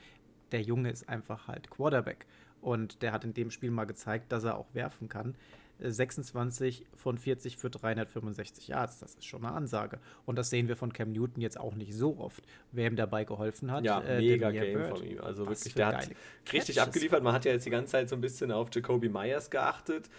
Der 0.53 0.63
Junge 0.63 0.91
ist 0.91 1.09
einfach 1.09 1.49
halt 1.49 1.71
Quarterback. 1.71 2.27
Und 2.61 3.03
der 3.03 3.13
hat 3.13 3.25
in 3.25 3.35
dem 3.35 3.51
Spiel 3.51 3.71
mal 3.71 3.85
gezeigt, 3.85 4.33
dass 4.33 4.45
er 4.45 4.57
auch 4.59 4.67
werfen 4.75 5.09
kann. 5.09 5.37
26 5.81 6.87
von 6.97 7.19
40 7.19 7.57
für 7.57 7.71
365 7.71 8.69
Yards, 8.69 8.99
das 8.99 9.15
ist 9.15 9.25
schon 9.25 9.45
eine 9.45 9.55
Ansage. 9.55 10.01
Und 10.27 10.37
das 10.37 10.51
sehen 10.51 10.69
wir 10.69 10.77
von 10.77 10.93
Cam 10.93 11.13
Newton 11.13 11.41
jetzt 11.41 11.59
auch 11.59 11.75
nicht 11.75 11.95
so 11.95 12.19
oft. 12.19 12.43
Wer 12.73 12.89
ihm 12.89 12.97
dabei 12.97 13.25
geholfen 13.25 13.71
hat, 13.71 13.85
ja, 13.85 14.01
äh, 14.01 14.19
mega 14.19 14.51
Game 14.51 14.79
Bird. 14.79 14.99
von 14.99 15.07
ihm. 15.07 15.21
Also 15.21 15.47
Was 15.47 15.61
wirklich, 15.61 15.75
der 15.75 15.87
hat 15.87 16.09
richtig 16.09 16.45
Catches. 16.45 16.79
abgeliefert. 16.79 17.23
Man 17.23 17.33
hat 17.33 17.45
ja 17.45 17.53
jetzt 17.53 17.67
die 17.67 17.71
ganze 17.71 17.93
Zeit 17.93 18.09
so 18.09 18.17
ein 18.17 18.21
bisschen 18.21 18.51
auf 18.51 18.69
Jacoby 18.73 19.09
Myers 19.09 19.51
geachtet. 19.51 20.11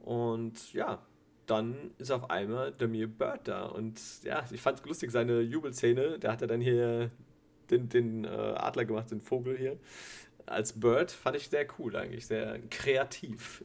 Und 0.00 0.72
ja, 0.72 0.98
dann 1.46 1.76
ist 1.98 2.10
auf 2.10 2.30
einmal 2.30 2.72
Demir 2.72 3.06
Bird 3.06 3.46
da. 3.48 3.66
Und 3.66 4.00
ja, 4.24 4.44
ich 4.50 4.60
fand 4.60 4.80
es 4.80 4.84
lustig, 4.86 5.10
seine 5.10 5.40
Jubelszene. 5.40 6.18
Der 6.18 6.32
hat 6.32 6.40
ja 6.40 6.46
dann 6.46 6.60
hier 6.60 7.10
den, 7.72 7.88
den 7.88 8.24
äh, 8.24 8.28
Adler 8.28 8.84
gemacht, 8.84 9.10
den 9.10 9.20
Vogel 9.20 9.56
hier. 9.56 9.78
Als 10.46 10.78
Bird 10.78 11.10
fand 11.10 11.36
ich 11.36 11.48
sehr 11.48 11.66
cool 11.78 11.96
eigentlich, 11.96 12.26
sehr 12.26 12.60
kreativ. 12.70 13.64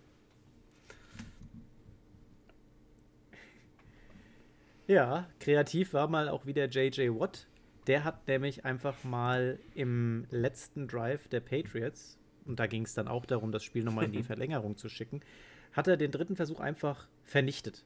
Ja, 4.88 5.28
kreativ 5.40 5.94
war 5.94 6.08
mal 6.08 6.30
auch 6.30 6.46
wieder 6.46 6.66
JJ 6.66 7.10
Watt. 7.10 7.48
Der 7.88 8.04
hat 8.04 8.28
nämlich 8.28 8.66
einfach 8.66 9.04
mal 9.04 9.60
im 9.76 10.26
letzten 10.30 10.88
Drive 10.88 11.28
der 11.28 11.42
Patriots, 11.42 12.18
und 12.46 12.60
da 12.60 12.68
ging 12.68 12.84
es 12.84 12.94
dann 12.94 13.08
auch 13.08 13.26
darum, 13.26 13.52
das 13.52 13.64
Spiel 13.64 13.84
nochmal 13.84 14.06
in 14.06 14.14
die 14.14 14.24
Verlängerung 14.24 14.78
zu 14.78 14.88
schicken, 14.88 15.22
hat 15.74 15.88
er 15.88 15.98
den 15.98 16.12
dritten 16.12 16.36
Versuch 16.36 16.60
einfach 16.60 17.08
vernichtet. 17.24 17.84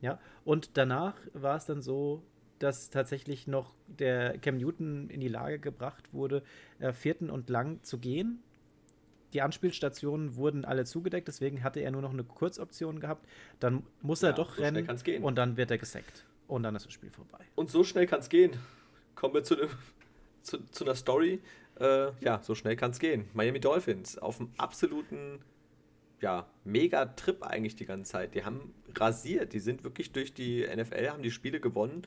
Ja, 0.00 0.18
und 0.44 0.76
danach 0.76 1.14
war 1.32 1.56
es 1.56 1.66
dann 1.66 1.80
so, 1.80 2.24
dass 2.62 2.90
tatsächlich 2.90 3.46
noch 3.46 3.74
der 3.86 4.38
Cam 4.38 4.56
Newton 4.56 5.10
in 5.10 5.20
die 5.20 5.28
Lage 5.28 5.58
gebracht 5.58 6.12
wurde, 6.12 6.42
äh, 6.78 6.92
vierten 6.92 7.30
und 7.30 7.50
lang 7.50 7.82
zu 7.82 7.98
gehen. 7.98 8.42
Die 9.32 9.40
Anspielstationen 9.40 10.36
wurden 10.36 10.64
alle 10.64 10.84
zugedeckt, 10.84 11.26
deswegen 11.26 11.64
hatte 11.64 11.80
er 11.80 11.90
nur 11.90 12.02
noch 12.02 12.12
eine 12.12 12.24
Kurzoption 12.24 13.00
gehabt. 13.00 13.26
Dann 13.60 13.82
muss 14.02 14.22
er 14.22 14.30
ja, 14.30 14.36
doch 14.36 14.56
so 14.56 14.62
rennen 14.62 14.88
und 15.22 15.36
dann 15.36 15.56
wird 15.56 15.70
er 15.70 15.78
gesackt. 15.78 16.26
Und 16.48 16.64
dann 16.64 16.76
ist 16.76 16.84
das 16.84 16.92
Spiel 16.92 17.10
vorbei. 17.10 17.38
Und 17.54 17.70
so 17.70 17.82
schnell 17.82 18.06
kann 18.06 18.20
es 18.20 18.28
gehen. 18.28 18.52
Kommen 19.14 19.34
wir 19.34 19.42
zu, 19.42 19.56
ne, 19.56 19.68
zu, 20.42 20.58
zu 20.70 20.84
einer 20.84 20.94
Story. 20.94 21.40
Äh, 21.80 22.12
ja, 22.20 22.40
so 22.42 22.54
schnell 22.54 22.76
kann 22.76 22.90
es 22.90 22.98
gehen. 22.98 23.26
Miami 23.32 23.58
Dolphins 23.58 24.18
auf 24.18 24.36
dem 24.36 24.50
absoluten 24.58 25.40
ja, 26.20 26.46
mega 26.64 27.06
Trip 27.06 27.42
eigentlich 27.42 27.74
die 27.74 27.86
ganze 27.86 28.12
Zeit. 28.12 28.34
Die 28.34 28.44
haben 28.44 28.72
rasiert, 28.94 29.52
die 29.52 29.58
sind 29.58 29.82
wirklich 29.82 30.12
durch 30.12 30.32
die 30.32 30.64
NFL, 30.64 31.08
haben 31.08 31.22
die 31.22 31.30
Spiele 31.30 31.58
gewonnen. 31.58 32.02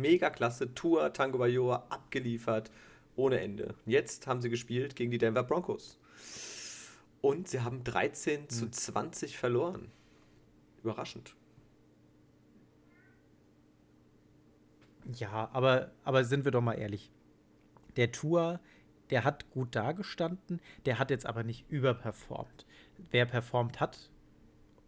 Mega 0.00 0.30
klasse, 0.30 0.74
Tour, 0.74 1.12
Tango 1.12 1.38
Bayoa 1.38 1.86
abgeliefert, 1.88 2.70
ohne 3.16 3.40
Ende. 3.40 3.74
Jetzt 3.86 4.26
haben 4.26 4.40
sie 4.40 4.50
gespielt 4.50 4.96
gegen 4.96 5.10
die 5.10 5.18
Denver 5.18 5.42
Broncos. 5.42 5.98
Und 7.20 7.48
sie 7.48 7.60
haben 7.60 7.84
13 7.84 8.42
hm. 8.42 8.48
zu 8.48 8.70
20 8.70 9.36
verloren. 9.36 9.90
Überraschend. 10.82 11.34
Ja, 15.14 15.48
aber, 15.52 15.90
aber 16.04 16.24
sind 16.24 16.44
wir 16.44 16.52
doch 16.52 16.60
mal 16.60 16.74
ehrlich. 16.74 17.10
Der 17.96 18.12
Tour, 18.12 18.60
der 19.10 19.24
hat 19.24 19.50
gut 19.50 19.74
dargestanden, 19.74 20.60
der 20.84 20.98
hat 20.98 21.10
jetzt 21.10 21.26
aber 21.26 21.42
nicht 21.42 21.68
überperformt 21.70 22.66
wer 23.10 23.26
performt 23.26 23.80
hat, 23.80 24.10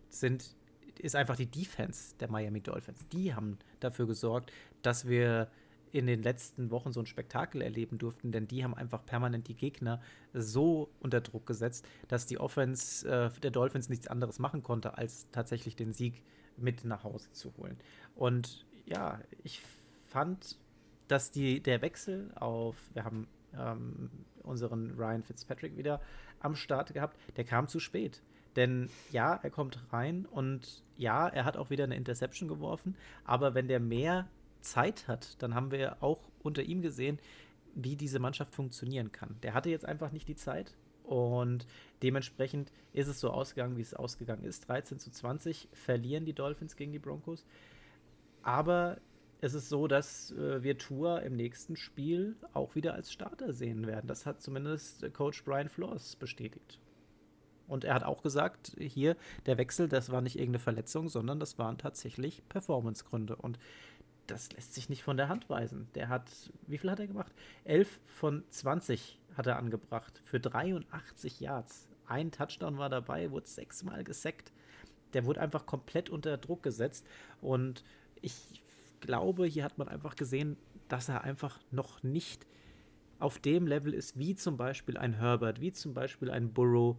sind, 0.08 0.54
ist 0.98 1.16
einfach 1.16 1.36
die 1.36 1.46
Defense 1.46 2.14
der 2.18 2.30
Miami 2.30 2.60
Dolphins. 2.60 3.06
Die 3.12 3.34
haben 3.34 3.58
dafür 3.80 4.06
gesorgt, 4.06 4.52
dass 4.82 5.06
wir 5.06 5.48
in 5.92 6.06
den 6.06 6.22
letzten 6.22 6.70
Wochen 6.70 6.92
so 6.92 7.00
ein 7.00 7.06
Spektakel 7.06 7.62
erleben 7.62 7.98
durften, 7.98 8.32
denn 8.32 8.46
die 8.46 8.62
haben 8.62 8.74
einfach 8.74 9.04
permanent 9.04 9.48
die 9.48 9.56
Gegner 9.56 10.00
so 10.32 10.90
unter 11.00 11.20
Druck 11.20 11.46
gesetzt, 11.46 11.86
dass 12.08 12.26
die 12.26 12.38
Offense 12.38 13.08
äh, 13.08 13.40
der 13.40 13.50
Dolphins 13.50 13.88
nichts 13.88 14.06
anderes 14.06 14.38
machen 14.38 14.62
konnte, 14.62 14.96
als 14.96 15.28
tatsächlich 15.32 15.76
den 15.76 15.92
Sieg 15.92 16.22
mit 16.56 16.84
nach 16.84 17.04
Hause 17.04 17.32
zu 17.32 17.52
holen. 17.56 17.76
Und 18.14 18.66
ja, 18.86 19.20
ich 19.42 19.62
fand, 20.06 20.58
dass 21.08 21.30
die, 21.30 21.60
der 21.60 21.82
Wechsel 21.82 22.30
auf, 22.36 22.76
wir 22.94 23.04
haben 23.04 23.26
ähm, 23.58 24.10
unseren 24.42 24.92
Ryan 24.96 25.22
Fitzpatrick 25.22 25.76
wieder 25.76 26.00
am 26.38 26.54
Start 26.54 26.94
gehabt, 26.94 27.16
der 27.36 27.44
kam 27.44 27.68
zu 27.68 27.80
spät. 27.80 28.22
Denn 28.56 28.88
ja, 29.12 29.38
er 29.42 29.50
kommt 29.50 29.80
rein 29.92 30.26
und 30.26 30.82
ja, 30.96 31.28
er 31.28 31.44
hat 31.44 31.56
auch 31.56 31.70
wieder 31.70 31.84
eine 31.84 31.96
Interception 31.96 32.48
geworfen, 32.48 32.96
aber 33.24 33.54
wenn 33.54 33.68
der 33.68 33.78
mehr 33.78 34.28
Zeit 34.60 35.08
hat, 35.08 35.42
dann 35.42 35.54
haben 35.54 35.70
wir 35.70 36.02
auch 36.02 36.30
unter 36.42 36.62
ihm 36.62 36.82
gesehen, 36.82 37.18
wie 37.74 37.96
diese 37.96 38.18
Mannschaft 38.18 38.54
funktionieren 38.54 39.12
kann. 39.12 39.36
Der 39.42 39.54
hatte 39.54 39.70
jetzt 39.70 39.84
einfach 39.84 40.12
nicht 40.12 40.28
die 40.28 40.36
Zeit 40.36 40.74
und 41.04 41.66
dementsprechend 42.02 42.72
ist 42.92 43.08
es 43.08 43.20
so 43.20 43.30
ausgegangen, 43.30 43.76
wie 43.76 43.82
es 43.82 43.94
ausgegangen 43.94 44.44
ist. 44.44 44.68
13 44.68 44.98
zu 44.98 45.10
20 45.10 45.68
verlieren 45.72 46.24
die 46.24 46.32
Dolphins 46.32 46.76
gegen 46.76 46.92
die 46.92 46.98
Broncos. 46.98 47.44
Aber 48.42 48.98
es 49.40 49.54
ist 49.54 49.68
so, 49.68 49.86
dass 49.86 50.32
äh, 50.32 50.62
wir 50.62 50.78
Tour 50.78 51.22
im 51.22 51.34
nächsten 51.34 51.76
Spiel 51.76 52.36
auch 52.52 52.74
wieder 52.74 52.94
als 52.94 53.12
Starter 53.12 53.52
sehen 53.52 53.86
werden. 53.86 54.06
Das 54.06 54.26
hat 54.26 54.42
zumindest 54.42 55.02
äh, 55.02 55.10
Coach 55.10 55.44
Brian 55.44 55.68
Flores 55.68 56.16
bestätigt. 56.16 56.78
Und 57.66 57.84
er 57.84 57.94
hat 57.94 58.02
auch 58.02 58.22
gesagt, 58.22 58.76
hier 58.78 59.16
der 59.46 59.56
Wechsel, 59.56 59.88
das 59.88 60.10
war 60.10 60.20
nicht 60.20 60.36
irgendeine 60.36 60.58
Verletzung, 60.58 61.08
sondern 61.08 61.38
das 61.38 61.58
waren 61.58 61.78
tatsächlich 61.78 62.42
Performancegründe. 62.48 63.36
Und 63.36 63.58
das 64.30 64.52
lässt 64.52 64.74
sich 64.74 64.88
nicht 64.88 65.02
von 65.02 65.16
der 65.16 65.28
Hand 65.28 65.48
weisen. 65.50 65.88
Der 65.94 66.08
hat, 66.08 66.30
wie 66.66 66.78
viel 66.78 66.90
hat 66.90 67.00
er 67.00 67.06
gemacht? 67.06 67.32
11 67.64 68.00
von 68.06 68.44
20 68.50 69.18
hat 69.36 69.46
er 69.46 69.56
angebracht 69.56 70.22
für 70.24 70.40
83 70.40 71.40
Yards. 71.40 71.88
Ein 72.06 72.30
Touchdown 72.30 72.78
war 72.78 72.88
dabei, 72.88 73.30
wurde 73.30 73.46
sechsmal 73.46 74.04
gesackt. 74.04 74.52
Der 75.12 75.24
wurde 75.24 75.40
einfach 75.40 75.66
komplett 75.66 76.10
unter 76.10 76.36
Druck 76.38 76.62
gesetzt. 76.62 77.06
Und 77.40 77.84
ich 78.20 78.62
glaube, 79.00 79.46
hier 79.46 79.64
hat 79.64 79.78
man 79.78 79.88
einfach 79.88 80.16
gesehen, 80.16 80.56
dass 80.88 81.08
er 81.08 81.24
einfach 81.24 81.58
noch 81.70 82.02
nicht 82.02 82.46
auf 83.18 83.38
dem 83.38 83.66
Level 83.66 83.94
ist, 83.94 84.18
wie 84.18 84.34
zum 84.34 84.56
Beispiel 84.56 84.96
ein 84.96 85.14
Herbert, 85.14 85.60
wie 85.60 85.72
zum 85.72 85.94
Beispiel 85.94 86.30
ein 86.30 86.52
Burrow, 86.52 86.96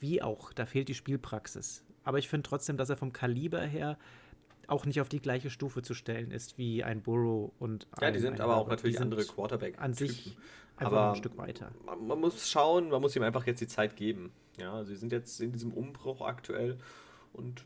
wie 0.00 0.22
auch. 0.22 0.52
Da 0.52 0.66
fehlt 0.66 0.88
die 0.88 0.94
Spielpraxis. 0.94 1.84
Aber 2.04 2.18
ich 2.18 2.28
finde 2.28 2.48
trotzdem, 2.48 2.76
dass 2.76 2.90
er 2.90 2.96
vom 2.96 3.12
Kaliber 3.12 3.62
her 3.62 3.98
auch 4.68 4.86
nicht 4.86 5.00
auf 5.00 5.08
die 5.08 5.20
gleiche 5.20 5.50
Stufe 5.50 5.82
zu 5.82 5.94
stellen 5.94 6.30
ist 6.30 6.58
wie 6.58 6.84
ein 6.84 7.02
Burrow 7.02 7.52
und 7.58 7.86
Ja, 8.00 8.10
die 8.10 8.18
sind 8.18 8.40
aber 8.40 8.56
auch 8.56 8.68
natürlich 8.68 9.00
andere 9.00 9.24
Quarterback. 9.24 9.80
An 9.80 9.94
sich 9.94 10.36
aber 10.76 11.10
ein 11.10 11.16
Stück 11.16 11.36
weiter. 11.38 11.70
Man, 11.84 12.06
man, 12.06 12.20
muss 12.20 12.48
schauen, 12.48 12.90
man 12.90 13.00
muss 13.00 13.14
ihm 13.16 13.22
einfach 13.22 13.46
jetzt 13.46 13.60
die 13.60 13.66
Zeit 13.66 13.96
geben. 13.96 14.32
Ja, 14.58 14.84
sie 14.84 14.96
sind 14.96 15.12
jetzt 15.12 15.40
in 15.40 15.52
diesem 15.52 15.72
Umbruch 15.72 16.20
aktuell 16.20 16.78
Und 17.32 17.64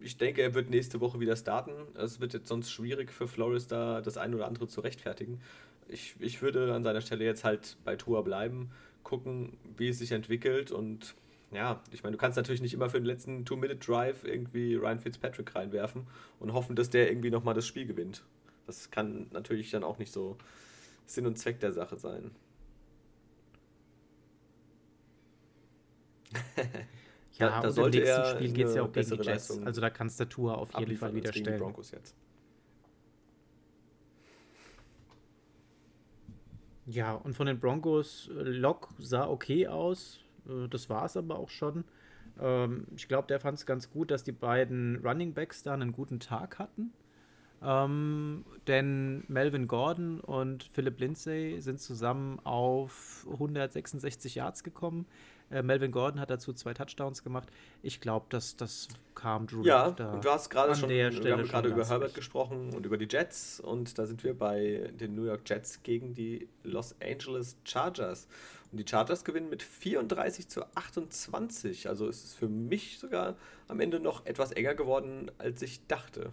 ich 0.00 0.18
denke, 0.18 0.42
er 0.42 0.54
wird 0.54 0.70
nächste 0.70 1.00
Woche 1.00 1.20
wieder 1.20 1.36
starten. 1.36 1.72
Es 1.94 2.20
wird 2.20 2.34
jetzt 2.34 2.48
sonst 2.48 2.70
schwierig 2.70 3.12
für 3.12 3.28
Flores 3.28 3.66
da 3.66 4.00
das 4.00 4.16
eine 4.16 4.36
oder 4.36 4.46
andere 4.46 4.68
zu 4.68 4.80
rechtfertigen. 4.80 5.40
Ich, 5.88 6.16
ich 6.18 6.42
würde 6.42 6.74
an 6.74 6.84
seiner 6.84 7.00
Stelle 7.00 7.24
jetzt 7.24 7.44
halt 7.44 7.76
bei 7.84 7.96
Tour 7.96 8.24
bleiben, 8.24 8.70
gucken, 9.02 9.56
wie 9.76 9.88
es 9.88 9.98
sich 9.98 10.12
entwickelt 10.12 10.72
und 10.72 11.14
ja, 11.52 11.80
ich 11.92 12.02
meine, 12.02 12.16
du 12.16 12.20
kannst 12.20 12.36
natürlich 12.36 12.60
nicht 12.60 12.74
immer 12.74 12.90
für 12.90 12.98
den 12.98 13.06
letzten 13.06 13.44
Two-Minute-Drive 13.44 14.24
irgendwie 14.24 14.74
Ryan 14.74 14.98
Fitzpatrick 14.98 15.54
reinwerfen 15.54 16.06
und 16.40 16.52
hoffen, 16.52 16.74
dass 16.76 16.90
der 16.90 17.08
irgendwie 17.08 17.30
nochmal 17.30 17.54
das 17.54 17.66
Spiel 17.66 17.86
gewinnt. 17.86 18.24
Das 18.66 18.90
kann 18.90 19.28
natürlich 19.30 19.70
dann 19.70 19.84
auch 19.84 19.98
nicht 19.98 20.12
so 20.12 20.36
Sinn 21.06 21.26
und 21.26 21.38
Zweck 21.38 21.60
der 21.60 21.72
Sache 21.72 21.96
sein. 21.96 22.32
ja, 27.34 27.48
da, 27.48 27.60
da 27.60 27.70
sollte 27.70 27.98
im 27.98 28.04
nächsten 28.04 28.36
Spiel 28.36 28.52
geht 28.52 28.66
es 28.66 28.74
ja 28.74 28.82
auch 28.82 28.92
gegen 28.92 29.08
die 29.08 29.14
Jets. 29.14 29.26
Leistung 29.26 29.66
also 29.66 29.80
da 29.80 29.90
kannst 29.90 30.18
du 30.18 30.28
Tour 30.28 30.58
auf 30.58 30.76
jeden 30.78 30.96
Fall 30.96 31.14
wieder 31.14 31.32
stellen. 31.32 31.60
Broncos 31.60 31.92
jetzt. 31.92 32.16
Ja, 36.86 37.14
und 37.14 37.34
von 37.34 37.46
den 37.46 37.58
Broncos, 37.58 38.28
äh, 38.28 38.42
Lock 38.42 38.90
sah 38.98 39.28
okay 39.28 39.66
aus. 39.66 40.20
Äh, 40.48 40.68
das 40.68 40.88
war 40.88 41.04
es 41.04 41.16
aber 41.16 41.38
auch 41.38 41.50
schon. 41.50 41.84
Ähm, 42.40 42.86
ich 42.96 43.08
glaube, 43.08 43.28
der 43.28 43.40
fand 43.40 43.58
es 43.58 43.66
ganz 43.66 43.90
gut, 43.90 44.10
dass 44.10 44.24
die 44.24 44.32
beiden 44.32 45.00
Running 45.04 45.34
Backs 45.34 45.62
da 45.62 45.74
einen 45.74 45.92
guten 45.92 46.20
Tag 46.20 46.58
hatten. 46.58 46.92
Ähm, 47.62 48.44
denn 48.66 49.24
Melvin 49.28 49.66
Gordon 49.66 50.20
und 50.20 50.64
Philip 50.64 51.00
Lindsay 51.00 51.60
sind 51.60 51.80
zusammen 51.80 52.38
auf 52.44 53.26
166 53.30 54.34
Yards 54.34 54.62
gekommen. 54.62 55.06
Äh, 55.50 55.62
Melvin 55.62 55.92
Gordon 55.92 56.20
hat 56.20 56.30
dazu 56.30 56.52
zwei 56.52 56.74
Touchdowns 56.74 57.22
gemacht. 57.22 57.48
Ich 57.82 58.00
glaube, 58.00 58.26
dass 58.28 58.56
das 58.56 58.88
kam 59.14 59.46
Drew. 59.46 59.62
Ja, 59.62 59.86
und 59.86 60.24
du 60.24 60.30
hast 60.30 60.50
gerade 60.50 60.74
schon, 60.74 60.90
wir 60.90 61.06
haben 61.06 61.44
gerade 61.44 61.68
über 61.68 61.88
Herbert 61.88 62.14
gesprochen 62.14 62.74
und 62.74 62.84
über 62.84 62.98
die 62.98 63.06
Jets 63.08 63.60
und 63.60 63.98
da 63.98 64.06
sind 64.06 64.24
wir 64.24 64.36
bei 64.36 64.90
den 65.00 65.14
New 65.14 65.24
York 65.24 65.42
Jets 65.46 65.82
gegen 65.82 66.14
die 66.14 66.48
Los 66.64 66.96
Angeles 67.00 67.56
Chargers. 67.64 68.28
Und 68.72 68.78
die 68.78 68.88
Chargers 68.88 69.24
gewinnen 69.24 69.48
mit 69.48 69.62
34 69.62 70.48
zu 70.48 70.64
28. 70.74 71.88
Also 71.88 72.08
ist 72.08 72.24
es 72.24 72.34
für 72.34 72.48
mich 72.48 72.98
sogar 72.98 73.36
am 73.68 73.80
Ende 73.80 74.00
noch 74.00 74.26
etwas 74.26 74.52
enger 74.52 74.74
geworden, 74.74 75.30
als 75.38 75.62
ich 75.62 75.86
dachte. 75.86 76.32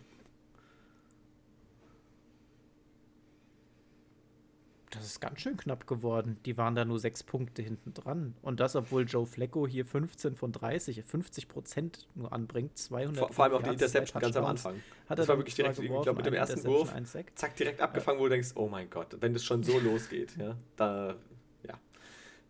Das 4.94 5.06
ist 5.06 5.20
ganz 5.20 5.42
schön 5.42 5.58
knapp 5.58 5.88
geworden. 5.88 6.38
Die 6.46 6.56
waren 6.56 6.76
da 6.76 6.86
nur 6.86 7.00
sechs 7.00 7.24
Punkte 7.24 7.64
hinten 7.64 7.94
dran. 7.94 8.36
Und 8.44 8.60
das, 8.60 8.76
obwohl 8.76 9.06
Joe 9.06 9.26
Flacco 9.26 9.68
hier 9.68 9.86
15 9.86 10.36
von 10.36 10.52
30, 10.52 11.04
50 11.04 11.48
Prozent 11.48 12.08
nur 12.14 12.32
anbringt. 12.32 12.78
200 12.78 13.18
vor, 13.18 13.34
vor 13.34 13.46
allem 13.46 13.54
auch 13.56 13.64
die 13.64 13.72
Interception 13.72 14.22
ganz 14.22 14.36
am 14.36 14.46
Anfang. 14.46 14.76
Hat 15.10 15.18
das 15.18 15.28
war 15.28 15.38
wirklich 15.38 15.56
direkt, 15.56 15.78
geworfen, 15.78 15.96
ich 15.96 16.04
glaube, 16.04 16.18
mit 16.18 16.26
dem 16.28 16.36
ersten 16.36 16.64
Wurf, 16.66 16.94
zack, 17.36 17.56
direkt 17.56 17.82
abgefangen, 17.82 18.20
wo 18.20 18.26
du 18.26 18.30
denkst, 18.30 18.52
oh 18.54 18.68
mein 18.68 18.90
Gott, 18.90 19.18
wenn 19.20 19.34
das 19.34 19.44
schon 19.44 19.64
so 19.64 19.80
losgeht, 19.80 20.38
ja, 20.38 20.56
da, 20.76 21.10
ja, 21.10 21.16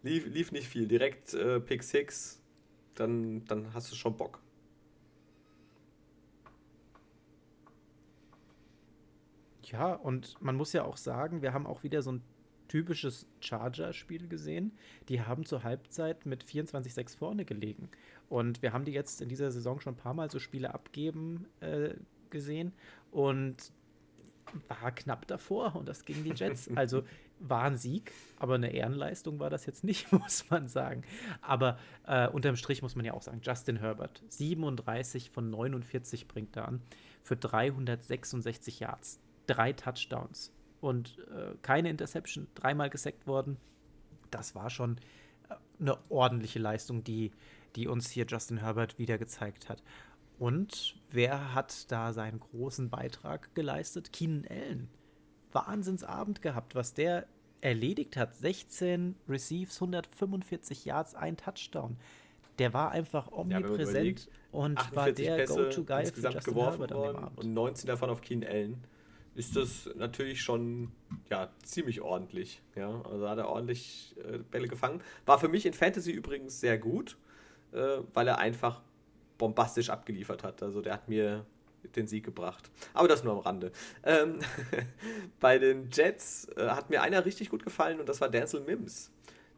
lief, 0.04 0.28
lief 0.28 0.51
nicht 0.51 0.68
viel. 0.68 0.88
Direkt 0.88 1.34
äh, 1.34 1.60
Pick 1.60 1.84
6, 1.84 2.41
dann, 2.95 3.43
dann 3.45 3.74
hast 3.74 3.91
du 3.91 3.95
schon 3.95 4.16
Bock. 4.16 4.39
Ja, 9.64 9.93
und 9.93 10.39
man 10.39 10.56
muss 10.56 10.74
ja 10.74 10.84
auch 10.84 10.97
sagen, 10.97 11.41
wir 11.41 11.54
haben 11.54 11.66
auch 11.66 11.84
wieder 11.84 12.04
so 12.04 12.12
ein 12.12 12.22
typisches 12.68 13.28
Charger-Spiel 13.39 14.28
gesehen. 14.28 14.72
Die 15.10 15.22
haben 15.22 15.45
zur 15.45 15.64
Halbzeit 15.64 16.26
mit 16.26 16.43
24-6 16.43 17.18
vorne 17.18 17.45
gelegen. 17.45 17.89
Und 18.30 18.62
wir 18.62 18.74
haben 18.74 18.86
die 18.86 18.91
jetzt 18.91 19.22
in 19.22 19.30
dieser 19.30 19.51
Saison 19.51 19.80
schon 19.80 19.93
ein 19.93 19.97
paar 19.97 20.14
Mal 20.14 20.30
so 20.30 20.39
Spiele 20.39 20.74
abgeben 20.74 21.47
äh, 21.60 21.95
gesehen 22.30 22.74
und 23.12 23.72
war 24.68 24.91
knapp 24.91 25.28
davor 25.28 25.76
und 25.76 25.88
das 25.88 26.06
gegen 26.06 26.24
die 26.24 26.32
Jets. 26.32 26.70
Also 26.76 27.04
war 27.44 27.64
ein 27.64 27.78
Sieg, 27.78 28.14
aber 28.38 28.56
eine 28.56 28.72
Ehrenleistung 28.72 29.39
war 29.39 29.50
das 29.50 29.66
jetzt 29.66 29.84
nicht, 29.84 30.12
muss 30.12 30.50
man 30.50 30.68
sagen. 30.68 31.04
Aber 31.41 31.78
äh, 32.08 32.28
unterm 32.28 32.56
Strich 32.56 32.82
muss 32.82 32.96
man 32.96 33.06
ja 33.06 33.14
auch 33.14 33.22
sagen, 33.22 33.41
Justin 33.44 33.78
Herbert, 33.78 34.24
37 34.30 35.30
von 35.30 35.50
49 35.50 36.28
bringt 36.28 36.56
er 36.56 36.68
an 36.68 36.82
für 37.22 37.36
366 37.36 38.80
Yards, 38.80 39.20
drei 39.48 39.74
Touchdowns 39.74 40.54
und 40.82 41.20
äh, 41.32 41.56
keine 41.62 41.89
Interception, 41.89 42.48
dreimal 42.56 42.89
gesackt 42.89 43.28
worden. 43.28 43.58
Das 44.32 44.56
war 44.56 44.70
schon 44.70 44.98
äh, 45.50 45.56
eine 45.80 45.98
ordentliche 46.10 46.60
Leistung, 46.60 47.04
die, 47.04 47.32
die 47.76 47.88
uns 47.88 48.10
hier 48.10 48.26
Justin 48.26 48.58
Herbert 48.58 48.98
wieder 48.98 49.18
gezeigt 49.18 49.70
hat. 49.70 49.84
Und 50.39 50.96
wer 51.12 51.54
hat 51.54 51.91
da 51.91 52.12
seinen 52.14 52.39
großen 52.39 52.89
Beitrag 52.89 53.54
geleistet? 53.54 54.12
Keenan 54.12 54.46
Allen. 54.50 54.89
Wahnsinnsabend 55.54 56.41
gehabt, 56.41 56.76
was 56.76 56.94
der 56.94 57.28
erledigt 57.64 58.18
hat. 58.18 58.36
16 58.36 59.16
Receives, 59.28 59.82
145 59.82 60.86
Yards, 60.86 61.16
ein 61.16 61.38
Touchdown. 61.38 61.97
Der 62.59 62.74
war 62.74 62.91
einfach 62.91 63.32
omnipräsent 63.32 64.26
ja, 64.26 64.32
und 64.51 64.95
war 64.95 65.11
der 65.11 65.45
Go-To-Guy 65.47 66.05
für 66.05 66.22
Justin 66.22 66.53
geworfen 66.53 66.80
Herbert 66.80 66.91
worden 66.91 67.18
an. 67.18 67.32
Und 67.36 67.53
19 67.53 67.88
davon 67.88 68.09
auf 68.09 68.22
Keenan 68.22 68.49
Allen 68.49 68.84
ist 69.36 69.55
das 69.55 69.89
natürlich 69.95 70.41
schon 70.41 70.91
ja, 71.32 71.49
ziemlich 71.64 72.01
ordentlich. 72.01 72.61
Ja? 72.76 73.01
Also 73.09 73.28
hat 73.28 73.39
er 73.39 73.49
ordentlich 73.49 74.16
äh, 74.18 74.38
Bälle 74.38 74.68
gefangen. 74.68 75.01
War 75.26 75.39
für 75.39 75.47
mich 75.47 75.66
in 75.66 75.74
Fantasy 75.74 76.11
übrigens 76.11 76.59
sehr 76.59 76.78
gut, 76.78 77.18
äh, 77.72 77.99
weil 78.14 78.28
er 78.28 78.38
einfach 78.38 78.82
bombastisch 79.39 79.89
abgeliefert 79.89 80.43
hat. 80.43 80.61
Also 80.61 80.82
der 80.82 80.93
hat 80.93 81.09
mir 81.09 81.45
den 81.96 82.08
Sieg 82.08 82.24
gebracht. 82.24 82.70
Aber 82.94 83.08
das 83.08 83.24
nur 83.24 83.34
am 83.34 83.40
Rande. 83.40 83.72
Ähm, 84.04 84.40
bei 85.40 85.60
den 85.60 85.90
Jets 85.92 86.48
äh, 86.56 86.70
hat 86.70 86.90
mir 86.90 87.02
einer 87.02 87.26
richtig 87.26 87.50
gut 87.50 87.64
gefallen 87.64 88.00
und 88.00 88.10
das 88.10 88.22
war 88.22 88.30
Denzel 88.30 88.62
Mims. 88.62 89.12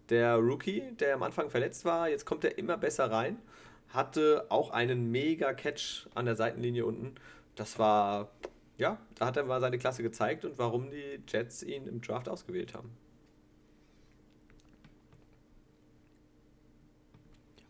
Der 0.09 0.35
Rookie, 0.35 0.91
der 0.99 1.15
am 1.15 1.23
Anfang 1.23 1.49
verletzt 1.49 1.85
war, 1.85 2.09
jetzt 2.09 2.25
kommt 2.25 2.43
er 2.43 2.57
immer 2.57 2.77
besser 2.77 3.09
rein. 3.09 3.39
Hatte 3.89 4.45
auch 4.49 4.71
einen 4.71 5.11
mega 5.11 5.53
Catch 5.53 6.07
an 6.15 6.25
der 6.25 6.35
Seitenlinie 6.35 6.85
unten. 6.85 7.15
Das 7.55 7.79
war 7.79 8.29
ja, 8.77 8.97
da 9.15 9.27
hat 9.27 9.37
er 9.37 9.43
mal 9.43 9.61
seine 9.61 9.77
Klasse 9.77 10.03
gezeigt 10.03 10.45
und 10.45 10.57
warum 10.57 10.89
die 10.89 11.21
Jets 11.27 11.63
ihn 11.63 11.87
im 11.87 12.01
Draft 12.01 12.27
ausgewählt 12.27 12.73
haben. 12.73 12.91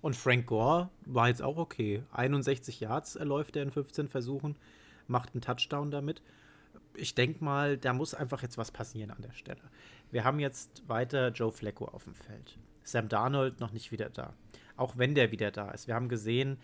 Und 0.05 0.15
Frank 0.15 0.45
Gore 0.45 0.91
war 1.07 1.29
jetzt 1.29 1.41
auch 1.41 1.57
okay. 1.57 2.03
61 2.11 2.79
Yards 2.79 3.15
erläuft 3.15 3.55
er 3.55 3.63
in 3.63 3.71
15 3.71 4.07
Versuchen, 4.07 4.55
macht 5.07 5.33
einen 5.33 5.41
Touchdown 5.41 5.89
damit. 5.89 6.21
Ich 6.93 7.15
denke 7.15 7.43
mal, 7.43 7.75
da 7.75 7.91
muss 7.91 8.13
einfach 8.13 8.43
jetzt 8.43 8.59
was 8.59 8.69
passieren 8.69 9.09
an 9.09 9.23
der 9.23 9.33
Stelle. 9.33 9.63
Wir 10.11 10.23
haben 10.23 10.39
jetzt 10.39 10.87
weiter 10.87 11.29
Joe 11.29 11.51
Flacco 11.51 11.85
auf 11.85 12.03
dem 12.03 12.13
Feld. 12.13 12.59
Sam 12.83 13.09
Darnold 13.09 13.59
noch 13.59 13.71
nicht 13.71 13.91
wieder 13.91 14.11
da. 14.11 14.35
Auch 14.77 14.95
wenn 14.95 15.15
der 15.15 15.31
wieder 15.31 15.49
da 15.49 15.71
ist. 15.71 15.87
Wir 15.87 15.95
haben 15.95 16.07
gesehen, 16.07 16.59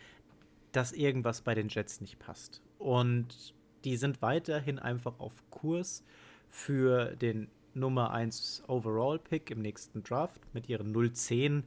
dass 0.72 0.92
irgendwas 0.92 1.42
bei 1.42 1.56
den 1.56 1.70
Jets 1.70 2.00
nicht 2.00 2.20
passt. 2.20 2.62
Und 2.78 3.56
die 3.86 3.98
sind 3.98 4.22
weiterhin 4.22 4.78
einfach 4.78 5.20
auf 5.20 5.34
Kurs 5.50 6.04
für 6.48 7.16
den 7.16 7.50
Nummer 7.74 8.12
1 8.12 8.66
Overall-Pick 8.68 9.50
im 9.50 9.64
nächsten 9.64 10.04
Draft 10.04 10.42
mit 10.54 10.70
ihren 10.70 10.94
010. 10.94 11.64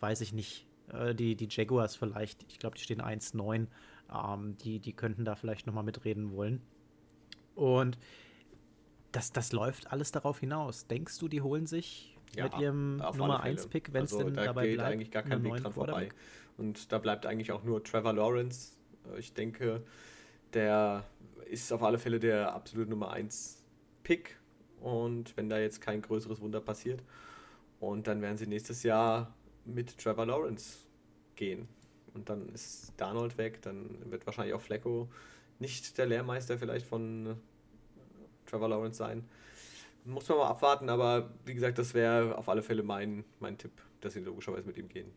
Weiß 0.00 0.22
ich 0.22 0.32
nicht. 0.32 0.64
Äh, 0.92 1.14
die, 1.14 1.36
die 1.36 1.48
Jaguars 1.50 1.96
vielleicht, 1.96 2.44
ich 2.48 2.58
glaube, 2.58 2.76
die 2.76 2.82
stehen 2.82 3.02
1-9. 3.02 3.66
Ähm, 4.12 4.56
die, 4.58 4.78
die 4.78 4.92
könnten 4.92 5.24
da 5.24 5.34
vielleicht 5.34 5.66
nochmal 5.66 5.84
mitreden 5.84 6.32
wollen. 6.32 6.62
Und 7.54 7.98
das, 9.12 9.32
das 9.32 9.52
läuft 9.52 9.92
alles 9.92 10.12
darauf 10.12 10.40
hinaus. 10.40 10.86
Denkst 10.86 11.18
du, 11.18 11.28
die 11.28 11.42
holen 11.42 11.66
sich 11.66 12.16
ja, 12.34 12.44
mit 12.44 12.58
ihrem 12.58 12.96
Nummer 13.16 13.44
1-Pick, 13.44 13.92
wenn 13.92 14.04
es 14.04 14.12
also, 14.12 14.26
denn 14.26 14.34
da 14.34 14.44
dabei 14.44 14.66
geht 14.66 14.76
bleibt? 14.76 14.92
eigentlich 14.92 15.10
gar 15.10 15.22
kein 15.22 15.42
Weg 15.42 15.56
dran 15.56 15.72
vorbei. 15.72 16.08
Und 16.56 16.92
da 16.92 16.98
bleibt 16.98 17.26
eigentlich 17.26 17.52
auch 17.52 17.64
nur 17.64 17.82
Trevor 17.82 18.12
Lawrence. 18.12 18.76
Ich 19.16 19.32
denke, 19.32 19.82
der 20.52 21.04
ist 21.48 21.72
auf 21.72 21.82
alle 21.82 21.98
Fälle 21.98 22.18
der 22.18 22.52
absolute 22.52 22.90
Nummer 22.90 23.10
1 23.12 23.64
Pick. 24.02 24.38
Und 24.80 25.36
wenn 25.36 25.48
da 25.48 25.58
jetzt 25.58 25.80
kein 25.80 26.02
größeres 26.02 26.40
Wunder 26.40 26.60
passiert, 26.60 27.02
und 27.80 28.08
dann 28.08 28.20
werden 28.22 28.36
sie 28.36 28.46
nächstes 28.46 28.82
Jahr 28.82 29.34
mit 29.74 29.98
Trevor 29.98 30.26
Lawrence 30.26 30.78
gehen. 31.36 31.68
Und 32.14 32.28
dann 32.28 32.48
ist 32.50 32.92
Darnold 32.96 33.38
weg, 33.38 33.62
dann 33.62 34.10
wird 34.10 34.26
wahrscheinlich 34.26 34.54
auch 34.54 34.60
Flecko 34.60 35.08
nicht 35.58 35.98
der 35.98 36.06
Lehrmeister 36.06 36.58
vielleicht 36.58 36.86
von 36.86 37.26
äh, 37.26 37.34
Trevor 38.46 38.68
Lawrence 38.68 38.98
sein. 38.98 39.28
Muss 40.04 40.28
man 40.28 40.38
mal 40.38 40.48
abwarten, 40.48 40.88
aber 40.88 41.30
wie 41.44 41.54
gesagt, 41.54 41.78
das 41.78 41.94
wäre 41.94 42.36
auf 42.38 42.48
alle 42.48 42.62
Fälle 42.62 42.82
mein, 42.82 43.24
mein 43.40 43.58
Tipp, 43.58 43.72
dass 44.00 44.14
sie 44.14 44.20
logischerweise 44.20 44.66
mit 44.66 44.78
ihm 44.78 44.88
gehen. 44.88 45.10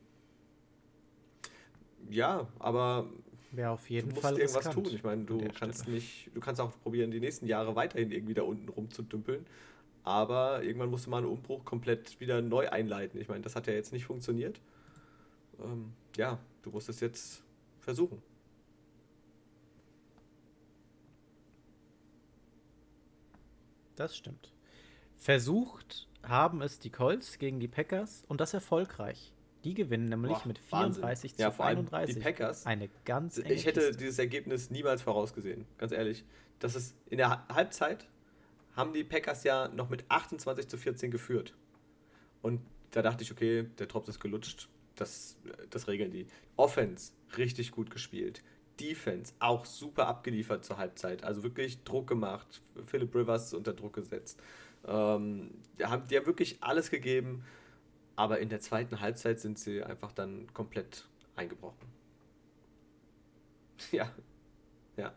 Ja, 2.09 2.47
aber 2.59 3.07
Wäre 3.51 3.71
auf 3.71 3.89
jeden 3.89 4.09
du 4.09 4.15
musst 4.15 4.23
Fall 4.23 4.39
irgendwas 4.39 4.69
tun. 4.69 4.85
Ich 4.85 5.03
meine, 5.03 5.25
du 5.25 5.45
kannst 5.57 5.81
Stelle. 5.81 5.95
nicht, 5.95 6.29
du 6.33 6.39
kannst 6.39 6.61
auch 6.61 6.71
probieren, 6.83 7.11
die 7.11 7.19
nächsten 7.19 7.45
Jahre 7.47 7.75
weiterhin 7.75 8.11
irgendwie 8.11 8.33
da 8.33 8.43
unten 8.43 8.69
rumzudümpeln. 8.69 9.45
Aber 10.03 10.63
irgendwann 10.63 10.89
musste 10.89 11.09
man 11.09 11.23
einen 11.23 11.31
Umbruch 11.33 11.63
komplett 11.63 12.19
wieder 12.19 12.41
neu 12.41 12.69
einleiten. 12.69 13.19
Ich 13.19 13.27
meine, 13.27 13.41
das 13.41 13.55
hat 13.55 13.67
ja 13.67 13.73
jetzt 13.73 13.93
nicht 13.93 14.05
funktioniert. 14.05 14.59
Ähm, 15.63 15.93
ja, 16.17 16.39
du 16.63 16.71
musst 16.71 16.89
es 16.89 16.99
jetzt 16.99 17.43
versuchen. 17.79 18.21
Das 23.95 24.17
stimmt. 24.17 24.51
Versucht 25.17 26.07
haben 26.23 26.61
es 26.61 26.79
die 26.79 26.89
Colts 26.89 27.37
gegen 27.37 27.59
die 27.59 27.67
Packers 27.67 28.23
und 28.27 28.41
das 28.41 28.53
erfolgreich. 28.53 29.33
Die 29.63 29.75
gewinnen 29.75 30.05
nämlich 30.05 30.39
Boah, 30.39 30.47
mit 30.47 30.57
34 30.57 31.03
Wahnsinn. 31.03 31.35
zu 31.35 31.41
ja, 31.41 31.65
31. 31.65 32.15
Die 32.15 32.21
Packers. 32.21 32.65
Eine 32.65 32.89
ganz 33.05 33.37
enge 33.37 33.53
Ich 33.53 33.65
hätte 33.67 33.81
Kiste. 33.81 33.97
dieses 33.97 34.17
Ergebnis 34.17 34.71
niemals 34.71 35.03
vorausgesehen, 35.03 35.67
ganz 35.77 35.91
ehrlich. 35.91 36.25
Das 36.57 36.75
ist 36.75 36.95
in 37.07 37.17
der 37.17 37.47
Halbzeit 37.47 38.07
haben 38.75 38.93
die 38.93 39.03
Packers 39.03 39.43
ja 39.43 39.67
noch 39.69 39.89
mit 39.89 40.05
28 40.09 40.67
zu 40.67 40.77
14 40.77 41.11
geführt. 41.11 41.53
Und 42.41 42.61
da 42.91 43.01
dachte 43.01 43.23
ich, 43.23 43.31
okay, 43.31 43.67
der 43.79 43.87
Drops 43.87 44.09
ist 44.09 44.19
gelutscht. 44.19 44.69
Das, 44.95 45.37
das 45.69 45.87
regeln 45.87 46.11
die. 46.11 46.27
Offense 46.57 47.13
richtig 47.37 47.71
gut 47.71 47.89
gespielt. 47.89 48.43
Defense 48.79 49.33
auch 49.39 49.65
super 49.65 50.07
abgeliefert 50.07 50.65
zur 50.65 50.77
Halbzeit. 50.77 51.23
Also 51.23 51.43
wirklich 51.43 51.83
Druck 51.83 52.07
gemacht. 52.07 52.61
Philip 52.85 53.13
Rivers 53.15 53.53
unter 53.53 53.73
Druck 53.73 53.93
gesetzt. 53.93 54.39
Ähm, 54.85 55.51
die, 55.77 55.85
haben, 55.85 56.07
die 56.07 56.17
haben 56.17 56.25
wirklich 56.25 56.57
alles 56.61 56.89
gegeben. 56.89 57.43
Aber 58.15 58.39
in 58.39 58.49
der 58.49 58.59
zweiten 58.59 58.99
Halbzeit 58.99 59.39
sind 59.39 59.57
sie 59.57 59.83
einfach 59.83 60.11
dann 60.11 60.51
komplett 60.53 61.07
eingebrochen. 61.35 61.87
Ja. 63.91 64.11
Ja. 64.95 65.11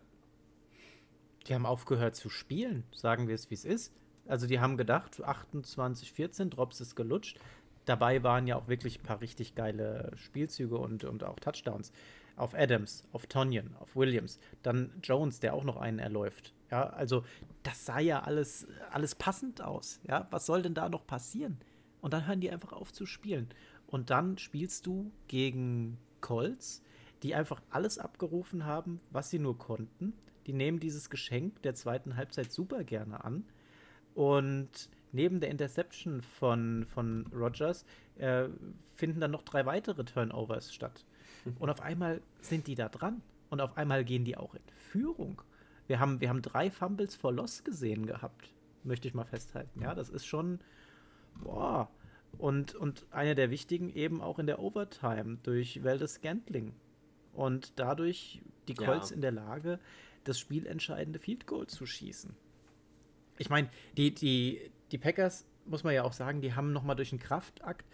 Die 1.46 1.54
haben 1.54 1.66
aufgehört 1.66 2.16
zu 2.16 2.30
spielen, 2.30 2.84
sagen 2.94 3.28
wir 3.28 3.34
es 3.34 3.50
wie 3.50 3.54
es 3.54 3.64
ist. 3.64 3.92
Also 4.26 4.46
die 4.46 4.60
haben 4.60 4.76
gedacht, 4.76 5.22
28, 5.22 6.12
14, 6.12 6.50
Drops 6.50 6.80
ist 6.80 6.94
gelutscht. 6.94 7.38
Dabei 7.84 8.22
waren 8.22 8.46
ja 8.46 8.56
auch 8.56 8.68
wirklich 8.68 9.00
ein 9.00 9.02
paar 9.02 9.20
richtig 9.20 9.54
geile 9.54 10.10
Spielzüge 10.16 10.78
und, 10.78 11.04
und 11.04 11.24
auch 11.24 11.38
Touchdowns. 11.38 11.92
Auf 12.36 12.54
Adams, 12.54 13.04
auf 13.12 13.26
Tonyan, 13.26 13.76
auf 13.78 13.94
Williams. 13.94 14.38
Dann 14.62 14.90
Jones, 15.02 15.40
der 15.40 15.54
auch 15.54 15.64
noch 15.64 15.76
einen 15.76 15.98
erläuft. 15.98 16.54
Ja, 16.70 16.88
also 16.88 17.24
das 17.62 17.84
sah 17.84 18.00
ja 18.00 18.22
alles, 18.22 18.66
alles 18.90 19.14
passend 19.14 19.60
aus. 19.60 20.00
Ja, 20.08 20.26
was 20.30 20.46
soll 20.46 20.62
denn 20.62 20.74
da 20.74 20.88
noch 20.88 21.06
passieren? 21.06 21.58
Und 22.00 22.14
dann 22.14 22.26
hören 22.26 22.40
die 22.40 22.50
einfach 22.50 22.72
auf 22.72 22.92
zu 22.92 23.06
spielen. 23.06 23.50
Und 23.86 24.10
dann 24.10 24.38
spielst 24.38 24.86
du 24.86 25.12
gegen 25.28 25.98
Colts, 26.20 26.82
die 27.22 27.34
einfach 27.34 27.60
alles 27.70 27.98
abgerufen 27.98 28.64
haben, 28.64 29.00
was 29.10 29.30
sie 29.30 29.38
nur 29.38 29.58
konnten. 29.58 30.14
Die 30.46 30.52
nehmen 30.52 30.80
dieses 30.80 31.10
Geschenk 31.10 31.62
der 31.62 31.74
zweiten 31.74 32.16
Halbzeit 32.16 32.52
super 32.52 32.84
gerne 32.84 33.24
an. 33.24 33.44
Und 34.14 34.88
neben 35.12 35.40
der 35.40 35.50
Interception 35.50 36.22
von, 36.22 36.86
von 36.86 37.26
Rogers 37.32 37.84
äh, 38.16 38.48
finden 38.96 39.20
dann 39.20 39.30
noch 39.30 39.42
drei 39.42 39.66
weitere 39.66 40.04
Turnovers 40.04 40.72
statt. 40.72 41.04
Und 41.58 41.70
auf 41.70 41.80
einmal 41.80 42.20
sind 42.40 42.66
die 42.66 42.74
da 42.74 42.88
dran. 42.88 43.22
Und 43.50 43.60
auf 43.60 43.76
einmal 43.76 44.04
gehen 44.04 44.24
die 44.24 44.36
auch 44.36 44.54
in 44.54 44.62
Führung. 44.90 45.42
Wir 45.86 46.00
haben, 46.00 46.20
wir 46.20 46.28
haben 46.28 46.42
drei 46.42 46.70
Fumbles 46.70 47.14
vor 47.14 47.32
Loss 47.32 47.62
gesehen 47.62 48.06
gehabt, 48.06 48.48
möchte 48.82 49.06
ich 49.06 49.14
mal 49.14 49.24
festhalten. 49.24 49.82
Ja, 49.82 49.94
das 49.94 50.08
ist 50.08 50.26
schon, 50.26 50.60
boah. 51.42 51.90
Und, 52.38 52.74
und 52.74 53.06
eine 53.10 53.34
der 53.34 53.50
wichtigen 53.50 53.94
eben 53.94 54.20
auch 54.20 54.38
in 54.38 54.46
der 54.46 54.58
Overtime 54.58 55.38
durch 55.42 55.84
Valdez 55.84 56.14
Scantling. 56.14 56.72
Und 57.32 57.78
dadurch 57.78 58.42
die 58.66 58.74
Colts 58.74 59.10
ja. 59.10 59.16
in 59.16 59.22
der 59.22 59.32
Lage, 59.32 59.78
das 60.24 60.38
spielentscheidende 60.38 61.18
Field 61.18 61.46
Goal 61.46 61.66
zu 61.66 61.86
schießen. 61.86 62.34
Ich 63.38 63.50
meine, 63.50 63.68
die, 63.96 64.14
die, 64.14 64.70
die 64.90 64.98
Packers, 64.98 65.46
muss 65.66 65.84
man 65.84 65.94
ja 65.94 66.04
auch 66.04 66.12
sagen, 66.12 66.40
die 66.40 66.54
haben 66.54 66.72
nochmal 66.72 66.96
durch 66.96 67.12
einen 67.12 67.20
Kraftakt 67.20 67.86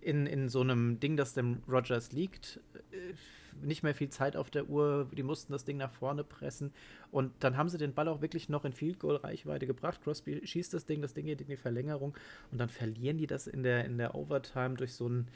in, 0.00 0.26
in 0.26 0.48
so 0.48 0.60
einem 0.60 1.00
Ding, 1.00 1.16
das 1.16 1.34
dem 1.34 1.62
Rogers 1.68 2.12
liegt, 2.12 2.60
äh, 2.92 3.14
nicht 3.60 3.82
mehr 3.82 3.94
viel 3.94 4.10
Zeit 4.10 4.36
auf 4.36 4.50
der 4.50 4.68
Uhr. 4.68 5.08
Die 5.16 5.22
mussten 5.22 5.52
das 5.52 5.64
Ding 5.64 5.78
nach 5.78 5.90
vorne 5.90 6.22
pressen. 6.22 6.72
Und 7.10 7.32
dann 7.40 7.56
haben 7.56 7.68
sie 7.68 7.78
den 7.78 7.92
Ball 7.92 8.08
auch 8.08 8.20
wirklich 8.20 8.48
noch 8.48 8.64
in 8.64 8.72
Field 8.72 9.00
Goal 9.00 9.16
Reichweite 9.16 9.66
gebracht. 9.66 10.00
Crosby 10.02 10.46
schießt 10.46 10.72
das 10.74 10.86
Ding, 10.86 11.02
das 11.02 11.14
Ding 11.14 11.26
geht 11.26 11.40
in 11.40 11.48
die 11.48 11.56
Verlängerung. 11.56 12.14
Und 12.52 12.58
dann 12.58 12.68
verlieren 12.68 13.18
die 13.18 13.26
das 13.26 13.46
in 13.46 13.62
der, 13.62 13.84
in 13.84 13.98
der 13.98 14.14
Overtime 14.14 14.76
durch 14.76 14.94
so 14.94 15.06
einen, 15.06 15.28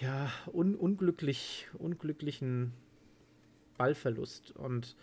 ja, 0.00 0.32
un 0.46 0.74
unglücklich, 0.74 1.68
unglücklichen 1.74 2.72
Ballverlust. 3.76 4.52
Und 4.52 4.96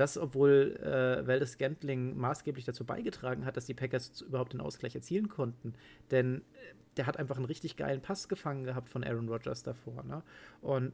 das, 0.00 0.16
obwohl 0.16 0.78
äh, 0.82 1.26
Valdez 1.26 1.58
Gantling 1.58 2.16
maßgeblich 2.16 2.64
dazu 2.64 2.84
beigetragen 2.84 3.44
hat, 3.44 3.56
dass 3.56 3.66
die 3.66 3.74
Packers 3.74 4.22
überhaupt 4.22 4.52
den 4.52 4.60
Ausgleich 4.60 4.94
erzielen 4.94 5.28
konnten. 5.28 5.74
Denn 6.10 6.38
äh, 6.38 6.74
der 6.96 7.06
hat 7.06 7.18
einfach 7.18 7.36
einen 7.36 7.44
richtig 7.44 7.76
geilen 7.76 8.00
Pass 8.00 8.28
gefangen 8.28 8.64
gehabt 8.64 8.88
von 8.88 9.04
Aaron 9.04 9.28
Rodgers 9.28 9.62
davor. 9.62 10.02
Ne? 10.02 10.22
Und 10.60 10.92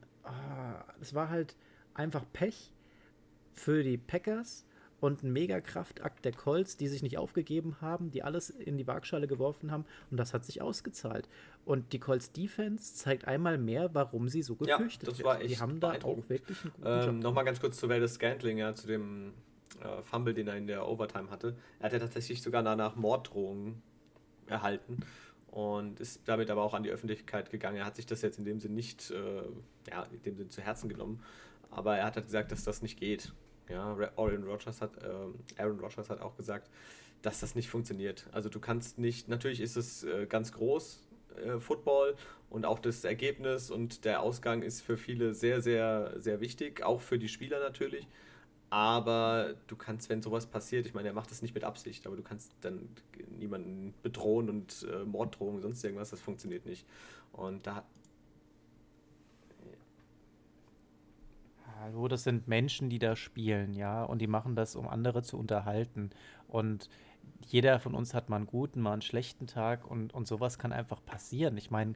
es 1.01 1.13
ah, 1.13 1.15
war 1.15 1.29
halt 1.31 1.57
einfach 1.95 2.25
Pech 2.33 2.73
für 3.53 3.83
die 3.83 3.97
Packers 3.97 4.67
und 5.01 5.23
ein 5.23 5.33
Mega-Kraftakt 5.33 6.25
der 6.25 6.33
Colts, 6.33 6.77
die 6.77 6.89
sich 6.89 7.03
nicht 7.03 7.19
aufgegeben 7.19 7.77
haben, 7.81 8.11
die 8.11 8.23
alles 8.23 8.51
in 8.51 8.79
die 8.79 8.87
Waagschale 8.87 9.27
geworfen 9.27 9.71
haben 9.71 9.85
und 10.11 10.17
das 10.17 10.33
hat 10.33 10.45
sich 10.45 10.63
ausgezahlt. 10.63 11.29
Und 11.65 11.93
die 11.93 11.99
Colts 11.99 12.33
Defense 12.33 12.95
zeigt 12.95 13.27
einmal 13.27 13.59
mehr, 13.59 13.95
warum 13.95 14.29
sie 14.29 14.43
so 14.43 14.57
gefürchtet 14.57 15.09
ja, 15.09 15.15
das 15.15 15.25
war 15.25 15.41
echt 15.41 15.51
Die 15.51 15.59
haben 15.61 15.81
da 15.81 15.93
auch 16.03 16.29
wirklich 16.29 16.63
einen 16.65 16.73
guten 16.73 16.87
ähm, 16.87 17.05
Job. 17.07 17.23
Nochmal 17.25 17.45
ganz 17.45 17.61
kurz 17.61 17.79
zu 17.79 17.89
Valdez 17.89 18.15
Scantling, 18.15 18.59
ja, 18.59 18.75
zu 18.75 18.87
dem 18.87 19.35
äh, 19.81 20.03
Fumble, 20.03 20.33
den 20.35 20.49
er 20.49 20.57
in 20.57 20.67
der 20.67 20.87
Overtime 20.89 21.31
hatte. 21.31 21.57
Er 21.79 21.87
hat 21.87 21.93
ja 21.93 21.99
tatsächlich 21.99 22.43
sogar 22.43 22.63
danach 22.63 22.97
Morddrohungen 22.97 23.83
erhalten 24.47 24.99
und 25.49 26.01
ist 26.01 26.23
damit 26.27 26.51
aber 26.51 26.63
auch 26.63 26.75
an 26.75 26.83
die 26.83 26.91
Öffentlichkeit 26.91 27.51
gegangen. 27.51 27.77
Er 27.77 27.85
hat 27.85 27.97
sich 27.97 28.07
das 28.07 28.23
jetzt 28.23 28.39
in 28.39 28.45
dem 28.45 28.61
Sinn 28.61 28.75
nicht, 28.75 29.11
äh, 29.11 29.43
ja, 29.91 30.05
in 30.13 30.23
dem 30.23 30.37
Sinn 30.37 30.51
zu 30.51 30.63
Herzen 30.63 30.89
genommen, 30.89 31.23
aber 31.71 31.97
er 31.97 32.07
hat 32.07 32.17
halt 32.17 32.27
gesagt, 32.27 32.53
dass 32.53 32.65
das 32.65 32.83
nicht 32.83 32.99
geht. 32.99 33.33
Ja, 33.69 33.97
Aaron 34.17 34.45
Rodgers 34.45 34.81
hat, 34.81 35.03
äh, 35.03 35.61
Aaron 35.61 35.81
Rodgers 35.81 36.09
hat 36.09 36.21
auch 36.21 36.37
gesagt, 36.37 36.71
dass 37.23 37.41
das 37.41 37.55
nicht 37.55 37.69
funktioniert. 37.69 38.27
Also 38.33 38.49
du 38.49 38.61
kannst 38.61 38.99
nicht, 38.99 39.29
natürlich 39.29 39.61
ist 39.61 39.77
es 39.77 40.05
äh, 40.05 40.27
ganz 40.27 40.53
groß, 40.53 41.03
äh, 41.37 41.59
Football 41.59 42.17
und 42.51 42.65
auch 42.65 42.79
das 42.79 43.05
Ergebnis 43.05 43.71
und 43.71 44.05
der 44.05 44.23
Ausgang 44.23 44.63
ist 44.63 44.81
für 44.83 44.97
viele 44.97 45.35
sehr, 45.35 45.61
sehr, 45.61 46.15
sehr 46.19 46.41
wichtig, 46.41 46.83
auch 46.83 47.01
für 47.01 47.19
die 47.19 47.29
Spieler 47.29 47.61
natürlich. 47.61 48.07
Aber 48.69 49.55
du 49.69 49.77
kannst, 49.77 50.09
wenn 50.09 50.23
sowas 50.23 50.47
passiert, 50.47 50.87
ich 50.87 50.95
meine, 50.95 51.09
er 51.09 51.15
macht 51.15 51.31
das 51.31 51.41
nicht 51.41 51.55
mit 51.55 51.63
Absicht, 51.63 52.07
aber 52.07 52.17
du 52.17 52.23
kannst 52.23 52.53
dann 52.63 52.89
niemanden 53.39 53.95
bedrohen 54.03 54.51
und 54.51 54.87
äh, 54.91 55.05
Morddrohungen, 55.05 55.63
sonst 55.63 55.85
irgendwas, 55.85 56.11
das 56.11 56.21
funktioniert 56.21 56.67
nicht. 56.67 56.85
Und 57.33 57.67
da 57.67 57.85
Hallo, 61.87 62.09
das 62.09 62.25
sind 62.25 62.49
Menschen, 62.49 62.91
die 62.91 62.99
da 62.99 63.15
spielen, 63.15 63.73
ja, 63.73 64.03
und 64.03 64.21
die 64.21 64.27
machen 64.27 64.57
das, 64.57 64.75
um 64.75 64.89
andere 64.89 65.23
zu 65.23 65.39
unterhalten. 65.39 66.11
Und 66.49 66.91
jeder 67.47 67.79
von 67.79 67.95
uns 67.95 68.13
hat 68.13 68.29
mal 68.29 68.39
einen 68.39 68.47
guten, 68.47 68.81
mal 68.81 68.95
einen 68.95 69.03
schlechten 69.03 69.47
Tag 69.47 69.89
und, 69.89 70.13
und 70.13 70.27
sowas 70.27 70.59
kann 70.59 70.73
einfach 70.73 71.01
passieren. 71.07 71.57
Ich 71.57 71.71
meine, 71.71 71.93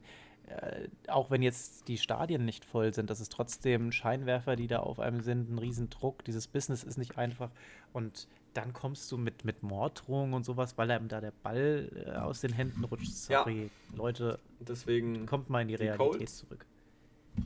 äh, 0.46 0.86
auch 1.08 1.32
wenn 1.32 1.42
jetzt 1.42 1.88
die 1.88 1.98
Stadien 1.98 2.44
nicht 2.44 2.64
voll 2.64 2.94
sind, 2.94 3.10
das 3.10 3.18
ist 3.18 3.32
trotzdem 3.32 3.90
Scheinwerfer, 3.90 4.54
die 4.54 4.68
da 4.68 4.78
auf 4.78 5.00
einem 5.00 5.22
sind, 5.22 5.50
ein 5.50 5.58
Riesendruck. 5.58 6.24
Dieses 6.24 6.46
Business 6.46 6.84
ist 6.84 6.96
nicht 6.96 7.18
einfach. 7.18 7.50
Und 7.92 8.28
dann 8.54 8.72
kommst 8.72 9.10
du 9.10 9.18
mit, 9.18 9.44
mit 9.44 9.64
Morddrohungen 9.64 10.34
und 10.34 10.44
sowas, 10.44 10.78
weil 10.78 10.88
einem 10.92 11.08
da 11.08 11.20
der 11.20 11.32
Ball 11.42 11.90
äh, 12.06 12.16
aus 12.16 12.40
den 12.42 12.52
Händen 12.52 12.84
rutscht. 12.84 13.10
Sorry, 13.10 13.64
ja. 13.64 13.96
Leute, 13.96 14.38
deswegen 14.60 15.26
kommt 15.26 15.50
mal 15.50 15.62
in 15.62 15.68
die 15.68 15.74
Realität 15.74 16.20
die 16.20 16.26
zurück. 16.26 16.64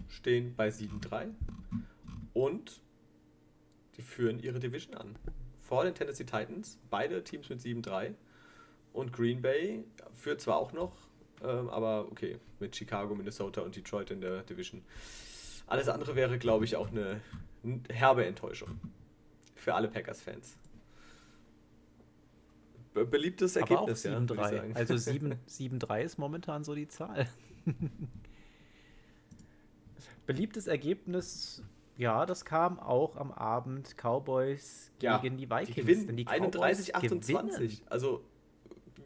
Stehen 0.09 0.55
bei 0.55 0.68
7-3 0.68 1.28
und 2.35 2.82
die 3.97 4.03
führen 4.03 4.39
ihre 4.39 4.59
Division 4.59 4.95
an. 4.95 5.16
Vor 5.61 5.85
den 5.85 5.95
Tennessee 5.95 6.24
Titans, 6.24 6.78
beide 6.91 7.24
Teams 7.24 7.49
mit 7.49 7.61
7-3. 7.61 8.14
Und 8.93 9.12
Green 9.12 9.41
Bay 9.41 9.85
führt 10.12 10.41
zwar 10.41 10.59
auch 10.59 10.72
noch, 10.72 10.93
ähm, 11.43 11.68
aber 11.70 12.07
okay, 12.11 12.39
mit 12.61 12.76
Chicago, 12.76 13.14
Minnesota 13.14 13.62
und 13.62 13.74
Detroit 13.74 14.11
in 14.11 14.20
der 14.20 14.43
Division. 14.43 14.82
Alles 15.66 15.89
andere 15.89 16.14
wäre, 16.14 16.39
glaube 16.39 16.64
ich, 16.66 16.76
auch 16.76 16.91
eine 16.91 17.20
herbe 17.89 18.26
Enttäuschung. 18.26 18.78
Für 19.55 19.74
alle 19.74 19.89
Packers-Fans. 19.89 20.59
Be 22.93 23.05
beliebtes 23.07 23.57
Ergebnis, 23.57 24.05
ja. 24.05 24.16
7-3. 24.16 24.74
Also 24.74 24.95
7-3 25.49 26.03
ist 26.03 26.18
momentan 26.18 26.62
so 26.62 26.74
die 26.74 26.87
Zahl. 26.87 27.26
Beliebtes 30.26 30.66
Ergebnis 30.66 31.62
ja, 31.97 32.26
das 32.26 32.45
kam 32.45 32.78
auch 32.80 33.16
am 33.16 33.32
Abend 33.32 33.97
Cowboys 33.97 34.90
ja, 35.01 35.18
gegen 35.18 35.36
die 35.36 35.49
Vikings. 35.49 35.68
Die 35.68 35.80
gewinnen 35.80 36.16
die 36.16 36.26
31, 36.26 36.95
28. 36.95 37.82
Also, 37.88 38.24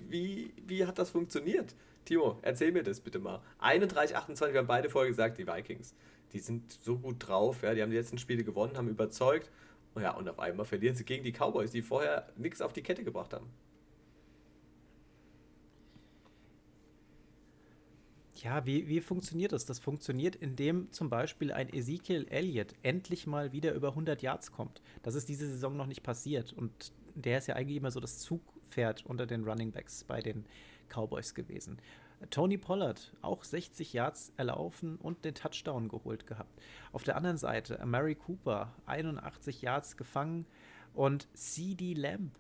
wie, 0.09 0.53
wie 0.67 0.87
hat 0.87 0.99
das 0.99 1.11
funktioniert? 1.11 1.75
Timo, 2.05 2.39
erzähl 2.41 2.73
mir 2.73 2.83
das 2.83 3.01
bitte 3.01 3.19
mal. 3.19 3.43
31, 3.59 4.17
28, 4.17 4.55
wir 4.55 4.61
haben 4.61 4.67
beide 4.67 4.89
vorher 4.89 5.11
gesagt, 5.11 5.37
die 5.39 5.47
Vikings. 5.47 5.95
Die 6.33 6.39
sind 6.39 6.73
so 6.73 6.99
gut 6.99 7.17
drauf, 7.27 7.63
ja, 7.63 7.75
die 7.75 7.83
haben 7.83 7.91
die 7.91 7.97
letzten 7.97 8.19
Spiele 8.19 8.45
gewonnen, 8.45 8.77
haben 8.77 8.89
überzeugt. 8.89 9.51
Oh 9.95 10.01
ja, 10.01 10.13
und 10.13 10.29
auf 10.29 10.39
einmal 10.39 10.65
verlieren 10.65 10.95
sie 10.97 11.05
gegen 11.05 11.25
die 11.25 11.33
Cowboys, 11.33 11.71
die 11.71 11.83
vorher 11.83 12.29
nichts 12.37 12.63
auf 12.63 12.73
die 12.73 12.83
Kette 12.83 13.05
gebracht 13.05 13.33
haben. 13.35 13.47
Ja, 18.43 18.65
wie, 18.67 18.87
wie 18.87 19.01
funktioniert 19.01 19.53
das? 19.53 19.67
Das 19.67 19.81
funktioniert, 19.81 20.37
indem 20.37 20.93
zum 20.93 21.11
Beispiel 21.11 21.53
ein 21.53 21.73
Ezekiel 21.73 22.27
Elliott 22.31 22.75
endlich 22.83 23.27
mal 23.27 23.53
wieder 23.53 23.75
über 23.75 23.89
100 23.89 24.23
Yards 24.23 24.53
kommt. 24.53 24.81
Das 25.03 25.17
ist 25.17 25.29
diese 25.29 25.49
Saison 25.49 25.77
noch 25.77 25.87
nicht 25.87 26.05
passiert. 26.05 26.53
Und 26.53 26.93
der 27.17 27.39
ist 27.39 27.49
ja 27.49 27.57
eigentlich 27.57 27.79
immer 27.79 27.91
so 27.91 27.99
das 27.99 28.19
Zugpferd 28.21 29.05
unter 29.07 29.27
den 29.27 29.45
Running 29.45 29.73
Backs 29.73 30.05
bei 30.05 30.21
den 30.21 30.45
Cowboys 30.89 31.35
gewesen. 31.35 31.79
Tony 32.31 32.59
Pollard, 32.59 33.13
auch 33.23 33.45
60 33.45 33.93
Yards 33.93 34.33
erlaufen 34.37 34.97
und 34.97 35.25
den 35.25 35.35
Touchdown 35.35 35.89
geholt 35.89 36.27
gehabt. 36.27 36.61
Auf 36.93 37.05
der 37.05 37.17
anderen 37.17 37.39
Seite 37.39 37.85
Mary 37.85 38.15
Cooper, 38.15 38.73
81 38.87 39.63
Yards 39.63 39.97
gefangen 39.97 40.47
und 40.95 41.29
CD 41.37 41.95
Lamb. 41.95 42.33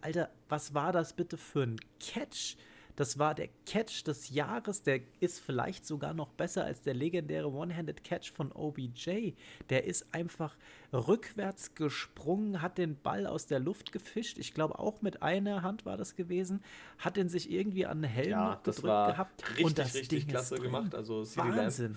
Alter, 0.00 0.30
was 0.48 0.74
war 0.74 0.92
das 0.92 1.12
bitte 1.12 1.36
für 1.36 1.62
ein 1.62 1.80
Catch? 2.00 2.56
Das 2.98 3.16
war 3.16 3.32
der 3.32 3.48
Catch 3.64 4.08
des 4.08 4.30
Jahres. 4.30 4.82
Der 4.82 4.98
ist 5.20 5.38
vielleicht 5.38 5.86
sogar 5.86 6.14
noch 6.14 6.30
besser 6.30 6.64
als 6.64 6.82
der 6.82 6.94
legendäre 6.94 7.48
One-Handed 7.48 8.02
Catch 8.02 8.32
von 8.32 8.50
OBJ. 8.50 9.34
Der 9.70 9.84
ist 9.84 10.12
einfach 10.12 10.56
rückwärts 10.92 11.76
gesprungen, 11.76 12.60
hat 12.60 12.76
den 12.76 13.00
Ball 13.00 13.28
aus 13.28 13.46
der 13.46 13.60
Luft 13.60 13.92
gefischt. 13.92 14.38
Ich 14.38 14.52
glaube, 14.52 14.80
auch 14.80 15.00
mit 15.00 15.22
einer 15.22 15.62
Hand 15.62 15.86
war 15.86 15.96
das 15.96 16.16
gewesen. 16.16 16.60
Hat 16.98 17.16
den 17.16 17.28
sich 17.28 17.52
irgendwie 17.52 17.86
an 17.86 18.02
den 18.02 18.10
Helm 18.10 18.30
ja, 18.30 18.54
gedrückt 18.64 18.82
war 18.82 19.12
gehabt. 19.12 19.48
Richtig, 19.48 19.64
und 19.64 19.78
das 19.78 19.94
richtig 19.94 20.24
Ding 20.24 20.28
klasse 20.30 20.56
gemacht. 20.56 20.92
Also 20.96 21.22
CD 21.22 21.50
Wahnsinn. 21.50 21.94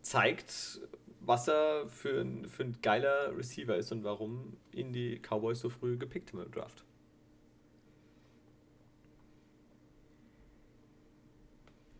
Zeigt, 0.00 0.80
was 1.20 1.48
er 1.48 1.86
für 1.86 2.22
ein, 2.22 2.48
für 2.48 2.62
ein 2.62 2.78
geiler 2.80 3.36
Receiver 3.36 3.76
ist 3.76 3.92
und 3.92 4.04
warum 4.04 4.56
ihn 4.72 4.94
die 4.94 5.20
Cowboys 5.20 5.60
so 5.60 5.68
früh 5.68 5.98
gepickt 5.98 6.32
haben 6.32 6.44
im 6.44 6.50
Draft. 6.50 6.82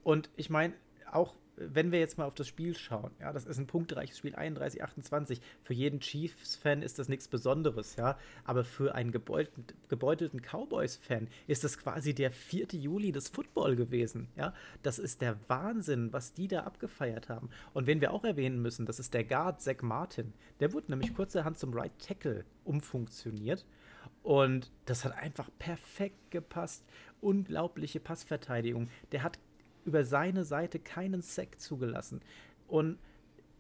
Und 0.05 0.31
ich 0.37 0.51
meine, 0.51 0.75
auch 1.11 1.35
wenn 1.57 1.93
wir 1.93 2.01
jetzt 2.01 2.19
mal 2.19 2.25
auf 2.25 2.35
das 2.35 2.49
Spiel 2.49 2.77
schauen, 2.77 3.13
ja, 3.21 3.33
das 3.33 3.45
ist 3.45 3.59
ein 3.59 3.67
punktreiches 3.67 4.19
Spiel, 4.19 4.35
31, 4.35 4.83
28. 4.83 5.41
Für 5.63 5.75
jeden 5.75 6.01
Chiefs-Fan 6.01 6.83
ist 6.83 6.99
das 6.99 7.09
nichts 7.09 7.29
Besonderes, 7.29 7.97
ja. 7.97 8.19
Aber 8.45 8.65
für 8.65 8.95
einen 8.95 9.13
gebeutelten, 9.13 9.65
gebeutelten 9.89 10.41
Cowboys-Fan 10.41 11.29
ist 11.47 11.65
das 11.65 11.79
quasi 11.79 12.15
der 12.15 12.33
4. 12.33 12.69
Juli 12.73 13.13
des 13.13 13.29
Football 13.29 13.77
gewesen, 13.77 14.29
ja. 14.37 14.53
Das 14.83 14.99
ist 14.99 15.23
der 15.23 15.39
Wahnsinn, 15.49 16.13
was 16.13 16.33
die 16.35 16.49
da 16.49 16.61
abgefeiert 16.61 17.29
haben. 17.29 17.51
Und 17.73 17.87
wen 17.87 18.01
wir 18.01 18.13
auch 18.13 18.25
erwähnen 18.25 18.61
müssen, 18.61 18.87
das 18.87 18.99
ist 18.99 19.15
der 19.15 19.25
Guard 19.25 19.61
Zach 19.61 19.83
Martin. 19.83 20.33
Der 20.61 20.73
wurde 20.73 20.91
nämlich 20.91 21.15
kurzerhand 21.15 21.59
zum 21.59 21.73
Right 21.73 21.97
Tackle 21.99 22.45
umfunktioniert. 22.65 23.65
Und 24.23 24.73
das 24.87 25.05
hat 25.05 25.13
einfach 25.13 25.51
perfekt 25.59 26.31
gepasst. 26.31 26.85
Unglaubliche 27.21 28.01
Passverteidigung. 28.01 28.89
Der 29.13 29.23
hat 29.23 29.39
über 29.85 30.05
seine 30.05 30.45
Seite 30.45 30.79
keinen 30.79 31.23
Sack 31.23 31.61
zugelassen 31.61 32.21
und 32.69 32.99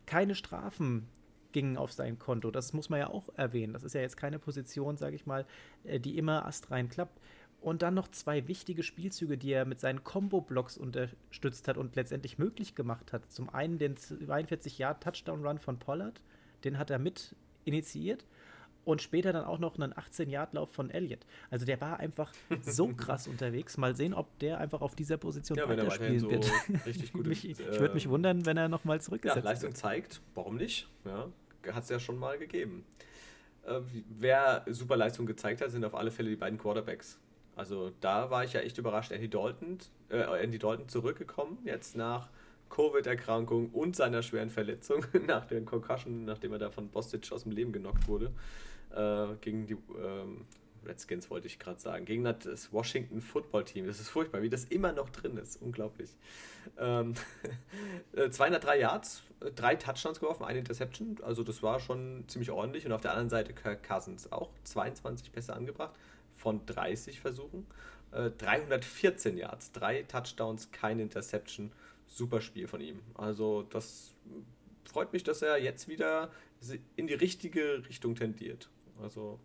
keine 0.07 0.35
Strafen 0.35 1.09
gingen 1.53 1.77
auf 1.77 1.93
sein 1.93 2.18
Konto. 2.18 2.51
Das 2.51 2.72
muss 2.72 2.91
man 2.91 3.01
ja 3.01 3.09
auch 3.09 3.29
erwähnen. 3.37 3.72
Das 3.72 3.85
ist 3.85 3.95
ja 3.95 4.01
jetzt 4.01 4.16
keine 4.16 4.39
Position, 4.39 4.97
sage 4.97 5.16
ich 5.16 5.25
mal, 5.25 5.47
äh, 5.85 6.01
die 6.01 6.18
immer 6.18 6.45
astrein 6.45 6.89
klappt. 6.89 7.20
Und 7.61 7.81
dann 7.81 7.95
noch 7.95 8.09
zwei 8.09 8.47
wichtige 8.47 8.83
Spielzüge, 8.83 9.39
die 9.39 9.53
er 9.53 9.64
mit 9.64 9.81
seinen 9.81 10.05
Combo-Blocks 10.05 10.77
unterstützt 10.77 11.66
hat 11.66 11.79
und 11.79 11.97
letztendlich 11.97 12.39
möglich 12.39 12.75
gemacht 12.75 13.12
hat. 13.12 13.31
Zum 13.31 13.49
einen 13.49 13.79
den 13.79 13.95
42-Yard-Touchdown-Run 13.97 15.59
von 15.59 15.79
Pollard, 15.79 16.20
den 16.64 16.77
hat 16.77 16.91
er 16.91 16.99
mit 16.99 17.35
initiiert 17.64 18.27
und 18.85 19.03
später 19.03 19.32
dann 19.32 19.45
auch 19.45 19.59
noch 19.59 19.76
einen 19.78 19.93
18-Yard-Lauf 19.93 20.70
von 20.70 20.91
Elliott. 20.91 21.20
Also 21.51 21.64
der 21.64 21.80
war 21.80 22.01
einfach 22.01 22.32
so 22.62 22.89
krass 22.97 23.26
unterwegs. 23.26 23.76
Mal 23.76 23.97
sehen, 23.97 24.14
ob 24.14 24.39
der 24.39 24.59
einfach 24.59 24.80
auf 24.80 24.95
dieser 24.95 25.16
Position 25.16 25.59
ja, 25.59 25.68
weiterspielen 25.68 26.20
so 26.20 26.30
wird. 26.30 26.51
Richtig 26.87 27.12
gut 27.12 27.26
mich, 27.26 27.49
ich 27.49 27.61
äh, 27.61 27.80
würde 27.80 27.95
mich 27.95 28.09
wundern, 28.09 28.47
wenn 28.47 28.57
er 28.57 28.68
nochmal 28.68 29.01
zurückgesetzt 29.01 29.45
ja, 29.45 29.51
Leistung 29.51 29.70
wird. 29.70 29.78
zeigt, 29.78 30.20
warum 30.35 30.57
nicht? 30.57 30.89
Ja, 31.05 31.28
hat 31.72 31.85
es 31.85 31.89
ja 31.89 31.99
schon 31.99 32.18
mal 32.18 32.39
gegeben. 32.39 32.85
Äh, 33.66 33.80
wer 34.18 34.64
super 34.68 34.97
Leistung 34.97 35.26
gezeigt 35.26 35.61
hat, 35.61 35.70
sind 35.70 35.85
auf 35.85 35.95
alle 35.95 36.11
Fälle 36.11 36.30
die 36.30 36.37
beiden 36.37 36.59
Quarterbacks. 36.59 37.18
Also 37.57 37.93
da 38.01 38.30
war 38.30 38.45
ich 38.45 38.53
ja 38.53 38.61
echt 38.61 38.78
überrascht. 38.78 39.12
Andy 39.12 39.30
Dalton, 39.30 39.78
äh, 40.11 40.43
Andy 40.43 40.59
Dalton 40.59 40.89
zurückgekommen, 40.89 41.59
jetzt 41.64 41.97
nach 41.97 42.28
Covid-Erkrankung 42.68 43.70
und 43.70 43.95
seiner 43.95 44.22
schweren 44.22 44.51
Verletzung 44.51 45.07
nach 45.26 45.47
der 45.47 45.62
Concussion, 45.62 46.24
nachdem 46.24 46.53
er 46.53 46.59
da 46.59 46.70
von 46.70 46.89
Bostic 46.89 47.30
aus 47.30 47.45
dem 47.45 47.53
Leben 47.53 47.72
genockt 47.72 48.09
wurde 48.09 48.32
äh, 48.95 49.34
gegen 49.40 49.66
die 49.66 49.76
ähm, 49.99 50.47
Redskins, 50.86 51.30
wollte 51.30 51.47
ich 51.47 51.59
gerade 51.59 51.80
sagen, 51.80 52.05
gegen 52.05 52.24
das 52.24 52.72
Washington 52.72 53.20
Football 53.20 53.64
Team. 53.64 53.86
Das 53.86 54.01
ist 54.01 54.09
furchtbar, 54.09 54.42
wie 54.42 54.51
das 54.51 54.64
immer 54.66 54.92
noch 54.92 55.11
drin 55.11 55.36
ist. 55.36 55.61
Unglaublich. 55.61 56.11
Ähm, 56.78 57.14
203 58.30 58.74
äh, 58.76 58.80
Yards, 58.80 59.22
drei 59.55 59.76
Touchdowns 59.76 60.20
geworfen, 60.20 60.45
eine 60.45 60.59
Interception. 60.59 61.18
Also, 61.22 61.42
das 61.42 61.62
war 61.62 61.80
schon 61.80 62.24
ziemlich 62.28 62.51
ordentlich. 62.51 62.86
Und 62.86 62.92
auf 62.92 63.01
der 63.01 63.12
anderen 63.12 63.30
Seite 63.30 63.53
Kirk 63.53 63.82
Cousins 63.82 64.30
auch 64.32 64.51
22 64.64 65.32
Pässe 65.32 65.55
angebracht 65.55 65.95
von 66.36 66.64
30 66.66 67.20
Versuchen. 67.20 67.66
Äh, 68.12 68.30
314 68.30 69.36
Yards, 69.36 69.72
drei 69.72 70.03
Touchdowns, 70.03 70.70
keine 70.70 71.03
Interception. 71.03 71.72
Super 72.07 72.40
Spiel 72.40 72.68
von 72.68 72.80
ihm. 72.80 73.01
Also, 73.14 73.62
das 73.62 74.14
freut 74.84 75.12
mich, 75.12 75.24
dass 75.24 75.42
er 75.42 75.61
jetzt 75.61 75.88
wieder 75.88 76.30
in 76.97 77.07
die 77.07 77.14
richtige 77.14 77.86
Richtung 77.88 78.14
tendiert. 78.14 78.68
Also. 79.01 79.38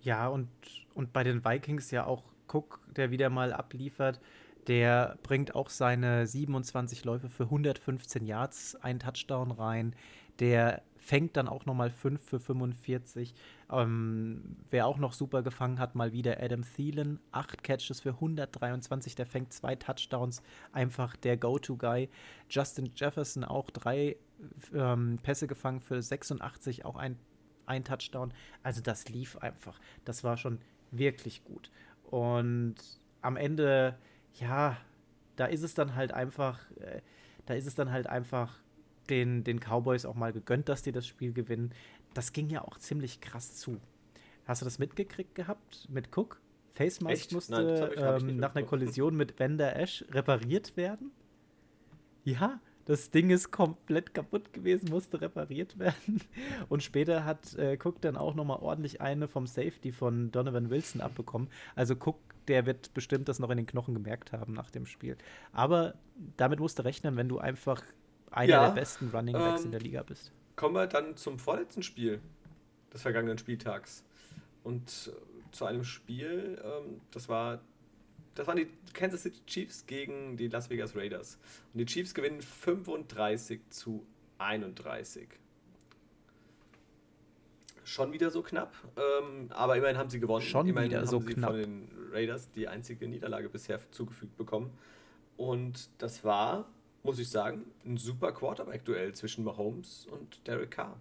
Ja, 0.00 0.28
und, 0.28 0.48
und 0.94 1.12
bei 1.12 1.24
den 1.24 1.44
Vikings 1.44 1.90
ja 1.90 2.06
auch 2.06 2.24
Cook, 2.48 2.80
der 2.96 3.10
wieder 3.10 3.28
mal 3.28 3.52
abliefert, 3.52 4.20
der 4.68 5.18
bringt 5.22 5.54
auch 5.54 5.68
seine 5.68 6.26
27 6.26 7.04
Läufe 7.04 7.28
für 7.28 7.44
115 7.44 8.24
Yards, 8.24 8.76
einen 8.76 9.00
Touchdown 9.00 9.50
rein. 9.50 9.94
Der 10.38 10.82
fängt 11.06 11.36
dann 11.36 11.46
auch 11.46 11.66
nochmal 11.66 11.90
5 11.90 12.20
für 12.20 12.40
45. 12.40 13.32
Ähm, 13.70 14.56
wer 14.70 14.88
auch 14.88 14.98
noch 14.98 15.12
super 15.12 15.42
gefangen 15.42 15.78
hat, 15.78 15.94
mal 15.94 16.12
wieder 16.12 16.42
Adam 16.42 16.62
Thielen. 16.62 17.20
Acht 17.30 17.62
Catches 17.62 18.00
für 18.00 18.14
123, 18.14 19.14
der 19.14 19.26
fängt 19.26 19.52
zwei 19.52 19.76
Touchdowns. 19.76 20.42
Einfach 20.72 21.14
der 21.14 21.36
Go-To-Guy. 21.36 22.08
Justin 22.50 22.90
Jefferson 22.96 23.44
auch 23.44 23.70
drei 23.70 24.16
ähm, 24.74 25.20
Pässe 25.22 25.46
gefangen 25.46 25.80
für 25.80 26.02
86, 26.02 26.84
auch 26.84 26.96
ein, 26.96 27.16
ein 27.66 27.84
Touchdown. 27.84 28.34
Also 28.64 28.80
das 28.80 29.08
lief 29.08 29.36
einfach. 29.36 29.78
Das 30.04 30.24
war 30.24 30.36
schon 30.36 30.58
wirklich 30.90 31.44
gut. 31.44 31.70
Und 32.10 32.74
am 33.22 33.36
Ende, 33.36 33.96
ja, 34.34 34.76
da 35.36 35.46
ist 35.46 35.62
es 35.62 35.74
dann 35.74 35.94
halt 35.94 36.12
einfach, 36.12 36.68
äh, 36.80 37.00
da 37.46 37.54
ist 37.54 37.66
es 37.66 37.76
dann 37.76 37.92
halt 37.92 38.08
einfach 38.08 38.58
den, 39.10 39.44
den 39.44 39.60
Cowboys 39.60 40.04
auch 40.04 40.14
mal 40.14 40.32
gegönnt, 40.32 40.68
dass 40.68 40.82
die 40.82 40.92
das 40.92 41.06
Spiel 41.06 41.32
gewinnen. 41.32 41.72
Das 42.14 42.32
ging 42.32 42.48
ja 42.48 42.62
auch 42.62 42.78
ziemlich 42.78 43.20
krass 43.20 43.56
zu. 43.56 43.80
Hast 44.46 44.62
du 44.62 44.64
das 44.64 44.78
mitgekriegt 44.78 45.34
gehabt 45.34 45.88
mit 45.90 46.16
Cook? 46.16 46.40
Face 46.74 47.00
Mask 47.00 47.32
musste 47.32 47.52
Nein, 47.52 47.90
ich, 47.94 48.30
ähm, 48.30 48.36
nach 48.36 48.54
einer 48.54 48.66
Kollision 48.66 49.16
mit 49.16 49.40
Vander 49.40 49.76
Ash 49.76 50.04
repariert 50.10 50.76
werden. 50.76 51.10
Ja, 52.22 52.60
das 52.84 53.10
Ding 53.10 53.30
ist 53.30 53.50
komplett 53.50 54.14
kaputt 54.14 54.52
gewesen, 54.52 54.90
musste 54.90 55.20
repariert 55.20 55.78
werden. 55.78 56.20
Und 56.68 56.82
später 56.82 57.24
hat 57.24 57.54
äh, 57.56 57.76
Cook 57.82 58.00
dann 58.00 58.16
auch 58.16 58.34
nochmal 58.34 58.58
ordentlich 58.60 59.00
eine 59.00 59.26
vom 59.26 59.46
Safety 59.46 59.90
von 59.90 60.30
Donovan 60.30 60.70
Wilson 60.70 61.00
abbekommen. 61.00 61.48
Also 61.74 61.94
Cook, 61.94 62.18
der 62.46 62.64
wird 62.66 62.94
bestimmt 62.94 63.28
das 63.28 63.40
noch 63.40 63.50
in 63.50 63.56
den 63.56 63.66
Knochen 63.66 63.94
gemerkt 63.94 64.32
haben 64.32 64.52
nach 64.52 64.70
dem 64.70 64.86
Spiel. 64.86 65.16
Aber 65.52 65.94
damit 66.36 66.60
musst 66.60 66.78
du 66.78 66.84
rechnen, 66.84 67.16
wenn 67.16 67.28
du 67.28 67.38
einfach 67.38 67.82
einer 68.36 68.50
ja, 68.50 68.66
der 68.66 68.74
besten 68.74 69.10
Running 69.10 69.34
Backs 69.34 69.60
ähm, 69.60 69.66
in 69.66 69.72
der 69.72 69.80
Liga 69.80 70.02
bist. 70.02 70.32
Kommen 70.56 70.74
wir 70.74 70.86
dann 70.86 71.16
zum 71.16 71.38
vorletzten 71.38 71.82
Spiel 71.82 72.20
des 72.92 73.02
vergangenen 73.02 73.38
Spieltags. 73.38 74.04
Und 74.62 75.10
äh, 75.12 75.52
zu 75.52 75.64
einem 75.64 75.84
Spiel, 75.84 76.60
ähm, 76.64 77.00
das 77.10 77.28
war 77.28 77.60
das 78.36 78.46
waren 78.46 78.56
die 78.58 78.68
Kansas 78.92 79.22
City 79.22 79.40
Chiefs 79.46 79.86
gegen 79.86 80.36
die 80.36 80.48
Las 80.48 80.68
Vegas 80.70 80.94
Raiders. 80.94 81.38
Und 81.72 81.78
die 81.78 81.86
Chiefs 81.86 82.14
gewinnen 82.14 82.42
35 82.42 83.60
zu 83.70 84.06
31. 84.38 85.28
Schon 87.84 88.12
wieder 88.12 88.30
so 88.30 88.42
knapp, 88.42 88.74
ähm, 88.96 89.46
aber 89.50 89.76
immerhin 89.76 89.96
haben 89.96 90.10
sie 90.10 90.20
gewonnen. 90.20 90.44
Schon 90.44 90.68
immerhin 90.68 90.90
wieder 90.90 91.00
haben 91.00 91.06
so 91.06 91.20
sie 91.20 91.34
knapp. 91.34 91.52
von 91.52 91.60
den 91.60 91.88
Raiders 92.12 92.50
die 92.50 92.68
einzige 92.68 93.08
Niederlage 93.08 93.48
bisher 93.48 93.80
zugefügt 93.90 94.36
bekommen. 94.36 94.70
Und 95.36 95.88
das 95.98 96.24
war, 96.24 96.68
muss 97.06 97.18
ich 97.18 97.30
sagen, 97.30 97.64
ein 97.84 97.96
super 97.96 98.32
Quarterback-Duell 98.32 99.14
zwischen 99.14 99.44
Mahomes 99.44 100.06
und 100.10 100.46
Derek 100.46 100.72
Carr. 100.72 100.96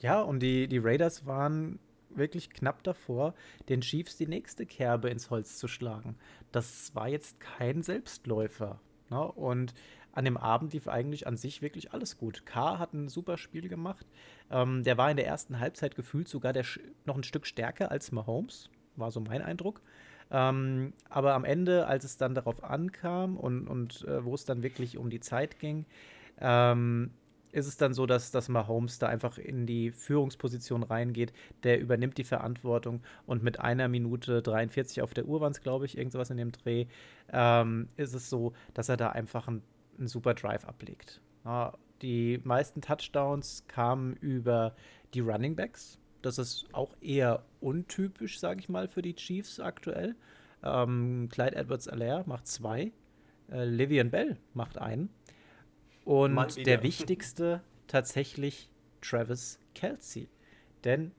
Ja, 0.00 0.20
und 0.20 0.40
die, 0.40 0.68
die 0.68 0.78
Raiders 0.78 1.24
waren 1.26 1.78
wirklich 2.10 2.50
knapp 2.50 2.82
davor, 2.82 3.34
den 3.68 3.80
Chiefs 3.80 4.16
die 4.16 4.26
nächste 4.26 4.66
Kerbe 4.66 5.08
ins 5.08 5.30
Holz 5.30 5.58
zu 5.58 5.68
schlagen. 5.68 6.16
Das 6.52 6.94
war 6.94 7.08
jetzt 7.08 7.40
kein 7.40 7.82
Selbstläufer. 7.82 8.80
Ne? 9.10 9.20
Und 9.20 9.74
an 10.12 10.24
dem 10.24 10.36
Abend 10.36 10.72
lief 10.72 10.88
eigentlich 10.88 11.26
an 11.26 11.36
sich 11.36 11.60
wirklich 11.60 11.92
alles 11.92 12.16
gut. 12.16 12.46
K 12.46 12.78
hat 12.78 12.94
ein 12.94 13.08
super 13.08 13.36
Spiel 13.36 13.68
gemacht. 13.68 14.06
Ähm, 14.50 14.82
der 14.82 14.96
war 14.96 15.10
in 15.10 15.16
der 15.16 15.26
ersten 15.26 15.60
Halbzeit 15.60 15.94
gefühlt 15.94 16.28
sogar 16.28 16.54
noch 17.04 17.16
ein 17.16 17.24
Stück 17.24 17.46
stärker 17.46 17.90
als 17.90 18.12
Mahomes, 18.12 18.70
war 18.96 19.10
so 19.10 19.20
mein 19.20 19.42
Eindruck. 19.42 19.82
Ähm, 20.30 20.92
aber 21.08 21.34
am 21.34 21.44
Ende, 21.44 21.86
als 21.86 22.04
es 22.04 22.16
dann 22.16 22.34
darauf 22.34 22.64
ankam 22.64 23.36
und, 23.36 23.68
und 23.68 24.04
äh, 24.04 24.24
wo 24.24 24.34
es 24.34 24.44
dann 24.44 24.62
wirklich 24.62 24.98
um 24.98 25.10
die 25.10 25.20
Zeit 25.20 25.58
ging, 25.58 25.86
ähm, 26.40 27.10
ist 27.52 27.66
es 27.66 27.78
dann 27.78 27.94
so, 27.94 28.04
dass, 28.04 28.30
dass 28.30 28.50
Mahomes 28.50 28.98
da 28.98 29.06
einfach 29.06 29.38
in 29.38 29.66
die 29.66 29.90
Führungsposition 29.90 30.82
reingeht. 30.82 31.32
Der 31.62 31.80
übernimmt 31.80 32.18
die 32.18 32.24
Verantwortung 32.24 33.02
und 33.24 33.42
mit 33.42 33.60
einer 33.60 33.88
Minute 33.88 34.42
43 34.42 35.00
auf 35.00 35.14
der 35.14 35.26
Uhr 35.26 35.40
waren 35.40 35.52
es, 35.52 35.62
glaube 35.62 35.86
ich, 35.86 35.96
irgendwas 35.96 36.28
in 36.28 36.36
dem 36.36 36.52
Dreh, 36.52 36.86
ähm, 37.32 37.88
ist 37.96 38.14
es 38.14 38.28
so, 38.28 38.52
dass 38.74 38.90
er 38.90 38.98
da 38.98 39.10
einfach 39.10 39.48
einen, 39.48 39.62
super 39.98 40.34
Drive 40.34 40.66
ablegt. 40.66 41.22
Ja, 41.46 41.72
die 42.02 42.38
meisten 42.44 42.82
Touchdowns 42.82 43.64
kamen 43.68 44.14
über 44.16 44.76
die 45.14 45.20
Running 45.20 45.56
Backs. 45.56 45.98
Das 46.26 46.38
ist 46.38 46.66
auch 46.72 46.92
eher 47.00 47.44
untypisch, 47.60 48.40
sage 48.40 48.58
ich 48.58 48.68
mal, 48.68 48.88
für 48.88 49.00
die 49.00 49.14
Chiefs 49.14 49.60
aktuell. 49.60 50.16
Ähm, 50.64 51.28
Clyde 51.30 51.54
Edwards-Alaire 51.54 52.24
macht 52.26 52.48
zwei. 52.48 52.90
Äh, 53.48 53.64
Livian 53.64 54.10
Bell 54.10 54.36
macht 54.52 54.76
einen. 54.76 55.08
Und 56.04 56.66
der 56.66 56.82
wichtigste 56.82 57.62
tatsächlich 57.86 58.68
Travis 59.00 59.60
Kelsey. 59.74 60.28
Denn 60.82 61.12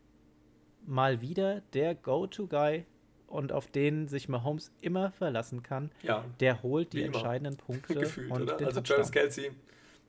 mal 0.86 1.22
wieder 1.22 1.62
der 1.74 1.96
Go-To-Guy 1.96 2.86
und 3.28 3.54
auf 3.54 3.68
den 3.68 4.10
sich 4.10 4.28
Mahomes 4.28 4.72
immer 4.82 5.12
verlassen 5.12 5.64
kann, 5.64 5.90
ja, 6.04 6.26
der 6.42 6.64
holt 6.64 6.92
die 6.92 7.04
entscheidenden 7.04 7.54
immer. 7.54 7.64
Punkte. 7.66 7.96
Gefühlt, 7.96 8.32
und 8.32 8.44
oder? 8.44 8.66
Also 8.66 8.82
Travis 8.82 9.12
Kelsey, 9.12 9.52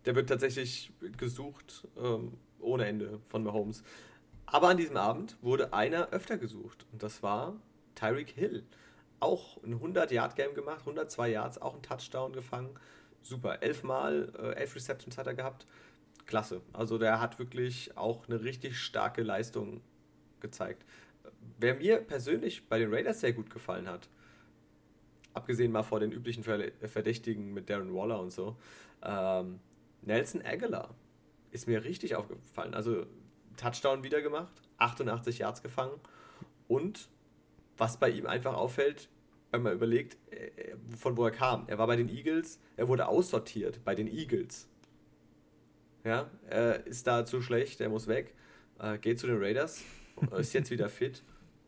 der 0.06 0.16
wird 0.16 0.28
tatsächlich 0.28 0.90
gesucht 1.16 1.86
ähm, 1.96 2.32
ohne 2.60 2.86
Ende 2.86 3.20
von 3.28 3.44
Mahomes. 3.44 3.84
Aber 4.50 4.68
an 4.68 4.76
diesem 4.76 4.96
Abend 4.96 5.36
wurde 5.42 5.72
einer 5.72 6.10
öfter 6.10 6.38
gesucht 6.38 6.86
und 6.92 7.02
das 7.02 7.22
war 7.22 7.56
Tyreek 7.94 8.30
Hill. 8.30 8.64
Auch 9.20 9.62
ein 9.62 9.80
100-Yard-Game 9.80 10.54
gemacht, 10.54 10.80
102 10.80 11.30
Yards, 11.30 11.60
auch 11.60 11.74
ein 11.74 11.82
Touchdown 11.82 12.32
gefangen 12.32 12.78
super. 13.22 13.62
Elfmal, 13.62 14.32
äh, 14.38 14.60
elf 14.60 14.74
Receptions 14.74 15.18
hat 15.18 15.26
er 15.26 15.34
gehabt. 15.34 15.66
Klasse. 16.26 16.60
Also 16.72 16.98
der 16.98 17.20
hat 17.20 17.38
wirklich 17.38 17.96
auch 17.96 18.28
eine 18.28 18.42
richtig 18.42 18.78
starke 18.78 19.22
Leistung 19.22 19.80
gezeigt. 20.40 20.84
Wer 21.58 21.74
mir 21.74 21.98
persönlich 21.98 22.68
bei 22.68 22.78
den 22.78 22.92
Raiders 22.92 23.20
sehr 23.20 23.32
gut 23.32 23.50
gefallen 23.50 23.88
hat, 23.88 24.08
abgesehen 25.32 25.72
mal 25.72 25.82
vor 25.82 26.00
den 26.00 26.12
üblichen 26.12 26.42
Verdächtigen 26.42 27.54
mit 27.54 27.70
Darren 27.70 27.94
Waller 27.94 28.20
und 28.20 28.30
so, 28.30 28.56
ähm, 29.02 29.60
Nelson 30.02 30.42
Aguilar 30.44 30.94
ist 31.50 31.66
mir 31.66 31.84
richtig 31.84 32.14
aufgefallen. 32.14 32.74
Also 32.74 33.06
Touchdown 33.58 34.02
wieder 34.02 34.22
gemacht, 34.22 34.62
88 34.78 35.38
Yards 35.38 35.62
gefangen 35.62 36.00
und 36.68 37.08
was 37.76 37.98
bei 37.98 38.10
ihm 38.10 38.26
einfach 38.26 38.54
auffällt, 38.54 39.08
wenn 39.50 39.62
man 39.62 39.72
überlegt, 39.74 40.16
äh, 40.32 40.76
von 40.96 41.16
wo 41.16 41.24
er 41.24 41.30
kam. 41.30 41.64
Er 41.68 41.78
war 41.78 41.86
bei 41.86 41.96
den 41.96 42.08
Eagles, 42.08 42.60
er 42.76 42.88
wurde 42.88 43.08
aussortiert 43.08 43.84
bei 43.84 43.94
den 43.94 44.06
Eagles. 44.06 44.68
Ja, 46.04 46.30
er 46.48 46.86
ist 46.86 47.06
da 47.06 47.26
zu 47.26 47.42
schlecht, 47.42 47.80
er 47.80 47.88
muss 47.88 48.06
weg, 48.06 48.34
äh, 48.78 48.98
geht 48.98 49.18
zu 49.18 49.26
den 49.26 49.38
Raiders, 49.38 49.82
ist 50.38 50.52
jetzt 50.52 50.70
wieder 50.70 50.88
fit 50.88 51.22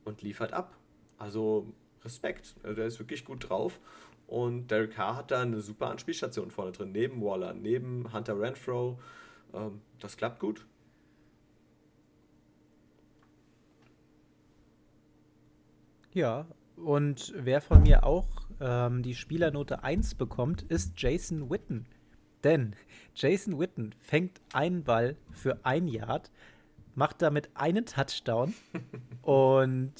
und 0.04 0.22
liefert 0.22 0.52
ab. 0.52 0.76
Also 1.18 1.72
Respekt, 2.04 2.54
also 2.62 2.76
der 2.76 2.86
ist 2.86 2.98
wirklich 2.98 3.24
gut 3.24 3.48
drauf. 3.48 3.78
Und 4.26 4.70
Derek 4.70 4.92
Carr 4.92 5.16
hat 5.16 5.32
da 5.32 5.42
eine 5.42 5.60
super 5.60 5.88
Anspielstation 5.88 6.50
vorne 6.52 6.70
drin, 6.70 6.92
neben 6.92 7.20
Waller, 7.20 7.52
neben 7.52 8.12
Hunter 8.12 8.38
Renfro. 8.40 9.00
Ähm, 9.52 9.80
das 9.98 10.16
klappt 10.16 10.38
gut. 10.38 10.66
Ja, 16.12 16.46
und 16.76 17.32
wer 17.36 17.60
von 17.60 17.82
mir 17.82 18.04
auch 18.04 18.26
ähm, 18.60 19.02
die 19.02 19.14
Spielernote 19.14 19.84
1 19.84 20.16
bekommt, 20.16 20.62
ist 20.62 20.92
Jason 20.96 21.50
Witten. 21.50 21.86
Denn 22.42 22.74
Jason 23.14 23.58
Witten 23.60 23.94
fängt 24.00 24.40
einen 24.52 24.82
Ball 24.82 25.16
für 25.30 25.64
ein 25.64 25.86
Yard, 25.86 26.30
macht 26.96 27.22
damit 27.22 27.50
einen 27.54 27.86
Touchdown 27.86 28.54
und 29.22 29.92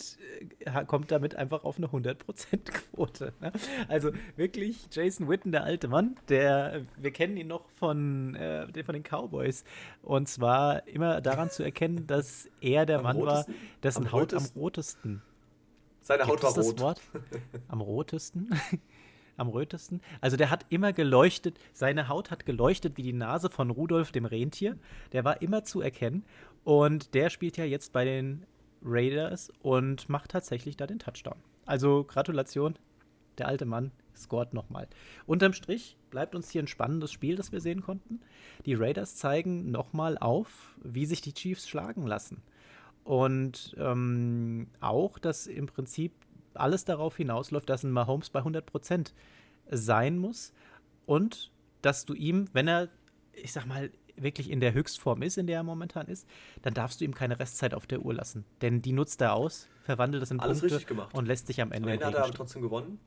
äh, 0.59 0.85
kommt 0.87 1.13
damit 1.13 1.37
einfach 1.37 1.63
auf 1.63 1.77
eine 1.77 1.87
100%-Quote. 1.87 3.33
Ne? 3.41 3.53
Also 3.87 4.11
wirklich 4.35 4.89
Jason 4.91 5.29
Witten, 5.29 5.53
der 5.53 5.63
alte 5.63 5.87
Mann, 5.87 6.17
der, 6.29 6.87
wir 6.97 7.13
kennen 7.13 7.37
ihn 7.37 7.47
noch 7.47 7.69
von, 7.69 8.35
äh, 8.35 8.83
von 8.83 8.95
den 8.95 9.05
Cowboys. 9.05 9.65
Und 10.03 10.29
zwar 10.29 10.89
immer 10.89 11.21
daran 11.21 11.51
zu 11.51 11.63
erkennen, 11.63 12.09
dass 12.09 12.49
er 12.61 12.85
der 12.85 12.99
am 12.99 13.05
Mann 13.05 13.17
rotesten? 13.17 13.55
war, 13.55 13.61
dessen 13.83 14.13
Haut 14.13 14.33
rotesten? 14.33 14.57
am 14.57 14.61
rotesten 14.61 15.23
seine 16.01 16.27
Haut 16.27 16.43
war 16.43 16.55
rot. 16.55 16.81
Wort? 16.81 17.01
Am 17.69 17.81
rotesten? 17.81 18.51
Am 19.37 19.49
rötesten? 19.49 20.03
Also 20.21 20.37
der 20.37 20.51
hat 20.51 20.67
immer 20.69 20.93
geleuchtet, 20.93 21.59
seine 21.73 22.09
Haut 22.09 22.31
hat 22.31 22.45
geleuchtet 22.45 22.99
wie 22.99 23.03
die 23.03 23.15
Nase 23.15 23.49
von 23.49 23.71
Rudolf 23.71 24.13
dem 24.13 24.27
Rentier. 24.27 24.77
Der 25.13 25.25
war 25.25 25.41
immer 25.41 25.65
zu 25.65 25.81
erkennen. 25.81 26.25
Und 26.63 27.15
der 27.15 27.31
spielt 27.31 27.57
ja 27.57 27.65
jetzt 27.65 27.93
bei 27.93 28.05
den 28.05 28.45
Raiders 28.83 29.51
und 29.63 30.09
macht 30.09 30.33
tatsächlich 30.33 30.77
da 30.77 30.87
den 30.87 30.99
Touchdown. 30.99 31.39
Also 31.65 32.05
Gratulation, 32.05 32.79
der 33.39 33.49
alte 33.49 33.65
Mann 33.65 33.93
scored 34.17 34.53
nochmal. 34.53 34.89
Unterm 35.27 35.53
Strich 35.53 35.97
bleibt 36.11 36.35
uns 36.35 36.51
hier 36.51 36.63
ein 36.63 36.67
spannendes 36.67 37.13
Spiel, 37.13 37.37
das 37.37 37.53
wir 37.53 37.61
sehen 37.61 37.83
konnten. 37.83 38.21
Die 38.67 38.75
Raiders 38.75 39.17
zeigen 39.17 39.71
nochmal 39.71 40.19
auf, 40.19 40.77
wie 40.83 41.07
sich 41.07 41.21
die 41.21 41.33
Chiefs 41.33 41.69
schlagen 41.69 42.07
lassen. 42.07 42.43
Und 43.05 43.75
ähm, 43.79 44.69
auch, 44.81 45.19
dass 45.19 45.47
im 45.47 45.67
Prinzip 45.67 46.13
alles 46.55 46.85
darauf 46.85 47.17
hinausläuft, 47.17 47.69
dass 47.69 47.83
ein 47.85 47.91
Mahomes 47.91 48.31
bei 48.31 48.41
100% 48.41 49.13
sein 49.71 50.19
muss 50.19 50.53
und 51.07 51.51
dass 51.83 52.05
du 52.05 52.15
ihm, 52.15 52.49
wenn 52.53 52.69
er, 52.69 52.89
ich 53.33 53.53
sag 53.53 53.67
mal, 53.67 53.91
wirklich 54.17 54.51
in 54.51 54.61
der 54.61 54.75
Höchstform 54.75 55.23
ist, 55.23 55.39
in 55.39 55.47
der 55.47 55.59
er 55.59 55.63
momentan 55.63 56.07
ist, 56.07 56.27
dann 56.63 56.75
darfst 56.75 57.01
du 57.01 57.05
ihm 57.05 57.15
keine 57.15 57.39
Restzeit 57.39 57.75
auf 57.75 57.87
der 57.87 58.01
Uhr 58.01 58.13
lassen. 58.13 58.45
Denn 58.61 58.83
die 58.83 58.93
nutzt 58.93 59.21
er 59.21 59.35
aus, 59.35 59.69
verwandelt 59.83 60.23
das 60.23 60.31
in 60.31 60.41
Alles 60.41 60.61
Punkte 60.61 61.09
und 61.13 61.27
lässt 61.27 61.47
sich 61.47 61.61
am 61.61 61.73
Ende. 61.73 61.89
Am 61.89 61.95
Ende 61.95 62.07
hat 62.07 62.15
er 62.15 62.25
aber 62.25 62.35
trotzdem 62.35 62.63
gewonnen. 62.63 63.01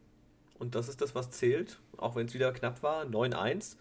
Und 0.59 0.75
das 0.75 0.87
ist 0.87 1.01
das, 1.01 1.13
was 1.13 1.29
zählt. 1.31 1.79
Auch 1.97 2.15
wenn 2.15 2.27
es 2.27 2.33
wieder 2.33 2.51
knapp 2.51 2.83
war. 2.83 3.05
9-1 3.05 3.75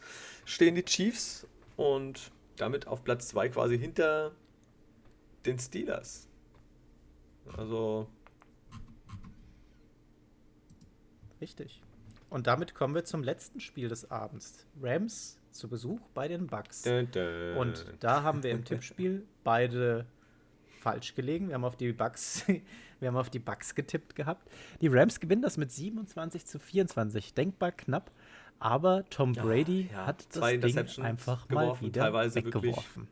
stehen 0.45 0.75
die 0.75 0.85
Chiefs 0.85 1.47
und 1.77 2.33
damit 2.57 2.87
auf 2.87 3.05
Platz 3.05 3.29
2 3.29 3.51
quasi 3.51 3.79
hinter 3.79 4.33
den 5.47 5.59
Steelers. 5.59 6.29
Also. 7.57 8.09
Richtig. 11.41 11.83
Und 12.31 12.47
damit 12.47 12.75
kommen 12.75 12.95
wir 12.95 13.05
zum 13.05 13.23
letzten 13.23 13.61
Spiel 13.61 13.89
des 13.89 14.11
Abends. 14.11 14.67
Rams 14.81 15.39
zu 15.51 15.69
Besuch 15.69 16.01
bei 16.15 16.29
den 16.29 16.47
Bucks. 16.47 16.83
Dun, 16.83 17.11
dun. 17.11 17.57
Und 17.57 17.85
da 18.01 18.23
haben 18.23 18.43
wir 18.43 18.51
im 18.53 18.65
Tippspiel 18.65 19.27
beide 19.45 20.07
falsch 20.81 21.15
gelegen. 21.15 21.49
Wir 21.49 21.57
haben 21.57 21.65
auf 21.65 21.77
die 21.77 21.93
Bucks, 21.93 22.45
wir 23.01 23.09
haben 23.09 23.17
auf 23.17 23.31
die 23.31 23.39
Bucks 23.39 23.75
getippt 23.75 24.15
gehabt. 24.15 24.49
Die 24.81 24.89
Rams 24.89 25.21
gewinnen 25.21 25.43
das 25.43 25.57
mit 25.57 25.73
27 25.73 26.47
zu 26.47 26.59
24. 26.59 27.35
Denkbar 27.35 27.73
knapp. 27.73 28.11
Aber 28.59 29.05
Tom 29.11 29.33
Brady 29.33 29.89
ja, 29.91 29.99
ja. 29.99 30.07
hat 30.07 30.25
das 30.37 30.61
Ding 30.61 31.05
einfach 31.05 31.49
mal 31.49 31.81
wieder 31.81 32.13
weggeworfen. 32.35 33.09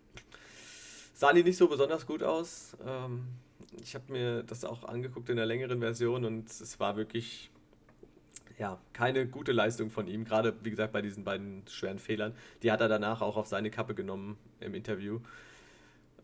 Sah 1.21 1.35
die 1.35 1.43
nicht 1.43 1.59
so 1.59 1.69
besonders 1.69 2.07
gut 2.07 2.23
aus. 2.23 2.75
Ähm, 2.83 3.27
ich 3.83 3.95
habe 3.95 4.11
mir 4.11 4.43
das 4.43 4.65
auch 4.65 4.85
angeguckt 4.85 5.29
in 5.29 5.37
der 5.37 5.45
längeren 5.45 5.81
Version 5.81 6.25
und 6.25 6.49
es 6.49 6.81
war 6.81 6.97
wirklich 6.97 7.51
ja, 8.59 8.79
keine 8.95 9.27
gute 9.27 9.53
Leistung 9.53 9.91
von 9.91 10.07
ihm, 10.07 10.25
gerade 10.25 10.55
wie 10.63 10.71
gesagt 10.71 10.95
bei 10.95 11.03
diesen 11.03 11.23
beiden 11.23 11.63
schweren 11.69 11.99
Fehlern. 11.99 12.35
Die 12.63 12.73
hat 12.73 12.81
er 12.81 12.89
danach 12.89 13.21
auch 13.21 13.37
auf 13.37 13.47
seine 13.47 13.71
Kappe 13.71 13.95
genommen 13.95 14.39
im 14.61 14.75
Interview. 14.75 15.21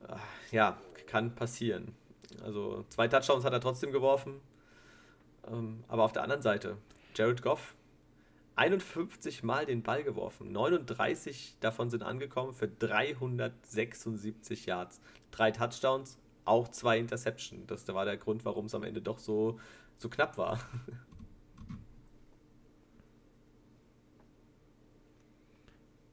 Äh, 0.08 0.56
ja, 0.56 0.78
kann 1.06 1.34
passieren. 1.34 1.94
Also 2.42 2.86
zwei 2.88 3.06
Touchdowns 3.06 3.44
hat 3.44 3.52
er 3.52 3.60
trotzdem 3.60 3.92
geworfen. 3.92 4.40
Ähm, 5.46 5.84
aber 5.88 6.04
auf 6.04 6.12
der 6.12 6.22
anderen 6.22 6.40
Seite, 6.40 6.78
Jared 7.14 7.42
Goff 7.42 7.75
51 8.56 9.42
Mal 9.42 9.66
den 9.66 9.82
Ball 9.82 10.02
geworfen. 10.02 10.50
39 10.50 11.56
davon 11.60 11.90
sind 11.90 12.02
angekommen 12.02 12.54
für 12.54 12.68
376 12.68 14.66
Yards. 14.66 15.00
Drei 15.30 15.50
Touchdowns, 15.50 16.18
auch 16.44 16.68
zwei 16.68 16.98
Interceptions. 16.98 17.66
Das 17.66 17.86
war 17.88 18.04
der 18.06 18.16
Grund, 18.16 18.44
warum 18.44 18.66
es 18.66 18.74
am 18.74 18.82
Ende 18.82 19.02
doch 19.02 19.18
so, 19.18 19.60
so 19.96 20.08
knapp 20.08 20.36
war. 20.38 20.58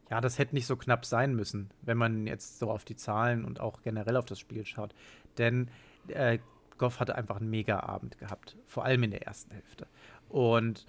Ja, 0.10 0.22
das 0.22 0.38
hätte 0.38 0.54
nicht 0.54 0.68
so 0.68 0.76
knapp 0.76 1.06
sein 1.06 1.34
müssen, 1.34 1.72
wenn 1.82 1.98
man 1.98 2.28
jetzt 2.28 2.60
so 2.60 2.70
auf 2.70 2.86
die 2.86 2.96
Zahlen 2.96 3.44
und 3.44 3.60
auch 3.60 3.82
generell 3.82 4.16
auf 4.16 4.26
das 4.26 4.38
Spiel 4.38 4.64
schaut. 4.64 4.94
Denn 5.40 5.72
äh, 6.08 6.38
Goff 6.78 7.00
hatte 7.00 7.16
einfach 7.16 7.38
einen 7.38 7.50
Mega-Abend 7.50 8.20
gehabt, 8.20 8.56
vor 8.68 8.86
allem 8.86 9.02
in 9.02 9.10
der 9.10 9.26
ersten 9.26 9.50
Hälfte. 9.50 9.88
Und 10.30 10.86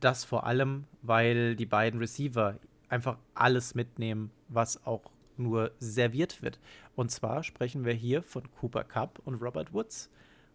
das 0.00 0.24
vor 0.24 0.46
allem, 0.46 0.84
weil 1.02 1.56
die 1.56 1.66
beiden 1.66 2.00
Receiver 2.00 2.58
einfach 2.88 3.18
alles 3.34 3.74
mitnehmen, 3.74 4.30
was 4.48 4.86
auch 4.86 5.10
nur 5.36 5.72
serviert 5.78 6.42
wird. 6.42 6.58
Und 6.94 7.10
zwar 7.10 7.42
sprechen 7.42 7.84
wir 7.84 7.92
hier 7.92 8.22
von 8.22 8.42
Cooper 8.60 8.84
Cup 8.84 9.20
und 9.24 9.42
Robert 9.42 9.72
Woods. 9.72 10.10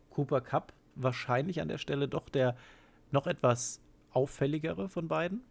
Cooper 0.09 0.41
Cup 0.41 0.73
wahrscheinlich 0.95 1.61
an 1.61 1.67
der 1.67 1.77
Stelle 1.77 2.07
doch 2.07 2.29
der 2.29 2.55
noch 3.11 3.27
etwas 3.27 3.79
auffälligere 4.11 4.89
von 4.89 5.07
beiden, 5.07 5.41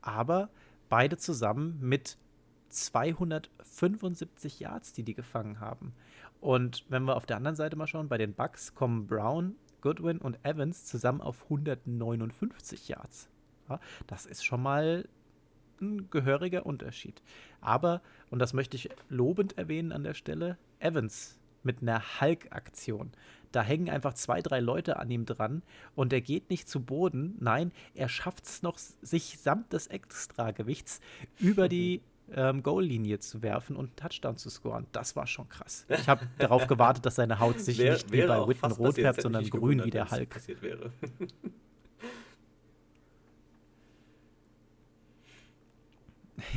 aber 0.00 0.48
beide 0.88 1.16
zusammen 1.16 1.78
mit 1.80 2.16
275 2.68 4.60
Yards, 4.60 4.92
die 4.92 5.02
die 5.02 5.14
gefangen 5.14 5.60
haben. 5.60 5.92
Und 6.40 6.84
wenn 6.88 7.04
wir 7.04 7.16
auf 7.16 7.26
der 7.26 7.36
anderen 7.36 7.56
Seite 7.56 7.76
mal 7.76 7.86
schauen, 7.86 8.08
bei 8.08 8.18
den 8.18 8.32
Bucks 8.34 8.74
kommen 8.74 9.06
Brown, 9.06 9.56
Goodwin 9.80 10.18
und 10.18 10.44
Evans 10.44 10.84
zusammen 10.84 11.20
auf 11.20 11.44
159 11.44 12.88
Yards. 12.88 13.28
Ja, 13.68 13.80
das 14.06 14.26
ist 14.26 14.44
schon 14.44 14.62
mal 14.62 15.08
ein 15.80 16.10
gehöriger 16.10 16.66
Unterschied. 16.66 17.22
Aber, 17.60 18.02
und 18.30 18.38
das 18.38 18.52
möchte 18.52 18.76
ich 18.76 18.90
lobend 19.08 19.56
erwähnen 19.58 19.92
an 19.92 20.04
der 20.04 20.14
Stelle, 20.14 20.58
Evans 20.78 21.38
mit 21.62 21.82
einer 21.82 22.02
Hulk-Aktion. 22.20 23.12
Da 23.52 23.62
hängen 23.62 23.90
einfach 23.90 24.14
zwei, 24.14 24.42
drei 24.42 24.60
Leute 24.60 24.98
an 24.98 25.10
ihm 25.10 25.26
dran 25.26 25.62
und 25.94 26.12
er 26.12 26.20
geht 26.20 26.50
nicht 26.50 26.68
zu 26.68 26.80
Boden. 26.80 27.36
Nein, 27.40 27.72
er 27.94 28.08
schafft 28.08 28.44
es 28.44 28.62
noch, 28.62 28.78
sich 28.78 29.38
samt 29.38 29.72
des 29.72 29.88
Extragewichts 29.88 31.00
über 31.38 31.68
die 31.68 32.00
ähm, 32.34 32.62
Goal-Linie 32.62 33.18
zu 33.18 33.42
werfen 33.42 33.76
und 33.76 33.86
einen 33.86 33.96
Touchdown 33.96 34.36
zu 34.36 34.50
scoren. 34.50 34.86
Das 34.92 35.16
war 35.16 35.26
schon 35.26 35.48
krass. 35.48 35.86
Ich 35.88 36.08
habe 36.08 36.26
darauf 36.38 36.66
gewartet, 36.66 37.06
dass 37.06 37.16
seine 37.16 37.40
Haut 37.40 37.60
sich 37.60 37.78
Wär, 37.78 37.94
nicht 37.94 38.12
wie 38.12 38.22
bei 38.22 38.48
Witten 38.48 38.72
rot 38.72 38.94
färbt, 38.94 39.22
sondern 39.22 39.48
grün 39.48 39.84
wie 39.84 39.90
der 39.90 40.10
Hulk. 40.10 40.40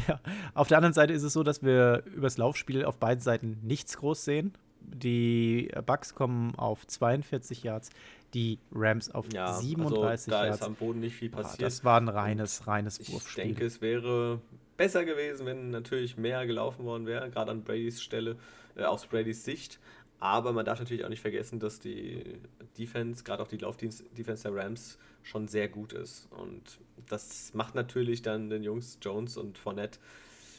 Ja, 0.08 0.20
auf 0.54 0.70
der 0.70 0.78
anderen 0.78 0.94
Seite 0.94 1.14
ist 1.14 1.24
es 1.24 1.34
so, 1.34 1.44
dass 1.44 1.62
wir 1.62 2.04
übers 2.06 2.38
Laufspiel 2.38 2.86
auf 2.86 2.98
beiden 2.98 3.22
Seiten 3.22 3.60
nichts 3.64 3.98
groß 3.98 4.24
sehen. 4.24 4.54
Die 4.80 5.70
Bucks 5.86 6.16
kommen 6.16 6.56
auf 6.56 6.88
42 6.88 7.64
Yards, 7.64 7.90
die 8.34 8.60
Rams 8.72 9.12
auf 9.12 9.26
ja, 9.34 9.54
37 9.54 9.94
also 9.94 10.32
da 10.32 10.46
Yards. 10.46 10.60
Da 10.60 10.66
ist 10.66 10.70
am 10.70 10.76
Boden 10.76 11.00
nicht 11.00 11.16
viel 11.16 11.30
passiert. 11.30 11.62
das 11.62 11.86
war 11.86 12.00
ein 12.00 12.10
reines, 12.10 12.68
reines 12.68 13.00
Wurfspiel. 13.12 13.44
Ich 13.44 13.50
denke, 13.50 13.66
es 13.66 13.82
wäre 13.82 14.42
besser 14.78 15.06
gewesen, 15.06 15.46
wenn 15.46 15.70
natürlich 15.70 16.18
mehr 16.18 16.46
gelaufen 16.46 16.86
worden 16.86 17.06
wäre, 17.06 17.30
gerade 17.30 17.52
an 17.52 17.64
Bradys 17.64 18.02
Stelle, 18.02 18.38
äh, 18.76 18.84
aus 18.84 19.06
Bradys 19.06 19.44
Sicht. 19.44 19.80
Aber 20.20 20.54
man 20.54 20.66
darf 20.66 20.80
natürlich 20.80 21.04
auch 21.04 21.10
nicht 21.10 21.22
vergessen, 21.22 21.60
dass 21.60 21.80
die 21.80 22.40
Defense, 22.78 23.24
gerade 23.24 23.44
auch 23.44 23.48
die 23.48 23.58
Laufdefense 23.58 24.04
der 24.16 24.56
Rams, 24.56 24.98
schon 25.22 25.48
sehr 25.48 25.68
gut 25.68 25.92
ist. 25.92 26.30
Und 26.32 26.80
das 27.10 27.54
macht 27.54 27.76
natürlich 27.76 28.22
dann 28.22 28.50
den 28.50 28.64
Jungs 28.64 29.00
Jones 29.02 29.36
und 29.38 29.58
Fournette 29.58 30.00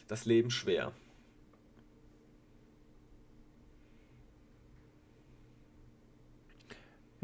das 0.07 0.27
Leben 0.27 0.51
schwer. 0.51 0.93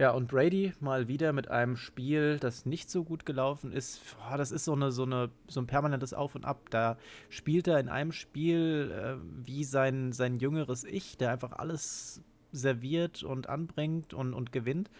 Ja, 0.00 0.12
und 0.12 0.28
Brady 0.28 0.72
mal 0.80 1.08
wieder 1.08 1.34
mit 1.34 1.50
einem 1.50 1.76
Spiel, 1.76 2.38
das 2.38 2.64
nicht 2.64 2.90
so 2.90 3.04
gut 3.04 3.26
gelaufen 3.26 3.70
ist. 3.70 4.00
Boah, 4.16 4.38
das 4.38 4.50
ist 4.50 4.64
so, 4.64 4.72
eine, 4.72 4.92
so, 4.92 5.02
eine, 5.02 5.28
so 5.46 5.60
ein 5.60 5.66
permanentes 5.66 6.14
Auf 6.14 6.34
und 6.34 6.46
Ab. 6.46 6.70
Da 6.70 6.96
spielt 7.28 7.68
er 7.68 7.78
in 7.78 7.90
einem 7.90 8.10
Spiel 8.10 8.92
äh, 8.92 9.46
wie 9.46 9.62
sein, 9.62 10.12
sein 10.12 10.38
jüngeres 10.38 10.84
Ich, 10.84 11.18
der 11.18 11.30
einfach 11.32 11.52
alles 11.52 12.22
serviert 12.50 13.22
und 13.22 13.50
anbringt 13.50 14.14
und, 14.14 14.32
und 14.32 14.52
gewinnt. 14.52 14.90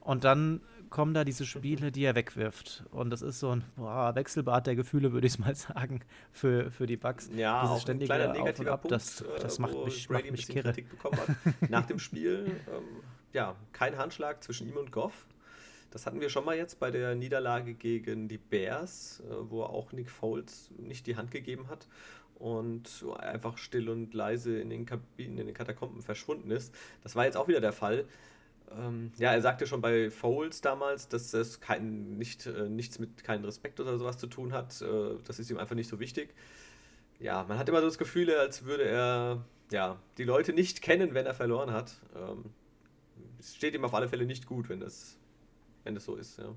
Und 0.00 0.24
dann 0.24 0.60
kommen 0.90 1.14
da 1.14 1.22
diese 1.22 1.46
Spiele, 1.46 1.92
die 1.92 2.02
er 2.02 2.16
wegwirft. 2.16 2.82
Und 2.90 3.10
das 3.10 3.22
ist 3.22 3.38
so 3.38 3.54
ein 3.54 3.62
boah, 3.76 4.12
Wechselbad 4.16 4.66
der 4.66 4.74
Gefühle, 4.74 5.12
würde 5.12 5.28
ich 5.28 5.38
mal 5.38 5.54
sagen, 5.54 6.00
für, 6.32 6.72
für 6.72 6.86
die 6.86 6.96
Bugs. 6.96 7.30
Ja, 7.32 7.62
Dieses 7.62 7.84
auch 7.84 7.88
ein 7.88 8.00
kleiner 8.00 8.32
negativer 8.32 8.76
Punkt, 8.76 8.90
das, 8.90 9.22
das 9.40 9.60
macht 9.60 9.76
mich, 9.84 10.08
Brady 10.08 10.24
macht 10.24 10.32
mich 10.32 10.48
kirre. 10.48 10.72
Kritik 10.72 10.90
bekommen 10.90 11.16
hat. 11.18 11.70
Nach 11.70 11.86
dem 11.86 11.98
Spiel 12.00 12.60
ähm, 12.66 13.04
ja, 13.32 13.56
kein 13.72 13.96
Handschlag 13.96 14.42
zwischen 14.42 14.68
ihm 14.68 14.76
und 14.76 14.92
Goff. 14.92 15.26
Das 15.90 16.06
hatten 16.06 16.20
wir 16.20 16.30
schon 16.30 16.44
mal 16.44 16.56
jetzt 16.56 16.80
bei 16.80 16.90
der 16.90 17.14
Niederlage 17.14 17.74
gegen 17.74 18.28
die 18.28 18.38
Bears, 18.38 19.20
äh, 19.20 19.50
wo 19.50 19.62
auch 19.62 19.92
Nick 19.92 20.10
Foles 20.10 20.70
nicht 20.78 21.06
die 21.06 21.16
Hand 21.16 21.30
gegeben 21.30 21.68
hat 21.68 21.86
und 22.36 23.04
einfach 23.18 23.58
still 23.58 23.88
und 23.88 24.14
leise 24.14 24.58
in 24.58 24.70
den 24.70 24.86
Kabinen, 24.86 25.38
in 25.38 25.46
den 25.46 25.54
Katakomben 25.54 26.02
verschwunden 26.02 26.50
ist. 26.50 26.74
Das 27.02 27.14
war 27.14 27.24
jetzt 27.24 27.36
auch 27.36 27.46
wieder 27.46 27.60
der 27.60 27.72
Fall. 27.72 28.06
Ähm, 28.76 29.12
ja, 29.18 29.32
er 29.32 29.42
sagte 29.42 29.66
schon 29.66 29.80
bei 29.80 30.10
Foles 30.10 30.60
damals, 30.60 31.08
dass 31.08 31.34
es 31.34 31.60
kein, 31.60 32.16
nicht, 32.16 32.46
äh, 32.46 32.68
nichts 32.68 32.98
mit 32.98 33.22
keinem 33.22 33.44
Respekt 33.44 33.78
oder 33.78 33.98
sowas 33.98 34.18
zu 34.18 34.26
tun 34.26 34.52
hat. 34.52 34.80
Äh, 34.82 35.16
das 35.24 35.38
ist 35.38 35.50
ihm 35.50 35.58
einfach 35.58 35.76
nicht 35.76 35.88
so 35.88 36.00
wichtig. 36.00 36.34
Ja, 37.20 37.44
man 37.46 37.58
hat 37.58 37.68
immer 37.68 37.80
so 37.80 37.86
das 37.86 37.98
Gefühl, 37.98 38.34
als 38.34 38.64
würde 38.64 38.84
er 38.84 39.44
ja, 39.70 39.98
die 40.18 40.24
Leute 40.24 40.52
nicht 40.52 40.82
kennen, 40.82 41.14
wenn 41.14 41.26
er 41.26 41.34
verloren 41.34 41.70
hat. 41.72 41.94
Es 43.42 43.56
steht 43.56 43.74
ihm 43.74 43.84
auf 43.84 43.92
alle 43.92 44.08
Fälle 44.08 44.24
nicht 44.24 44.46
gut, 44.46 44.68
wenn 44.68 44.78
das, 44.78 45.18
wenn 45.82 45.96
das 45.96 46.04
so 46.04 46.14
ist, 46.14 46.38
ja. 46.38 46.54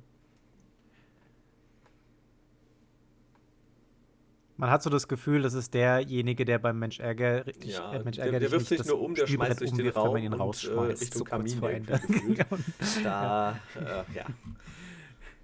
Man 4.58 4.70
hat 4.70 4.84
so 4.84 4.92
das 4.92 5.08
Gefühl, 5.08 5.42
das 5.42 5.56
ist 5.56 5.74
derjenige, 5.74 6.46
der 6.46 6.60
beim 6.60 6.78
Mensch 6.78 7.00
Ärger, 7.00 7.44
ja, 7.64 7.92
äh, 7.92 8.04
Mensch 8.04 8.20
ärger 8.20 8.40
der, 8.40 8.40
der 8.42 8.52
wirft 8.52 8.68
sich 8.68 8.86
nur 8.86 9.02
um, 9.02 9.16
der 9.16 9.26
schmeißt 9.26 9.62
durch 9.62 9.72
den 9.74 9.90
Raum 9.90 10.14
wenn 10.14 10.26
man 10.26 10.34
ihn 10.34 10.40
rausschmeißt, 10.40 11.02
äh, 11.02 11.06
Richtung 11.06 11.20
so 11.20 11.26
Kamin 11.26 11.58
vor 11.58 11.72
Ende. 11.72 12.00
da, 13.04 13.60
äh, 13.76 14.04
ja, 14.14 14.28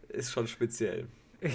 ist 0.09 0.31
schon 0.31 0.47
speziell. 0.47 1.07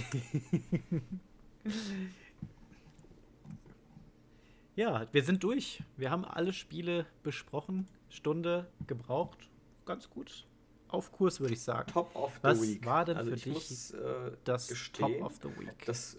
ja, 4.75 5.07
wir 5.13 5.23
sind 5.23 5.45
durch. 5.45 5.85
Wir 5.97 6.11
haben 6.11 6.25
alle 6.25 6.53
Spiele 6.53 7.07
besprochen, 7.23 7.87
Stunde 8.11 8.67
gebraucht 8.89 9.49
ganz 9.87 10.11
gut 10.11 10.47
auf 10.89 11.13
Kurs, 11.13 11.41
würde 11.41 11.55
ich 11.55 11.63
sagen. 11.63 11.91
Top 11.93 12.15
of 12.15 12.33
the 12.37 12.43
Was 12.43 12.63
Week. 12.63 12.81
Was 12.81 12.87
war 12.87 13.05
denn 13.05 13.17
also 13.17 13.31
für 13.31 13.37
dich 13.37 13.47
muss, 13.47 13.91
äh, 13.93 14.33
das 14.45 14.69
gestehen, 14.69 15.19
Top 15.19 15.23
of 15.23 15.35
the 15.43 15.49
Week? 15.61 15.85
Dass 15.85 16.17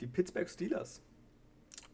die 0.00 0.06
Pittsburgh 0.06 0.48
Steelers 0.48 1.02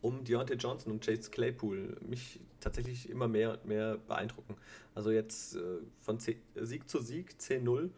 um 0.01 0.25
Deontay 0.25 0.55
Johnson 0.55 0.93
und 0.93 1.05
Chase 1.05 1.31
Claypool 1.31 1.97
mich 2.01 2.41
tatsächlich 2.61 3.09
immer 3.09 3.29
mehr 3.29 3.53
und 3.53 3.67
mehr 3.67 3.99
beeindrucken. 3.99 4.57
Also 4.95 5.11
jetzt 5.13 5.55
äh, 5.55 5.79
von 6.01 6.19
C 6.19 6.43
Sieg 6.57 6.89
zu 6.89 7.01
Sieg, 7.01 7.37
10-0, 7.39 7.91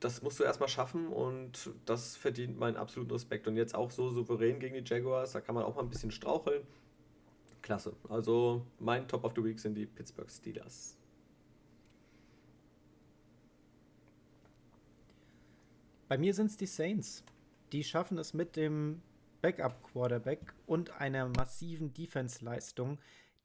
das 0.00 0.22
musst 0.22 0.40
du 0.40 0.44
erstmal 0.44 0.68
schaffen 0.68 1.08
und 1.08 1.70
das 1.84 2.16
verdient 2.16 2.58
meinen 2.58 2.76
absoluten 2.76 3.10
Respekt. 3.10 3.46
Und 3.46 3.56
jetzt 3.56 3.74
auch 3.74 3.90
so 3.90 4.10
souverän 4.10 4.58
gegen 4.58 4.82
die 4.82 4.88
Jaguars, 4.88 5.32
da 5.32 5.40
kann 5.40 5.54
man 5.54 5.64
auch 5.64 5.76
mal 5.76 5.82
ein 5.82 5.90
bisschen 5.90 6.10
straucheln. 6.10 6.62
Klasse. 7.60 7.94
Also 8.08 8.64
mein 8.78 9.06
Top 9.06 9.24
of 9.24 9.32
the 9.36 9.44
Week 9.44 9.58
sind 9.58 9.74
die 9.74 9.86
Pittsburgh 9.86 10.30
Steelers. 10.30 10.97
Bei 16.08 16.16
mir 16.16 16.32
sind 16.32 16.46
es 16.46 16.56
die 16.56 16.66
Saints. 16.66 17.22
Die 17.72 17.84
schaffen 17.84 18.16
es 18.16 18.32
mit 18.32 18.56
dem 18.56 19.02
Backup-Quarterback 19.42 20.54
und 20.66 20.90
einer 21.00 21.28
massiven 21.28 21.92
Defense-Leistung, 21.92 22.98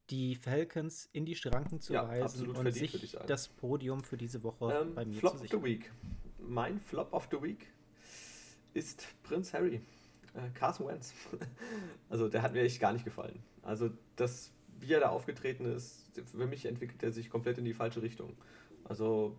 die 0.10 0.36
Falcons 0.36 1.10
in 1.12 1.26
die 1.26 1.36
Schranken 1.36 1.82
zu 1.82 1.94
ja, 1.94 2.08
weisen 2.08 2.48
und 2.48 2.56
verdient, 2.56 2.92
sich 2.92 3.18
das 3.28 3.50
Podium 3.50 4.02
für 4.02 4.16
diese 4.16 4.44
Woche 4.44 4.74
ähm, 4.82 4.96
bei 4.96 5.04
mir 5.06 5.16
Flop 5.20 5.34
zu 5.34 5.40
sichern. 5.40 5.60
of 5.60 5.66
the 5.66 5.70
Week. 5.70 5.92
Mein 6.40 6.80
Flop 6.80 7.14
of 7.14 7.28
the 7.32 7.42
Week 7.42 7.68
ist 8.74 9.08
Prinz 9.24 9.54
Harry. 9.54 9.82
Äh, 10.34 10.50
Carson 10.54 10.88
Wentz. 10.88 11.14
also 12.10 12.30
der 12.30 12.42
hat 12.42 12.54
mir 12.54 12.62
echt 12.62 12.80
gar 12.80 12.94
nicht 12.94 13.04
gefallen. 13.04 13.44
Also 13.62 13.90
das, 14.16 14.52
wie 14.80 14.94
er 14.94 15.02
da 15.02 15.10
aufgetreten 15.10 15.66
ist, 15.66 16.06
für 16.26 16.48
mich 16.48 16.66
entwickelt 16.66 17.04
er 17.04 17.12
sich 17.12 17.30
komplett 17.30 17.58
in 17.58 17.66
die 17.66 17.74
falsche 17.74 18.02
Richtung. 18.02 18.36
Also 18.86 19.38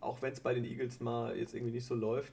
auch 0.00 0.22
wenn 0.22 0.32
es 0.32 0.40
bei 0.40 0.54
den 0.54 0.64
Eagles 0.64 1.00
mal 1.00 1.36
jetzt 1.36 1.54
irgendwie 1.54 1.72
nicht 1.72 1.86
so 1.86 1.94
läuft, 1.94 2.32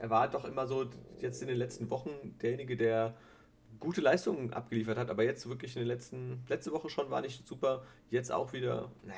er 0.00 0.10
war 0.10 0.28
doch 0.28 0.44
immer 0.44 0.66
so 0.66 0.90
jetzt 1.20 1.42
in 1.42 1.48
den 1.48 1.56
letzten 1.56 1.90
Wochen 1.90 2.10
derjenige, 2.40 2.76
der 2.76 3.14
gute 3.80 4.00
Leistungen 4.00 4.52
abgeliefert 4.52 4.98
hat, 4.98 5.10
aber 5.10 5.24
jetzt 5.24 5.48
wirklich 5.48 5.76
in 5.76 5.82
den 5.82 5.88
letzten, 5.88 6.44
letzte 6.48 6.72
Woche 6.72 6.88
schon 6.88 7.10
war 7.10 7.20
nicht 7.20 7.46
super, 7.46 7.84
jetzt 8.10 8.32
auch 8.32 8.52
wieder, 8.52 8.90
ne, 9.02 9.14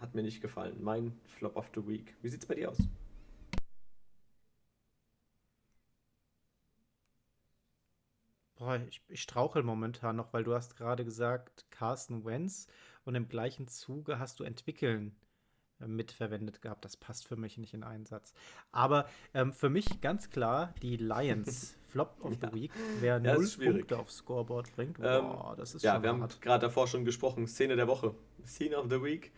hat 0.00 0.14
mir 0.14 0.22
nicht 0.22 0.40
gefallen. 0.40 0.82
Mein 0.82 1.18
Flop 1.24 1.56
of 1.56 1.70
the 1.74 1.86
Week. 1.86 2.14
Wie 2.22 2.28
sieht 2.28 2.42
es 2.42 2.46
bei 2.46 2.54
dir 2.54 2.70
aus? 2.70 2.78
Boah, 8.56 8.80
ich, 8.88 9.02
ich 9.08 9.20
strauchel 9.20 9.62
momentan 9.62 10.16
noch, 10.16 10.32
weil 10.32 10.44
du 10.44 10.54
hast 10.54 10.76
gerade 10.76 11.04
gesagt 11.04 11.66
Carsten 11.70 12.24
Wentz 12.24 12.68
und 13.04 13.14
im 13.14 13.28
gleichen 13.28 13.68
Zuge 13.68 14.18
hast 14.18 14.40
du 14.40 14.44
entwickeln 14.44 15.14
mitverwendet 15.86 16.62
gehabt. 16.62 16.84
Das 16.84 16.96
passt 16.96 17.26
für 17.26 17.36
mich 17.36 17.58
nicht 17.58 17.74
in 17.74 17.84
einen 17.84 18.06
Satz. 18.06 18.32
Aber 18.72 19.06
ähm, 19.34 19.52
für 19.52 19.70
mich 19.70 20.00
ganz 20.00 20.30
klar 20.30 20.74
die 20.82 20.96
Lions. 20.96 21.76
Flop 21.88 22.16
of 22.22 22.34
the 22.40 22.52
Week. 22.52 22.72
Wer 22.98 23.20
ja, 23.22 23.34
null 23.34 23.48
Punkte 23.56 23.98
aufs 23.98 24.16
Scoreboard 24.16 24.74
bringt, 24.74 25.00
boah, 25.00 25.50
ähm, 25.52 25.56
das 25.58 25.76
ist 25.76 25.82
Ja, 25.82 26.02
wir 26.02 26.10
hart. 26.10 26.22
haben 26.22 26.40
gerade 26.40 26.66
davor 26.66 26.88
schon 26.88 27.04
gesprochen. 27.04 27.46
Szene 27.46 27.76
der 27.76 27.86
Woche. 27.86 28.16
Scene 28.44 28.76
of 28.76 28.86
the 28.90 29.00
Week. 29.00 29.30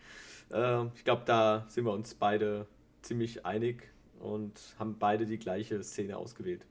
Ähm, 0.51 0.91
ich 0.95 1.03
glaube, 1.03 1.21
da 1.25 1.65
sind 1.69 1.85
wir 1.85 1.91
uns 1.93 2.15
beide 2.15 2.65
ziemlich 3.03 3.45
einig 3.45 3.91
und 4.19 4.59
haben 4.79 4.97
beide 4.97 5.25
die 5.25 5.37
gleiche 5.37 5.83
Szene 5.83 6.17
ausgewählt. 6.17 6.65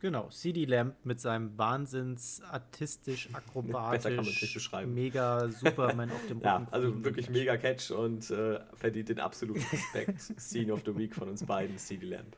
Genau, 0.00 0.28
CD 0.28 0.64
Lamp 0.64 0.94
mit 1.04 1.20
seinem 1.20 1.58
wahnsinns 1.58 2.40
artistisch, 2.42 3.28
akrobatisch, 3.32 4.70
mega 4.86 5.48
Superman 5.48 6.10
auf 6.10 6.26
dem 6.28 6.38
Rücken. 6.38 6.44
Ja, 6.44 6.66
also 6.70 7.04
wirklich 7.04 7.28
mega 7.30 7.56
Catch 7.56 7.90
und 7.90 8.30
äh, 8.30 8.60
verdient 8.74 9.08
den 9.08 9.18
absoluten 9.18 9.64
Respekt. 9.72 10.20
Scene 10.38 10.72
of 10.72 10.82
the 10.86 10.96
Week 10.96 11.14
von 11.14 11.28
uns 11.28 11.44
beiden, 11.44 11.76
CD 11.78 12.06
Lamp. 12.06 12.36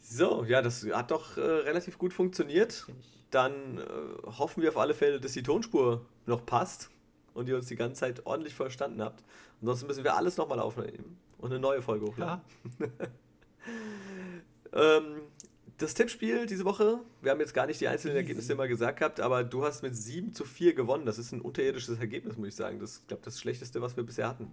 So, 0.00 0.44
ja, 0.44 0.60
das 0.60 0.84
hat 0.84 1.10
doch 1.10 1.38
äh, 1.38 1.40
relativ 1.40 1.96
gut 1.96 2.12
funktioniert. 2.12 2.86
Dann 3.30 3.78
äh, 3.78 3.82
hoffen 4.38 4.62
wir 4.62 4.70
auf 4.70 4.78
alle 4.78 4.94
Fälle, 4.94 5.18
dass 5.18 5.32
die 5.32 5.42
Tonspur 5.42 6.04
noch 6.26 6.44
passt 6.44 6.90
und 7.32 7.48
ihr 7.48 7.56
uns 7.56 7.66
die 7.66 7.76
ganze 7.76 8.00
Zeit 8.00 8.26
ordentlich 8.26 8.54
verstanden 8.54 9.00
habt. 9.02 9.24
Ansonsten 9.60 9.86
müssen 9.86 10.04
wir 10.04 10.14
alles 10.14 10.36
nochmal 10.36 10.60
aufnehmen 10.60 11.18
und 11.38 11.50
eine 11.52 11.60
neue 11.60 11.80
Folge 11.80 12.06
hochladen. 12.06 12.42
Ähm, 14.72 15.22
das 15.78 15.94
Tippspiel 15.94 16.46
diese 16.46 16.64
Woche, 16.64 17.00
wir 17.22 17.30
haben 17.30 17.40
jetzt 17.40 17.54
gar 17.54 17.66
nicht 17.66 17.80
die 17.80 17.88
einzelnen. 17.88 18.16
Ergebnisse 18.16 18.52
immer 18.52 18.66
gesagt 18.66 18.98
gehabt, 18.98 19.20
aber 19.20 19.44
du 19.44 19.64
hast 19.64 19.82
mit 19.82 19.96
7 19.96 20.32
zu 20.32 20.44
4 20.44 20.74
gewonnen. 20.74 21.06
Das 21.06 21.18
ist 21.18 21.32
ein 21.32 21.40
unterirdisches 21.40 21.98
Ergebnis, 21.98 22.36
muss 22.36 22.48
ich 22.48 22.56
sagen. 22.56 22.80
Das 22.80 22.92
ist, 22.92 23.08
glaube 23.08 23.22
das 23.24 23.40
Schlechteste, 23.40 23.80
was 23.80 23.96
wir 23.96 24.04
bisher 24.04 24.28
hatten. 24.28 24.50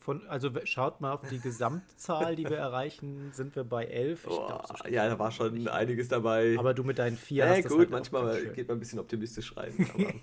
Von, 0.00 0.26
also 0.28 0.50
schaut 0.64 1.00
mal 1.00 1.12
auf 1.12 1.28
die 1.28 1.40
Gesamtzahl, 1.40 2.36
die 2.36 2.44
wir 2.44 2.58
erreichen, 2.58 3.30
sind 3.32 3.56
wir 3.56 3.64
bei 3.64 3.86
11. 3.86 4.22
Glaub, 4.22 4.66
so 4.68 4.88
ja, 4.88 5.08
da 5.08 5.18
war 5.18 5.32
schon 5.32 5.54
nicht. 5.54 5.68
einiges 5.68 6.06
dabei. 6.06 6.54
Aber 6.58 6.74
du 6.74 6.84
mit 6.84 6.98
deinen 6.98 7.16
vier 7.16 7.44
ja, 7.44 7.56
hast 7.56 7.68
gut, 7.68 7.78
halt 7.78 7.90
manchmal 7.90 8.40
geht 8.50 8.68
man 8.68 8.76
ein 8.76 8.80
bisschen 8.80 9.00
optimistisch 9.00 9.56
rein. 9.56 9.74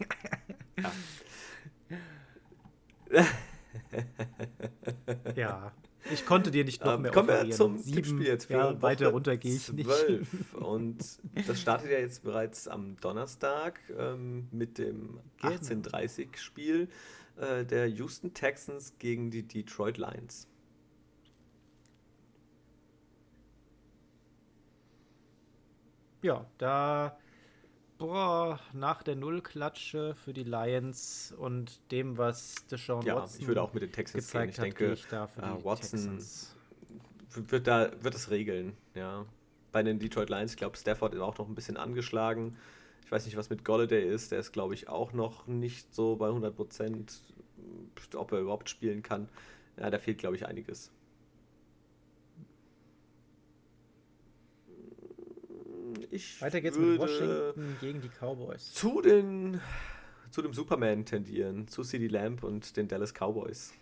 ja. 3.11 3.25
ja. 5.35 5.71
Ich 6.11 6.25
konnte 6.25 6.51
dir 6.51 6.65
nicht 6.65 6.83
noch 6.83 6.95
ähm, 6.95 7.03
mehr 7.03 7.11
Kommen 7.11 7.29
wir 7.29 7.49
zum 7.51 7.77
Sieben, 7.77 8.03
Spiel 8.03 8.27
jetzt 8.27 8.45
für 8.45 8.53
ja, 8.53 8.81
weiter 8.81 9.09
runter 9.09 9.37
gehe 9.37 9.55
ich 9.55 9.65
12. 9.65 10.33
nicht. 10.33 10.53
Und 10.61 10.97
das 11.47 11.61
startet 11.61 11.91
ja 11.91 11.99
jetzt 11.99 12.23
bereits 12.23 12.67
am 12.67 12.97
Donnerstag 12.97 13.79
ähm, 13.97 14.47
mit 14.51 14.77
dem 14.77 15.19
18:30-Spiel 15.41 16.89
äh, 17.37 17.63
der 17.63 17.87
Houston 17.87 18.33
Texans 18.33 18.95
gegen 18.99 19.31
die 19.31 19.43
Detroit 19.43 19.97
Lions. 19.97 20.47
Ja, 26.21 26.45
da 26.57 27.17
boah, 28.03 28.59
nach 28.73 29.01
der 29.01 29.15
Nullklatsche 29.15 30.13
für 30.15 30.33
die 30.33 30.43
Lions 30.43 31.33
und 31.37 31.79
dem, 31.89 32.17
was 32.17 32.67
Deshaun 32.69 33.05
ja, 33.05 33.15
Watson 33.15 33.41
ich 33.41 33.47
würde 33.47 33.61
auch 33.61 33.73
mit 33.73 33.81
den 33.81 33.93
Texans 33.93 34.29
gehen. 34.29 34.49
Ich 34.49 34.57
denke, 34.57 34.91
ich 34.91 35.05
da 35.07 35.23
uh, 35.23 35.63
Watson 35.63 35.99
Texans. 35.99 36.53
wird 37.29 37.65
da 37.65 37.91
wird 38.01 38.13
es 38.13 38.29
regeln. 38.29 38.75
Ja, 38.93 39.25
bei 39.71 39.83
den 39.83 39.99
Detroit 39.99 40.29
Lions, 40.29 40.51
ich 40.51 40.57
glaube, 40.57 40.75
Stafford 40.75 41.13
ist 41.13 41.21
auch 41.21 41.37
noch 41.37 41.47
ein 41.47 41.55
bisschen 41.55 41.77
angeschlagen. 41.77 42.57
Ich 43.05 43.11
weiß 43.11 43.25
nicht, 43.25 43.37
was 43.37 43.49
mit 43.49 43.63
Golladay 43.63 44.05
ist. 44.05 44.33
Der 44.33 44.39
ist, 44.39 44.51
glaube 44.51 44.73
ich, 44.73 44.89
auch 44.89 45.13
noch 45.13 45.47
nicht 45.47 45.95
so 45.95 46.17
bei 46.17 46.27
100 46.27 46.53
Prozent, 46.53 47.21
ob 48.15 48.33
er 48.33 48.39
überhaupt 48.39 48.69
spielen 48.69 49.01
kann. 49.01 49.29
Ja, 49.77 49.89
da 49.89 49.97
fehlt, 49.97 50.17
glaube 50.17 50.35
ich, 50.35 50.45
einiges. 50.45 50.91
Ich 56.13 56.41
Weiter 56.41 56.61
geht's 56.61 56.77
mit 56.77 56.99
Washington 56.99 57.75
gegen 57.81 57.99
die 58.01 58.09
Cowboys. 58.09 58.71
Zu 58.71 59.01
den 59.01 59.59
zu 60.29 60.43
dem 60.43 60.53
Superman 60.53 61.05
tendieren, 61.05 61.67
zu 61.67 61.83
CD 61.83 62.07
Lamp 62.07 62.43
und 62.43 62.77
den 62.77 62.87
Dallas 62.87 63.13
Cowboys. 63.13 63.73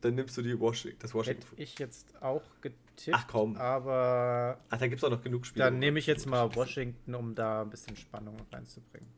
Dann 0.00 0.14
nimmst 0.14 0.36
du 0.36 0.42
die 0.42 0.58
Washington, 0.60 1.00
das 1.00 1.12
Washington. 1.14 1.42
Hätte 1.50 1.60
ich 1.60 1.76
jetzt 1.80 2.22
auch 2.22 2.44
getippt. 2.60 3.10
Ach 3.12 3.26
komm. 3.26 3.56
Aber. 3.56 4.60
Ach, 4.70 4.78
da 4.78 4.86
gibt 4.86 5.00
es 5.00 5.04
auch 5.04 5.10
noch 5.10 5.22
genug 5.22 5.44
Spiele. 5.44 5.64
Dann 5.64 5.80
nehme 5.80 5.98
ich 5.98 6.06
jetzt 6.06 6.26
mal 6.26 6.54
Washington, 6.54 7.16
um 7.16 7.34
da 7.34 7.62
ein 7.62 7.70
bisschen 7.70 7.96
Spannung 7.96 8.36
reinzubringen. 8.52 9.08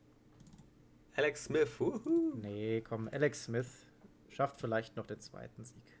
Alex 1.15 1.45
Smith, 1.45 1.79
wuhu. 1.79 2.33
Nee, 2.41 2.81
komm, 2.81 3.07
Alex 3.11 3.43
Smith 3.43 3.85
schafft 4.29 4.59
vielleicht 4.59 4.95
noch 4.95 5.05
den 5.05 5.19
zweiten 5.19 5.63
Sieg. 5.63 6.00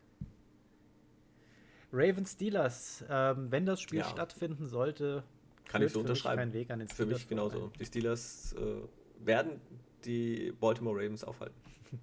Ravens 1.91 2.33
Steelers, 2.33 3.03
ähm, 3.09 3.51
wenn 3.51 3.65
das 3.65 3.81
Spiel 3.81 3.99
ja. 3.99 4.05
stattfinden 4.05 4.67
sollte, 4.67 5.23
kann 5.65 5.81
ich 5.81 5.91
so 5.91 5.99
unterschreiben. 5.99 6.53
Weg 6.53 6.71
an 6.71 6.79
den 6.79 6.87
Steelers 6.87 7.09
für 7.09 7.13
mich 7.13 7.27
genauso. 7.27 7.65
Ein. 7.65 7.73
Die 7.79 7.85
Steelers 7.85 8.53
äh, 8.53 8.81
werden 9.25 9.59
die 10.05 10.53
Baltimore 10.59 10.95
Ravens 10.97 11.23
aufhalten. 11.23 11.55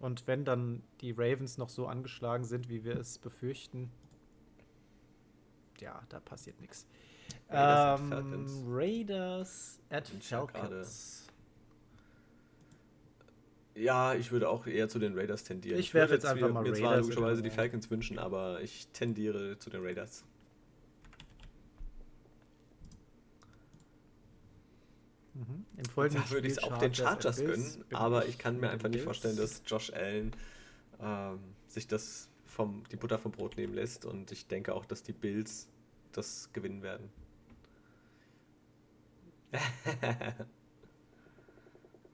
Und 0.00 0.26
wenn 0.26 0.44
dann 0.44 0.82
die 1.00 1.12
Ravens 1.12 1.58
noch 1.58 1.68
so 1.68 1.86
angeschlagen 1.86 2.44
sind, 2.44 2.68
wie 2.68 2.84
wir 2.84 2.96
es 2.96 3.18
befürchten, 3.18 3.90
ja, 5.80 6.02
da 6.08 6.20
passiert 6.20 6.60
nichts. 6.60 6.86
Raiders, 7.48 8.00
ähm, 8.00 8.64
Raiders 8.66 9.80
at 9.90 10.08
Falcons. 10.08 11.21
Ja, 13.74 14.14
ich 14.14 14.32
würde 14.32 14.48
auch 14.48 14.66
eher 14.66 14.88
zu 14.88 14.98
den 14.98 15.18
Raiders 15.18 15.44
tendieren. 15.44 15.78
Ich 15.78 15.94
werfe 15.94 16.14
jetzt 16.14 16.26
einfach 16.26 16.50
mal 16.50 16.62
mir 16.62 16.72
Raiders. 16.72 16.80
Mir 16.80 16.84
zwar 16.84 16.96
logischerweise 16.98 17.42
die 17.42 17.50
Falcons 17.50 17.90
wünschen, 17.90 18.18
aber 18.18 18.60
ich 18.60 18.88
tendiere 18.88 19.58
zu 19.58 19.70
den 19.70 19.82
Raiders. 19.82 20.24
Mhm. 25.34 25.64
Im 25.78 25.84
folgenden 25.86 26.24
da 26.24 26.30
würde 26.30 26.46
ich 26.46 26.54
es 26.54 26.62
auch 26.62 26.76
den 26.76 26.94
Chargers 26.94 27.38
gönnen, 27.38 27.84
aber 27.92 28.26
ich 28.26 28.36
kann 28.36 28.60
mir 28.60 28.68
einfach 28.68 28.90
nicht 28.90 29.02
vorstellen, 29.02 29.36
dass 29.36 29.62
Josh 29.66 29.90
Allen 29.92 30.32
ähm, 31.00 31.38
sich 31.68 31.86
das 31.86 32.28
vom, 32.44 32.84
die 32.92 32.96
Butter 32.96 33.18
vom 33.18 33.32
Brot 33.32 33.56
nehmen 33.56 33.72
lässt 33.72 34.04
und 34.04 34.30
ich 34.30 34.46
denke 34.46 34.74
auch, 34.74 34.84
dass 34.84 35.02
die 35.02 35.14
Bills 35.14 35.68
das 36.12 36.50
gewinnen 36.52 36.82
werden. 36.82 37.08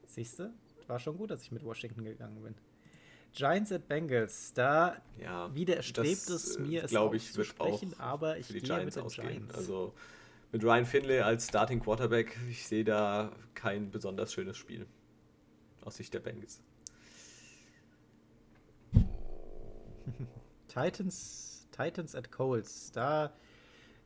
Siehst 0.07 0.39
du? 0.39 0.53
War 0.89 0.99
schon 0.99 1.17
gut, 1.17 1.31
dass 1.31 1.43
ich 1.43 1.53
mit 1.53 1.63
Washington 1.65 2.03
gegangen 2.05 2.43
bin. 2.43 2.55
Giants 3.35 3.71
at 3.73 3.87
Bengals, 3.89 4.55
da 4.55 4.97
ja, 5.21 5.55
widerstrebt 5.55 6.31
es 6.31 6.57
äh, 6.57 6.61
mir, 6.63 6.83
es 6.85 6.93
ich, 6.93 7.37
wird 7.37 7.47
sprechen, 7.47 7.95
auch 7.95 8.01
aber 8.01 8.39
ich 8.39 8.47
für 8.47 8.55
die 8.55 8.61
gehe 8.61 8.69
Giants 8.69 8.97
mit 8.97 8.97
den 8.97 9.03
ausgehen. 9.07 9.29
Giants. 9.29 9.55
Also 9.55 9.95
mit 10.51 10.65
Ryan 10.65 10.87
Finlay 10.87 11.21
als 11.21 11.47
Starting 11.47 11.81
Quarterback, 11.81 12.39
ich 12.49 12.67
sehe 12.67 12.85
da 12.85 13.33
kein 13.55 13.91
besonders 13.91 14.33
schönes 14.33 14.57
Spiel 14.57 14.87
aus 15.85 15.97
Sicht 15.97 16.15
der 16.15 16.21
Bengals. 16.21 16.63
Titans, 20.69 21.69
Titans 21.71 22.15
at 22.15 22.33
Coles, 22.33 22.93
da 22.93 23.35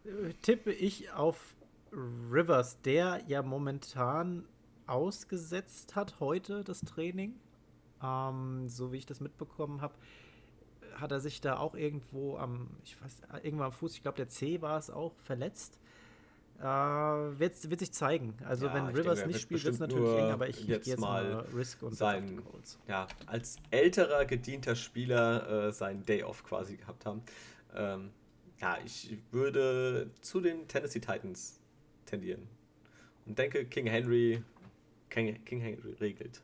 äh, 0.05 0.33
tippe 0.43 0.73
ich 0.73 1.13
auf 1.13 1.55
Rivers, 1.93 2.81
der 2.83 3.23
ja 3.29 3.43
momentan 3.43 4.47
ausgesetzt 4.93 5.97
hat 5.97 6.21
heute 6.21 6.63
das 6.63 6.83
Training. 6.83 7.35
Ähm, 8.03 8.69
so 8.69 8.93
wie 8.93 8.99
ich 8.99 9.07
das 9.07 9.21
mitbekommen 9.21 9.81
habe, 9.81 9.95
hat 10.95 11.11
er 11.13 11.21
sich 11.21 11.41
da 11.41 11.57
auch 11.57 11.75
irgendwo 11.75 12.37
am, 12.37 12.69
ich 12.85 13.01
weiß, 13.03 13.23
irgendwo 13.43 13.65
am 13.65 13.73
Fuß, 13.73 13.95
ich 13.95 14.03
glaube 14.03 14.17
der 14.17 14.29
C 14.29 14.61
war 14.61 14.79
es 14.79 14.91
auch, 14.91 15.15
verletzt. 15.21 15.79
Äh, 16.59 16.65
wird, 16.65 17.71
wird 17.71 17.81
sich 17.81 17.93
zeigen. 17.93 18.35
Also 18.45 18.67
ja, 18.67 18.75
wenn 18.75 18.87
Rivers 18.87 19.21
denke, 19.21 19.33
nicht 19.33 19.41
spielt, 19.41 19.65
wird 19.65 19.75
es 19.75 19.81
natürlich 19.81 20.17
eng, 20.17 20.31
aber 20.31 20.49
ich, 20.49 20.61
ich 20.61 20.67
jetzt, 20.69 20.87
jetzt 20.87 21.01
mal 21.01 21.45
Risk 21.55 21.83
und 21.83 21.95
sein, 21.95 22.41
ja, 22.87 23.09
als 23.27 23.57
älterer, 23.71 24.27
gedienter 24.27 24.77
Spieler 24.77 25.69
äh, 25.69 25.73
seinen 25.73 26.05
Day 26.05 26.23
Off 26.23 26.45
quasi 26.45 26.77
gehabt 26.77 27.07
haben. 27.07 27.23
Ähm, 27.75 28.11
ja, 28.61 28.79
ich 28.85 29.19
würde 29.33 30.11
zu 30.21 30.41
den 30.41 30.69
Tennessee 30.69 31.01
Titans 31.01 31.59
tendieren. 32.07 32.47
Und 33.27 33.39
denke, 33.39 33.65
King 33.65 33.87
Henry 33.87 34.45
King, 35.13 35.39
King 35.45 35.61
Henry 35.61 35.95
regelt. 36.01 36.41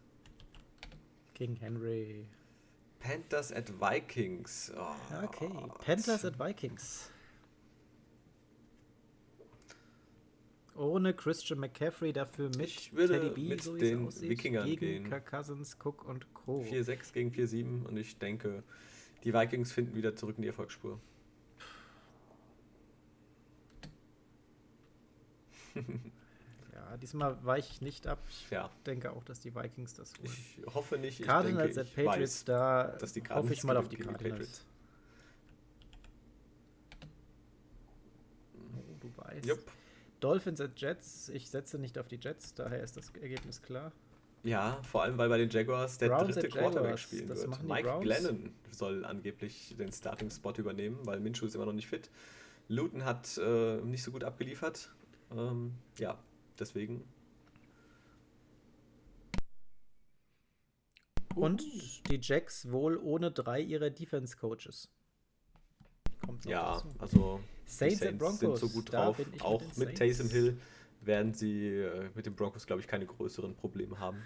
King 1.35 1.57
Henry. 1.57 2.27
Panthers 3.01 3.51
at 3.51 3.67
Vikings. 3.71 4.71
Oh, 4.77 4.95
okay, 5.25 5.49
Panthers 5.81 6.25
at 6.25 6.37
Vikings. 6.39 7.11
Ohne 10.77 11.15
Christian 11.15 11.59
McCaffrey, 11.61 12.13
dafür 12.13 12.51
mit 12.51 12.67
ich 12.67 12.93
würde 12.93 13.15
Teddy 13.15 13.31
B, 13.31 13.49
mit 13.49 13.63
so 13.63 13.75
den 13.75 14.07
aussieht, 14.07 14.29
Wikingern 14.29 14.67
gegen 14.67 14.81
gehen. 14.81 15.05
Kirk 15.09 15.27
Cousins, 15.27 15.79
Cook 15.83 16.05
und 16.05 16.33
Co. 16.35 16.61
4-6 16.63 17.13
gegen 17.15 17.31
4-7 17.31 17.87
und 17.87 17.97
ich 17.97 18.19
denke, 18.19 18.63
die 19.25 19.33
Vikings 19.33 19.73
finden 19.73 19.95
wieder 19.95 20.15
zurück 20.15 20.37
in 20.37 20.43
die 20.43 20.49
Erfolgsspur. 20.49 21.01
Diesmal 27.01 27.37
weiche 27.45 27.73
ich 27.73 27.81
nicht 27.81 28.07
ab. 28.07 28.19
Ich 28.29 28.51
ja. 28.51 28.71
denke 28.87 29.11
auch, 29.13 29.25
dass 29.25 29.41
die 29.41 29.55
Vikings 29.55 29.95
das 29.95 30.13
holen. 30.19 30.33
Ich 30.33 30.75
hoffe 30.75 30.99
nicht. 30.99 31.21
Ich 31.21 31.27
Cardinals 31.27 31.75
denke, 31.75 31.91
at 31.91 32.07
Patriots, 32.07 32.41
weiß, 32.41 32.45
da 32.45 32.99
hoffe 33.37 33.53
ich 33.53 33.65
mal 33.65 33.77
auf 33.77 33.89
die 33.89 33.97
Cardinals. 33.97 34.65
Oh, 38.57 38.97
du 39.01 39.11
weißt. 39.17 39.47
Yep. 39.47 39.59
Dolphins 40.21 40.61
at 40.61 40.81
Jets. 40.81 41.29
Ich 41.29 41.49
setze 41.49 41.79
nicht 41.79 41.99
auf 41.99 42.09
die 42.09 42.19
Jets, 42.21 42.55
daher 42.55 42.83
ist 42.83 42.97
das 42.97 43.11
Ergebnis 43.21 43.63
klar. 43.63 43.93
Ja, 44.45 44.81
vor 44.83 45.03
allem, 45.03 45.19
weil 45.19 45.29
bei 45.29 45.39
den 45.39 45.51
Jaguars 45.51 45.99
der 45.99 46.09
Browns 46.09 46.35
dritte 46.35 46.49
Quarterback 46.49 46.99
spielen 46.99 47.29
das 47.29 47.41
wird. 47.43 47.63
Mike 47.65 47.89
Browns. 47.89 48.03
Glennon 48.05 48.53
soll 48.71 49.05
angeblich 49.05 49.75
den 49.77 49.93
Starting-Spot 49.93 50.53
übernehmen, 50.59 50.99
weil 51.05 51.21
Minshew 51.21 51.47
ist 51.47 51.55
immer 51.55 51.67
noch 51.67 51.73
nicht 51.73 51.89
fit. 51.89 52.11
Luton 52.69 53.05
hat 53.05 53.39
äh, 53.39 53.77
nicht 53.79 54.03
so 54.03 54.13
gut 54.13 54.25
abgeliefert. 54.25 54.91
Ähm, 55.37 55.75
ja, 55.99 56.19
deswegen. 56.61 57.05
Und 61.35 61.63
die 62.11 62.19
Jacks 62.21 62.71
wohl 62.71 62.97
ohne 62.97 63.31
drei 63.31 63.61
ihrer 63.61 63.91
Defense-Coaches. 63.91 64.89
Ja, 66.45 66.75
dazu. 66.75 66.95
also 66.99 67.41
Saints, 67.65 68.01
Saints 68.01 68.19
Broncos, 68.19 68.41
sind 68.41 68.57
so 68.57 68.69
gut 68.69 68.93
drauf. 68.93 69.17
Auch 69.41 69.61
mit, 69.61 69.79
mit 69.79 69.99
Taysom 69.99 70.29
Hill 70.31 70.59
werden 71.01 71.33
sie 71.35 71.69
äh, 71.69 72.11
mit 72.15 72.27
den 72.27 72.35
Broncos, 72.35 72.67
glaube 72.67 72.81
ich, 72.81 72.89
keine 72.89 73.07
größeren 73.07 73.55
Probleme 73.55 73.99
haben. 73.99 74.23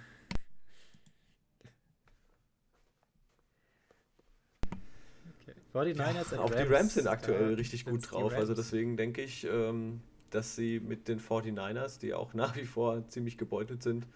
Okay. 5.43 5.55
49ers 5.75 6.35
ja, 6.35 6.41
auch 6.41 6.51
Rams, 6.51 6.67
die 6.67 6.75
Rams 6.75 6.95
sind 6.95 7.07
aktuell 7.09 7.51
äh, 7.51 7.55
richtig 7.55 7.85
gut 7.85 8.11
drauf. 8.11 8.33
Also 8.33 8.55
deswegen 8.55 8.97
denke 8.97 9.23
ich, 9.23 9.45
ähm, 9.45 10.01
dass 10.33 10.57
sie 10.57 10.81
mit 10.81 11.09
den 11.09 11.21
49ers, 11.21 12.01
die 12.01 12.15
auch 12.15 12.35
nach 12.35 12.57
wie 12.57 12.65
vor 12.65 13.07
ziemlich 13.09 13.39
gebeutelt 13.39 13.83
sind, 13.83 14.07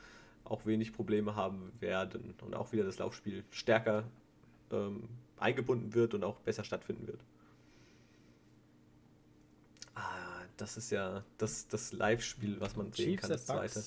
auch 0.45 0.67
wenig 0.67 0.93
Probleme 0.93 1.37
haben 1.37 1.73
werden 1.81 2.35
und 2.41 2.55
auch 2.55 2.73
wieder 2.73 2.85
das 2.85 2.99
Laufspiel 2.99 3.45
stärker 3.51 4.05
ähm, 4.71 5.09
eingebunden 5.39 5.95
wird 5.95 6.15
und 6.15 6.25
auch 6.25 6.39
besser 6.41 6.65
stattfinden 6.65 7.07
wird. 7.07 7.21
Ah, 9.95 10.43
das 10.57 10.77
ist 10.77 10.91
ja 10.91 11.25
das, 11.39 11.69
das 11.69 11.93
Live-Spiel, 11.93 12.61
was 12.61 12.77
man 12.77 12.93
sehen 12.93 13.11
Chiefs 13.11 13.23
kann, 13.23 13.31
das 13.31 13.47
zweite. 13.47 13.85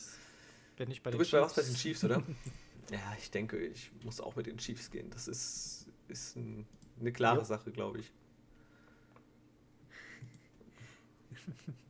Bin 0.75 0.91
ich 0.91 1.01
bei 1.01 1.11
du 1.11 1.17
bist 1.17 1.31
Chiefs. 1.31 1.41
bei 1.41 1.45
was 1.45 1.55
bei 1.55 1.61
den 1.61 1.75
Chiefs, 1.75 2.03
oder? 2.03 2.23
ja, 2.91 3.15
ich 3.17 3.31
denke, 3.31 3.57
ich 3.57 3.91
muss 4.03 4.19
auch 4.19 4.35
mit 4.35 4.47
den 4.47 4.57
Chiefs 4.57 4.91
gehen. 4.91 5.09
Das 5.11 5.27
ist, 5.27 5.87
ist 6.07 6.35
ein, 6.35 6.65
eine 6.99 7.11
klare 7.11 7.39
jo. 7.39 7.43
Sache, 7.43 7.71
glaube 7.71 7.99
ich. 7.99 8.11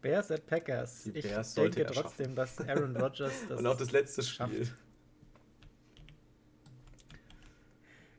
Bears 0.00 0.30
at 0.30 0.46
Packers. 0.46 1.04
Die 1.04 1.12
Bears 1.12 1.56
ich 1.56 1.74
denke 1.74 1.86
trotzdem, 1.86 2.34
dass 2.34 2.60
Aaron 2.60 2.96
Rodgers 2.96 3.32
das 3.48 3.58
Und 3.58 3.66
auch 3.66 3.76
das 3.76 3.92
letzte 3.92 4.22
Spiel. 4.22 4.64
Schafft. 4.66 4.76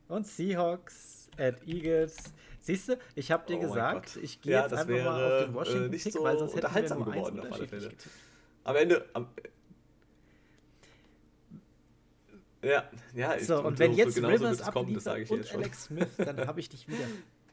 Und 0.08 0.28
Seahawks 0.28 1.30
at 1.38 1.66
Eagles. 1.68 2.18
Siehst 2.60 2.90
du, 2.90 2.98
ich 3.16 3.32
habe 3.32 3.46
dir 3.48 3.58
oh 3.58 3.62
gesagt, 3.62 4.18
ich 4.22 4.42
gehe 4.42 4.54
ja, 4.54 4.64
jetzt 4.64 4.74
einfach 4.74 4.88
wäre, 4.88 5.06
mal 5.06 5.24
auf 5.24 5.46
den 5.46 5.54
Washington 5.54 5.94
äh, 5.94 5.98
Pick, 5.98 6.14
so 6.14 6.24
weil 6.24 6.38
sonst 6.38 6.56
hätten 6.56 7.00
wir 7.00 7.06
geworden 7.06 7.40
auf 7.40 7.52
alle 7.52 7.68
Fälle. 7.68 7.92
Am 8.64 8.76
Ende, 8.76 9.06
am, 9.14 9.28
ja, 12.62 12.90
ja. 13.16 13.40
So, 13.40 13.64
und 13.64 13.80
wenn 13.80 13.94
jetzt 13.94 14.18
Rivers 14.18 14.62
kommen, 14.72 14.94
das 14.94 15.06
sage 15.06 15.24
ich 15.24 15.32
und 15.32 15.50
Alex 15.54 15.86
Smith, 15.86 16.10
dann 16.18 16.46
habe 16.46 16.60
ich 16.60 16.70
dich 16.70 16.88
wieder. 16.88 17.06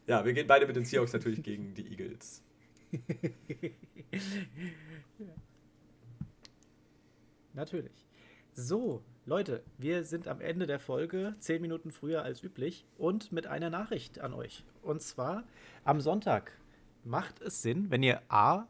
Ja, 0.07 0.25
wir 0.25 0.33
gehen 0.33 0.47
beide 0.47 0.67
mit 0.67 0.77
den 0.77 0.85
Seahawks 0.85 1.13
natürlich 1.13 1.43
gegen 1.43 1.75
die 1.75 1.87
Eagles. 1.89 2.43
Natürlich. 7.55 8.07
So, 8.53 9.03
Leute, 9.25 9.63
wir 9.79 10.05
sind 10.05 10.29
am 10.29 10.41
Ende 10.41 10.67
der 10.67 10.79
Folge, 10.79 11.35
zehn 11.39 11.61
Minuten 11.61 11.91
früher 11.91 12.23
als 12.23 12.43
üblich, 12.43 12.87
und 12.97 13.33
mit 13.33 13.47
einer 13.47 13.71
Nachricht 13.71 14.21
an 14.21 14.33
euch. 14.33 14.65
Und 14.83 15.03
zwar 15.03 15.45
am 15.85 16.01
Sonntag 16.01 16.53
macht 17.05 17.41
es 17.41 17.63
Sinn, 17.63 17.91
wenn 17.91 18.03
ihr 18.03 18.23
A, 18.29 18.67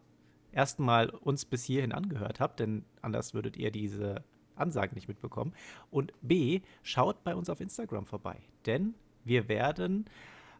erstmal 0.53 1.11
uns 1.11 1.45
bis 1.45 1.65
hierhin 1.65 1.93
angehört 1.93 2.41
habt, 2.41 2.61
denn 2.61 2.85
anders 3.03 3.35
würdet 3.35 3.57
ihr 3.57 3.71
diese 3.71 4.25
Ansagen 4.55 4.95
nicht 4.95 5.09
mitbekommen. 5.09 5.55
Und 5.91 6.13
B, 6.23 6.63
schaut 6.83 7.23
bei 7.23 7.35
uns 7.35 7.51
auf 7.51 7.61
Instagram 7.61 8.07
vorbei, 8.07 8.41
denn 8.65 8.95
wir 9.25 9.49
werden 9.49 10.07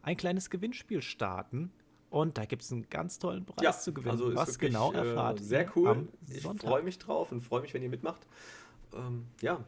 ein 0.03 0.17
kleines 0.17 0.49
Gewinnspiel 0.49 1.01
starten 1.01 1.71
und 2.09 2.37
da 2.37 2.45
gibt 2.45 2.63
es 2.63 2.71
einen 2.71 2.89
ganz 2.89 3.19
tollen 3.19 3.45
Preis 3.45 3.63
ja, 3.63 3.71
zu 3.71 3.93
gewinnen. 3.93 4.11
Also 4.11 4.33
was 4.35 4.47
wirklich, 4.47 4.71
genau 4.71 4.91
erfahrt 4.91 5.39
äh, 5.39 5.43
Sehr 5.43 5.71
cool. 5.75 6.07
Ich 6.29 6.43
freue 6.43 6.83
mich 6.83 6.99
drauf 6.99 7.31
und 7.31 7.41
freue 7.41 7.61
mich, 7.61 7.73
wenn 7.73 7.83
ihr 7.83 7.89
mitmacht. 7.89 8.25
Ähm, 8.93 9.25
ja. 9.41 9.63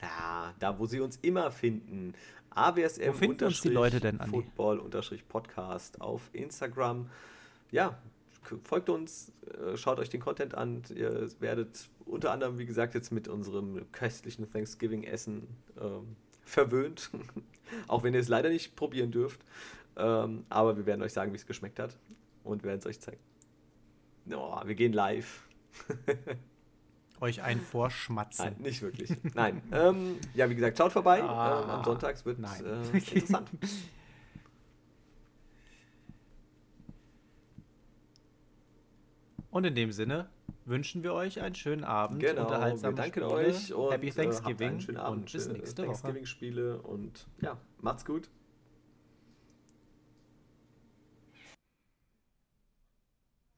Ja, 0.00 0.54
da 0.58 0.78
wo 0.78 0.86
sie 0.86 1.00
uns 1.00 1.18
immer 1.22 1.50
finden. 1.50 2.14
AWSM 2.50 3.08
wo 3.08 3.12
finden 3.12 3.44
uns 3.44 3.60
die 3.60 3.68
Leute 3.68 4.00
denn 4.00 4.18
an? 4.18 4.30
Football 4.30 4.82
Podcast 5.28 6.00
auf 6.00 6.30
Instagram. 6.32 7.10
Ja, 7.70 7.98
folgt 8.64 8.88
uns, 8.88 9.32
äh, 9.46 9.76
schaut 9.76 9.98
euch 9.98 10.08
den 10.08 10.20
Content 10.20 10.54
an. 10.54 10.82
Ihr 10.94 11.28
werdet 11.40 11.88
unter 12.06 12.32
anderem, 12.32 12.58
wie 12.58 12.66
gesagt, 12.66 12.94
jetzt 12.94 13.12
mit 13.12 13.28
unserem 13.28 13.90
köstlichen 13.92 14.50
Thanksgiving-Essen 14.50 15.46
ähm, 15.80 16.16
verwöhnt. 16.44 17.10
Auch 17.86 18.02
wenn 18.02 18.14
ihr 18.14 18.20
es 18.20 18.28
leider 18.28 18.48
nicht 18.48 18.74
probieren 18.74 19.12
dürft. 19.12 19.40
Ähm, 19.96 20.44
aber 20.48 20.76
wir 20.76 20.86
werden 20.86 21.02
euch 21.02 21.12
sagen, 21.12 21.32
wie 21.32 21.36
es 21.36 21.46
geschmeckt 21.46 21.78
hat 21.78 21.98
und 22.44 22.62
werden 22.62 22.78
es 22.78 22.86
euch 22.86 23.00
zeigen. 23.00 23.20
Oh, 24.32 24.60
wir 24.64 24.74
gehen 24.74 24.92
live. 24.92 25.48
euch 27.20 27.42
ein 27.42 27.60
vorschmatzen. 27.60 28.46
Nein, 28.46 28.56
nicht 28.60 28.82
wirklich. 28.82 29.12
Nein. 29.34 29.62
ähm, 29.72 30.16
ja, 30.34 30.48
wie 30.48 30.54
gesagt, 30.54 30.78
schaut 30.78 30.92
vorbei. 30.92 31.22
Ah, 31.22 31.62
ähm, 31.62 31.70
am 31.70 31.84
Sonntag 31.84 32.24
wird 32.24 32.38
es 32.38 32.60
äh, 32.60 32.82
interessant. 32.92 33.50
Und 39.50 39.64
in 39.64 39.74
dem 39.74 39.90
Sinne 39.90 40.28
wünschen 40.64 41.02
wir 41.02 41.12
euch 41.12 41.40
einen 41.40 41.56
schönen 41.56 41.84
Abend. 41.84 42.20
Genau, 42.20 42.42
unterhaltsame 42.42 42.96
wir 42.96 43.02
danken 43.02 43.24
Spiele, 43.24 43.34
euch 43.34 43.74
und 43.74 43.92
Happy 43.92 44.10
Thanksgiving 44.10 44.68
äh, 44.68 44.70
einen 44.70 44.80
schönen 44.80 44.98
Abend, 44.98 45.20
und 45.22 45.32
bis 45.32 45.48
nächste 45.48 45.82
Woche. 45.82 45.86
Thanksgiving-Spiele 45.86 46.80
und 46.82 47.26
ja, 47.40 47.58
macht's 47.80 48.04
gut. 48.04 48.30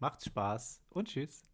Macht's 0.02 0.24
Spaß 0.26 0.82
und 0.90 1.06
tschüss. 1.06 1.46